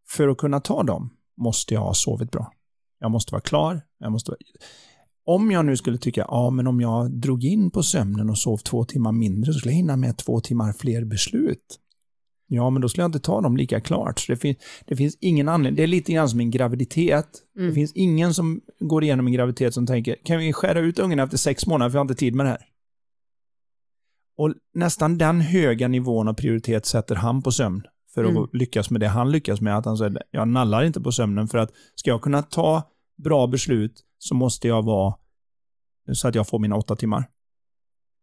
För 0.09 0.29
att 0.29 0.39
kunna 0.39 0.61
ta 0.61 0.83
dem 0.83 1.11
måste 1.37 1.75
jag 1.75 1.81
ha 1.81 1.95
sovit 1.95 2.31
bra. 2.31 2.53
Jag 3.01 3.11
måste 3.11 3.33
vara 3.33 3.43
klar. 3.43 3.83
Jag 3.99 4.13
måste 4.13 4.31
vara... 4.31 4.39
Om 5.25 5.51
jag 5.51 5.65
nu 5.65 5.77
skulle 5.77 5.99
tycka, 5.99 6.25
ja 6.29 6.51
men 6.51 6.67
om 6.67 6.81
jag 6.81 7.11
drog 7.11 7.45
in 7.45 7.71
på 7.71 7.83
sömnen 7.83 8.31
och 8.31 8.39
sov 8.39 8.57
två 8.57 8.85
timmar 8.85 9.13
mindre 9.13 9.53
så 9.53 9.59
skulle 9.59 9.73
jag 9.73 9.77
hinna 9.77 9.97
med 9.97 10.17
två 10.17 10.41
timmar 10.41 10.73
fler 10.73 11.05
beslut. 11.05 11.79
Ja, 12.53 12.71
men 12.71 12.83
då 12.83 12.89
skulle 12.89 13.03
jag 13.03 13.09
inte 13.09 13.21
ta 13.21 13.41
dem 13.41 13.57
lika 13.57 13.81
klart. 13.81 14.21
Så 14.21 14.33
det, 14.33 14.37
fin 14.37 14.55
det 14.87 14.97
finns 14.97 15.19
ingen 15.21 15.49
anledning. 15.49 15.77
Det 15.77 15.83
är 15.83 15.87
lite 15.87 16.13
grann 16.13 16.29
som 16.29 16.41
en 16.41 16.51
graviditet. 16.51 17.29
Mm. 17.57 17.69
Det 17.69 17.75
finns 17.75 17.93
ingen 17.95 18.35
som 18.35 18.61
går 18.79 19.05
igenom 19.05 19.27
en 19.27 19.33
graviditet 19.33 19.75
som 19.75 19.87
tänker, 19.87 20.17
kan 20.25 20.39
vi 20.39 20.53
skära 20.53 20.81
ut 20.81 20.99
ungen 20.99 21.19
efter 21.19 21.37
sex 21.37 21.67
månader 21.67 21.91
för 21.91 21.97
jag 21.97 22.01
har 22.01 22.05
inte 22.05 22.15
tid 22.15 22.35
med 22.35 22.47
det 22.47 22.51
här? 22.51 22.70
Och 24.41 24.55
nästan 24.74 25.18
den 25.18 25.41
höga 25.41 25.88
nivån 25.88 26.28
av 26.28 26.34
prioritet 26.34 26.86
sätter 26.86 27.14
han 27.14 27.43
på 27.43 27.53
sömn 27.53 27.82
för 28.14 28.24
att 28.24 28.30
mm. 28.30 28.49
lyckas 28.53 28.91
med 28.91 29.01
det 29.01 29.09
han 29.09 29.30
lyckas 29.30 29.61
med. 29.61 29.76
Att 29.76 29.84
han 29.84 29.97
säger, 29.97 30.22
jag 30.30 30.49
nallar 30.49 30.84
inte 30.84 31.01
på 31.01 31.12
sömnen 31.12 31.49
för 31.49 31.59
att 31.59 31.70
ska 31.95 32.11
jag 32.11 32.22
kunna 32.22 32.43
ta 32.43 32.82
bra 33.16 33.47
beslut 33.47 34.01
så 34.18 34.34
måste 34.34 34.68
jag 34.68 34.84
vara 34.84 35.14
så 36.12 36.28
att 36.28 36.34
jag 36.34 36.49
får 36.49 36.59
mina 36.59 36.76
åtta 36.76 36.97
timmar. 36.97 37.28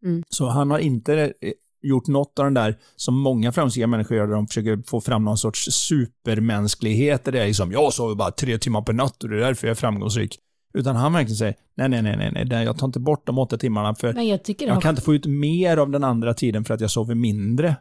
Mm. 0.04 0.24
Så 0.30 0.48
han 0.48 0.72
har 0.72 0.80
inte 0.80 1.34
gjort 1.82 2.08
något 2.08 2.40
av 2.40 2.46
den 2.46 2.54
där 2.54 2.78
som 2.96 3.20
många 3.20 3.52
framgångsrika 3.52 3.88
människor 3.88 4.18
gör, 4.18 4.28
där 4.28 4.34
de 4.34 4.48
försöker 4.48 4.84
få 4.88 5.02
fram 5.02 5.24
någon 5.26 5.38
sorts 5.38 5.72
supermänsklighet. 5.72 7.24
Där 7.24 7.32
det 7.32 7.42
är 7.42 7.48
liksom, 7.48 7.72
jag 7.72 7.94
sover 7.94 8.16
bara 8.16 8.32
tre 8.32 8.58
timmar 8.58 8.82
per 8.82 8.94
natt 8.94 9.24
och 9.24 9.30
det 9.30 9.36
är 9.36 9.40
därför 9.40 9.68
jag 9.68 9.72
är 9.72 9.76
framgångsrik. 9.76 10.40
Utan 10.74 10.96
han 10.96 11.14
verkligen 11.14 11.38
säger, 11.38 11.56
nej, 11.76 11.90
nej, 11.90 12.02
nej, 12.02 12.32
nej, 12.34 12.46
nej, 12.46 12.66
jag 12.66 12.78
tar 12.78 12.88
inte 12.88 13.00
bort 13.00 13.28
de 13.28 13.38
åtta 13.38 13.58
timmarna 13.58 13.96
för 13.96 14.08
jag, 14.08 14.42
jag 14.60 14.74
har... 14.74 14.82
kan 14.82 14.90
inte 14.90 15.02
få 15.02 15.16
ut 15.16 15.26
mer 15.26 15.78
av 15.78 15.90
den 15.90 16.04
andra 16.04 16.34
tiden 16.34 16.66
för 16.66 16.74
att 16.74 16.82
jag 16.82 16.92
sover 16.92 17.16
mindre. 17.16 17.76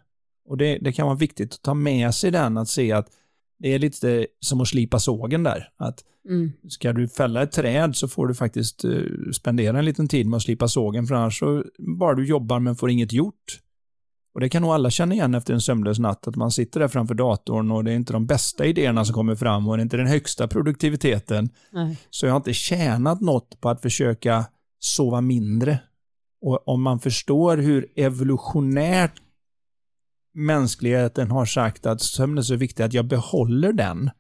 Och 0.49 0.57
det, 0.57 0.79
det 0.79 0.93
kan 0.93 1.07
vara 1.07 1.17
viktigt 1.17 1.55
att 1.55 1.63
ta 1.63 1.75
med 1.75 2.15
sig 2.15 2.31
den, 2.31 2.57
att 2.57 2.69
se 2.69 2.93
att 2.93 3.09
det 3.59 3.75
är 3.75 3.79
lite 3.79 4.27
som 4.41 4.61
att 4.61 4.69
slipa 4.69 4.99
sågen 4.99 5.43
där. 5.43 5.69
Att 5.77 6.05
mm. 6.29 6.53
Ska 6.69 6.93
du 6.93 7.09
fälla 7.09 7.43
ett 7.43 7.53
träd 7.53 7.97
så 7.97 8.09
får 8.09 8.27
du 8.27 8.35
faktiskt 8.35 8.85
uh, 8.85 9.31
spendera 9.33 9.79
en 9.79 9.85
liten 9.85 10.09
tid 10.09 10.27
med 10.27 10.37
att 10.37 10.43
slipa 10.43 10.69
sågen, 10.69 11.07
för 11.07 11.15
annars 11.15 11.39
så 11.39 11.65
bara 11.79 12.15
du 12.15 12.27
jobbar 12.27 12.61
men 12.61 12.77
får 12.77 12.91
inget 12.91 13.13
gjort. 13.13 13.61
Och 14.37 14.41
det 14.41 14.49
kan 14.49 14.63
nog 14.63 14.71
alla 14.71 14.91
känna 14.91 15.15
igen 15.15 15.35
efter 15.35 15.55
en 15.55 15.61
sömnlös 15.61 15.99
natt, 15.99 16.29
att 16.29 16.37
man 16.37 16.51
sitter 16.51 16.81
där 16.81 16.89
framför 16.89 17.15
datorn 17.15 17.71
och 17.71 17.85
det 17.85 17.93
är 17.93 17.95
inte 17.95 18.13
de 18.13 18.27
bästa 18.27 18.67
idéerna 18.67 19.05
som 19.05 19.15
kommer 19.15 19.35
fram 19.35 19.69
och 19.69 19.77
det 19.77 19.81
är 19.81 19.83
inte 19.83 19.97
den 19.97 20.07
högsta 20.07 20.49
produktiviteten. 20.49 21.51
Nej. 21.71 21.99
Så 22.11 22.27
jag 22.27 22.33
har 22.33 22.37
inte 22.37 22.53
tjänat 22.53 23.21
något 23.21 23.61
på 23.61 23.69
att 23.69 23.83
försöka 23.83 24.47
sova 24.79 25.21
mindre. 25.21 25.79
Och 26.41 26.69
om 26.69 26.83
man 26.83 27.01
förstår 27.01 27.57
hur 27.57 27.93
evolutionärt 27.97 29.15
mänskligheten 30.35 31.31
har 31.31 31.45
sagt 31.47 31.87
att 31.87 32.01
sömn 32.01 32.39
är 32.39 32.43
så 32.43 32.57
viktig 32.57 32.83
att 32.83 32.93
jag 32.93 33.07
behåller 33.07 33.73
den, 33.73 34.11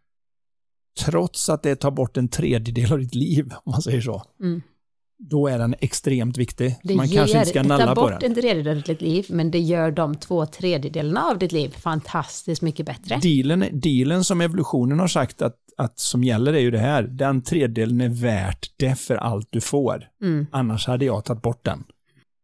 trots 1.04 1.48
att 1.48 1.62
det 1.62 1.76
tar 1.76 1.90
bort 1.90 2.16
en 2.16 2.28
tredjedel 2.28 2.92
av 2.92 2.98
ditt 2.98 3.14
liv, 3.14 3.52
om 3.64 3.72
man 3.72 3.82
säger 3.82 4.00
så. 4.00 4.22
Mm 4.40 4.62
då 5.18 5.48
är 5.48 5.58
den 5.58 5.74
extremt 5.80 6.38
viktig. 6.38 6.76
Det 6.82 6.94
Man 6.94 7.06
ger, 7.06 7.18
kanske 7.18 7.38
inte 7.38 7.50
ska 7.50 7.62
nalla 7.62 7.94
på 7.94 8.08
den. 8.08 8.10
Det 8.10 8.10
tar 8.10 8.12
bort 8.12 8.22
en 8.22 8.34
tredjedel 8.34 8.76
av 8.76 8.82
ditt 8.82 9.00
liv, 9.00 9.26
men 9.28 9.50
det 9.50 9.58
gör 9.58 9.90
de 9.90 10.14
två 10.14 10.46
tredjedelarna 10.46 11.24
av 11.24 11.38
ditt 11.38 11.52
liv 11.52 11.68
fantastiskt 11.68 12.62
mycket 12.62 12.86
bättre. 12.86 13.16
Dealen, 13.16 13.80
dealen 13.80 14.24
som 14.24 14.40
evolutionen 14.40 14.98
har 14.98 15.08
sagt 15.08 15.42
att, 15.42 15.56
att 15.76 15.98
som 15.98 16.24
gäller 16.24 16.52
är 16.52 16.60
ju 16.60 16.70
det 16.70 16.78
här, 16.78 17.02
den 17.02 17.42
tredjedelen 17.42 18.00
är 18.00 18.08
värt 18.08 18.70
det 18.76 18.98
för 18.98 19.16
allt 19.16 19.48
du 19.50 19.60
får. 19.60 20.08
Mm. 20.22 20.46
Annars 20.50 20.86
hade 20.86 21.04
jag 21.04 21.24
tagit 21.24 21.42
bort 21.42 21.64
den. 21.64 21.84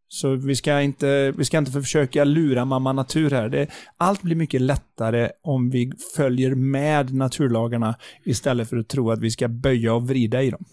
Så 0.08 0.34
vi 0.34 0.56
ska 0.56 0.80
inte, 0.80 1.32
vi 1.36 1.44
ska 1.44 1.58
inte 1.58 1.72
försöka 1.72 2.24
lura 2.24 2.64
mamma 2.64 2.92
natur 2.92 3.30
här. 3.30 3.48
Det, 3.48 3.66
allt 3.96 4.22
blir 4.22 4.36
mycket 4.36 4.60
lättare 4.60 5.30
om 5.42 5.70
vi 5.70 5.92
följer 6.16 6.54
med 6.54 7.14
naturlagarna 7.14 7.94
istället 8.24 8.68
för 8.68 8.76
att 8.76 8.88
tro 8.88 9.10
att 9.10 9.20
vi 9.20 9.30
ska 9.30 9.48
böja 9.48 9.94
och 9.94 10.08
vrida 10.08 10.42
i 10.42 10.50
dem. 10.50 10.64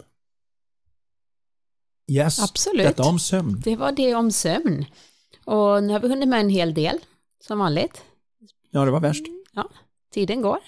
Yes, 2.10 2.43
Absolut. 2.43 2.86
detta 2.86 3.03
om 3.03 3.20
sömn. 3.20 3.62
Det 3.66 3.76
var 3.76 3.91
det 3.91 4.16
om 4.16 4.32
sömn. 4.32 4.86
Och 5.45 5.84
nu 5.84 5.93
har 5.93 5.99
vi 5.99 6.07
hunnit 6.07 6.30
med 6.30 6.39
en 6.39 6.49
hel 6.49 6.74
del, 6.74 6.97
som 7.47 7.60
vanligt. 7.60 8.01
Ja, 8.72 8.86
det 8.86 8.91
var 8.91 8.99
värst. 8.99 9.26
Ja, 9.51 9.70
tiden 10.14 10.41
går. 10.41 10.60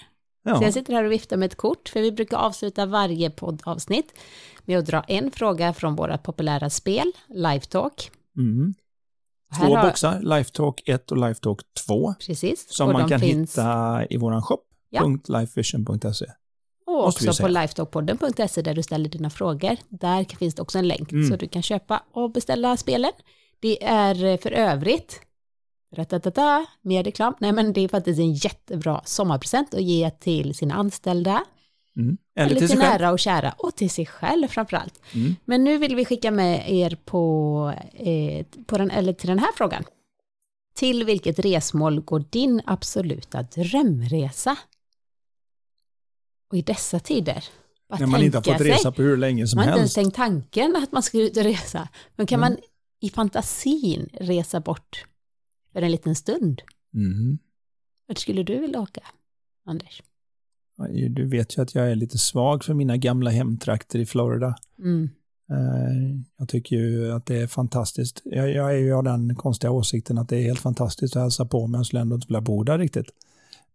Ja. 0.44 0.58
Så 0.58 0.64
jag 0.64 0.72
sitter 0.72 0.92
här 0.92 1.04
och 1.04 1.12
viftar 1.12 1.36
med 1.36 1.46
ett 1.46 1.56
kort, 1.56 1.88
för 1.88 2.00
vi 2.00 2.12
brukar 2.12 2.36
avsluta 2.36 2.86
varje 2.86 3.30
poddavsnitt 3.30 4.14
med 4.64 4.78
att 4.78 4.86
dra 4.86 5.02
en 5.02 5.30
fråga 5.30 5.74
från 5.74 5.96
våra 5.96 6.18
populära 6.18 6.70
spel, 6.70 7.12
Lifetalk. 7.28 8.10
Mm. 8.36 8.74
Två 9.58 9.76
har... 9.76 9.86
boxar, 9.86 10.20
Lifetalk 10.20 10.82
1 10.86 11.12
och 11.12 11.28
Lifetalk 11.28 11.60
2. 11.86 12.14
Precis. 12.26 12.66
Som 12.68 12.88
och 12.88 12.92
man 12.92 13.08
kan 13.08 13.20
finns... 13.20 13.50
hitta 13.50 14.06
i 14.10 14.16
vår 14.16 14.40
shop, 14.40 14.62
ja. 14.90 15.18
.lifevision.se. 15.28 16.26
Och 17.02 17.08
också 17.08 17.42
på 17.42 17.48
lifetalkpodden.se 17.48 18.62
där 18.62 18.74
du 18.74 18.82
ställer 18.82 19.08
dina 19.08 19.30
frågor. 19.30 19.76
Där 19.88 20.24
finns 20.24 20.54
det 20.54 20.62
också 20.62 20.78
en 20.78 20.88
länk 20.88 21.12
mm. 21.12 21.30
så 21.30 21.36
du 21.36 21.48
kan 21.48 21.62
köpa 21.62 22.02
och 22.12 22.30
beställa 22.30 22.76
spelen. 22.76 23.12
Det 23.60 23.84
är 23.84 24.24
eh, 24.24 24.38
för 24.38 24.50
övrigt, 24.52 25.20
ratatata, 25.96 26.66
mer 26.82 27.04
reklam, 27.04 27.34
nej 27.38 27.52
men 27.52 27.72
det 27.72 27.80
är 27.80 27.88
faktiskt 27.88 28.20
en 28.20 28.32
jättebra 28.32 29.02
sommarpresent 29.04 29.74
att 29.74 29.82
ge 29.82 30.10
till 30.10 30.54
sina 30.54 30.74
anställda. 30.74 31.44
Mm. 31.96 32.16
Eller, 32.36 32.50
eller 32.50 32.60
till, 32.60 32.68
till 32.68 32.78
nära 32.78 33.12
och 33.12 33.18
kära 33.18 33.54
och 33.58 33.76
till 33.76 33.90
sig 33.90 34.06
själv 34.06 34.48
framförallt. 34.48 35.00
Mm. 35.14 35.36
Men 35.44 35.64
nu 35.64 35.78
vill 35.78 35.96
vi 35.96 36.04
skicka 36.04 36.30
med 36.30 36.72
er 36.72 36.98
på, 37.04 37.74
eh, 37.92 38.46
på 38.66 38.78
den, 38.78 38.90
eller 38.90 39.12
till 39.12 39.28
den 39.28 39.38
här 39.38 39.52
frågan. 39.56 39.84
Till 40.74 41.04
vilket 41.04 41.38
resmål 41.38 42.00
går 42.00 42.24
din 42.30 42.62
absoluta 42.66 43.42
drömresa? 43.42 44.56
Och 46.52 46.58
i 46.58 46.62
dessa 46.62 47.00
tider 47.00 47.44
bara 47.88 47.98
När 47.98 48.06
man 48.06 48.22
inte 48.22 48.38
har 48.38 48.42
fått 48.42 48.58
sig. 48.58 48.70
resa 48.70 48.92
på 48.92 49.02
hur 49.02 49.16
länge 49.16 49.46
som 49.46 49.56
Man 49.56 49.64
har 49.64 49.72
inte 49.72 49.78
ens 49.78 49.96
helst. 49.96 50.14
tänkt 50.14 50.16
tanken 50.16 50.76
att 50.76 50.92
man 50.92 51.02
ska 51.02 51.18
ut 51.18 51.36
och 51.36 51.42
resa. 51.44 51.88
Men 52.16 52.26
kan 52.26 52.40
Mm. 52.40 52.52
man 52.52 52.58
i 53.00 53.10
fantasin 53.10 54.08
resa 54.12 54.60
bort 54.60 55.04
för 55.72 55.82
en 55.82 55.90
liten 55.90 56.14
stund? 56.14 56.62
Mm. 56.94 57.38
Vart 58.08 58.18
skulle 58.18 58.42
du 58.42 58.60
vilja 58.60 58.80
åka, 58.80 59.00
Anders? 59.66 60.02
Du 61.10 61.28
vet 61.28 61.58
ju 61.58 61.62
att 61.62 61.74
jag 61.74 61.90
är 61.90 61.94
lite 61.94 62.18
svag 62.18 62.64
för 62.64 62.74
mina 62.74 62.96
gamla 62.96 63.30
hemtrakter 63.30 63.98
i 63.98 64.06
Florida. 64.06 64.56
Mm. 64.78 65.10
Eh, 65.50 66.20
Jag 66.38 66.48
tycker 66.48 66.76
ju 66.76 67.12
att 67.12 67.26
det 67.26 67.36
är 67.36 67.46
fantastiskt. 67.46 68.20
Jag, 68.24 68.50
jag 68.50 68.70
är 68.74 68.78
ju 68.78 68.92
av 68.92 69.04
den 69.04 69.34
konstiga 69.34 69.70
åsikten 69.70 70.18
att 70.18 70.28
det 70.28 70.36
är 70.36 70.42
helt 70.42 70.60
fantastiskt 70.60 71.16
att 71.16 71.22
hälsa 71.22 71.44
på 71.44 71.66
men 71.66 71.78
jag 71.78 71.86
skulle 71.86 72.00
ändå 72.00 72.14
inte 72.14 72.26
vilja 72.26 72.40
bo 72.40 72.62
där 72.64 72.78
riktigt. 72.78 73.06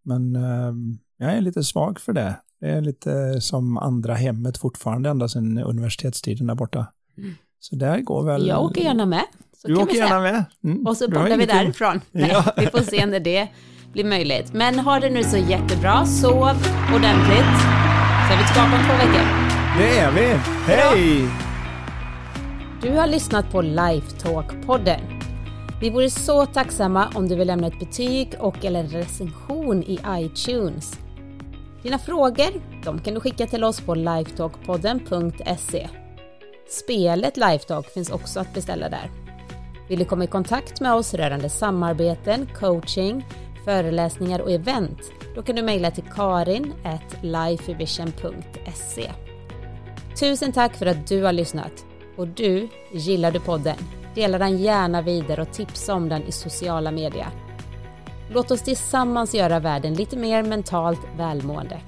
Men 0.04 0.36
eh, 0.36 0.74
jag 1.18 1.34
är 1.34 1.42
lite 1.42 1.64
svag 1.64 2.00
för 2.00 2.14
det. 2.14 2.36
Det 2.62 2.68
är 2.68 2.82
lite 2.82 3.42
som 3.42 3.78
andra 3.78 4.14
hemmet 4.14 4.58
fortfarande 4.58 5.10
ända 5.10 5.28
sedan 5.28 5.58
universitetstiden 5.58 6.48
där 6.48 6.56
borta. 6.56 6.88
Mm. 7.18 7.36
Så 7.60 7.76
där 7.76 8.00
går 8.02 8.24
väl... 8.24 8.48
Jag 8.48 8.64
åker 8.64 8.82
gärna 8.82 9.06
med. 9.06 9.24
Så 9.62 9.68
Du 9.68 9.76
kan 9.76 9.84
åker 9.84 9.96
gärna 9.96 10.20
med. 10.20 10.46
Mm. 10.64 10.88
Och 10.88 10.98
så 10.98 11.06
poddar 11.12 11.38
vi 11.38 11.46
därifrån. 11.46 12.02
Nej, 12.12 12.30
Ja. 12.34 12.54
Vi 12.58 12.68
får 12.68 12.80
se 12.80 13.06
när 13.06 13.20
det 13.20 13.48
blir 13.94 14.04
möjligt. 14.04 14.54
Men 14.54 14.80
ha 14.80 15.00
det 15.00 15.10
nu 15.10 15.24
så 15.24 15.38
jättebra. 15.38 16.06
Sov 16.06 16.50
ordentligt. 16.96 17.58
Så 18.28 18.34
är 18.34 18.38
vi 18.38 18.44
tillbaka 18.48 18.76
om 18.76 18.84
två 18.88 19.08
veckor. 19.08 19.26
Det 19.78 20.00
är 20.00 20.12
vi. 20.12 20.40
Hej! 20.66 21.30
Du 22.82 22.92
har 22.92 23.08
lyssnat 23.08 23.52
på 23.52 23.62
Lifetalk-podden. 23.62 25.00
Vi 25.82 25.90
vore 25.90 26.10
så 26.10 26.46
tacksamma 26.46 27.08
om 27.16 27.28
du 27.28 27.36
vill 27.36 27.48
lämna 27.48 27.68
ett 27.68 27.80
betyg 27.80 28.34
och 28.40 28.66
eller 28.66 28.80
en 28.80 28.90
recension 28.90 29.84
i 29.84 30.00
iTunes. 30.10 31.00
Dina 31.88 32.00
frågor 32.00 32.84
de 32.84 33.00
kan 33.00 33.14
du 33.14 33.20
skicka 33.20 33.48
till 33.48 33.64
oss 33.64 33.82
på 33.82 33.96
lifetalkpodden.se. 33.96 35.90
Spelet 36.70 37.38
Lifetalk 37.38 37.90
finns 37.90 38.10
också 38.10 38.40
att 38.40 38.54
beställa 38.54 38.90
där. 38.90 39.12
Vill 39.90 40.00
du 40.00 40.06
komma 40.06 40.24
i 40.24 40.28
kontakt 40.28 40.82
med 40.82 40.94
oss 40.94 41.14
rörande 41.14 41.50
samarbeten, 41.50 42.50
coaching, 42.60 43.26
föreläsningar 43.66 44.40
och 44.40 44.52
event? 44.52 45.00
Då 45.36 45.44
kan 45.44 45.56
du 45.56 45.62
mejla 45.62 45.92
till 45.92 46.04
karin 46.16 46.74
lifevision.se. 47.22 49.12
Tusen 50.20 50.52
tack 50.52 50.76
för 50.76 50.86
att 50.86 51.08
du 51.08 51.24
har 51.24 51.34
lyssnat. 51.34 51.86
Och 52.18 52.28
du, 52.28 52.68
gillar 52.92 53.32
du 53.32 53.40
podden? 53.40 53.78
Dela 54.16 54.38
den 54.38 54.58
gärna 54.58 55.02
vidare 55.02 55.42
och 55.42 55.54
tipsa 55.54 55.94
om 55.94 56.10
den 56.10 56.24
i 56.24 56.32
sociala 56.32 56.92
medier. 56.92 57.47
Låt 58.30 58.52
oss 58.52 58.62
tillsammans 58.62 59.36
göra 59.36 59.60
världen 59.60 59.94
lite 59.94 60.18
mer 60.18 60.44
mentalt 60.44 61.02
välmående. 61.18 61.82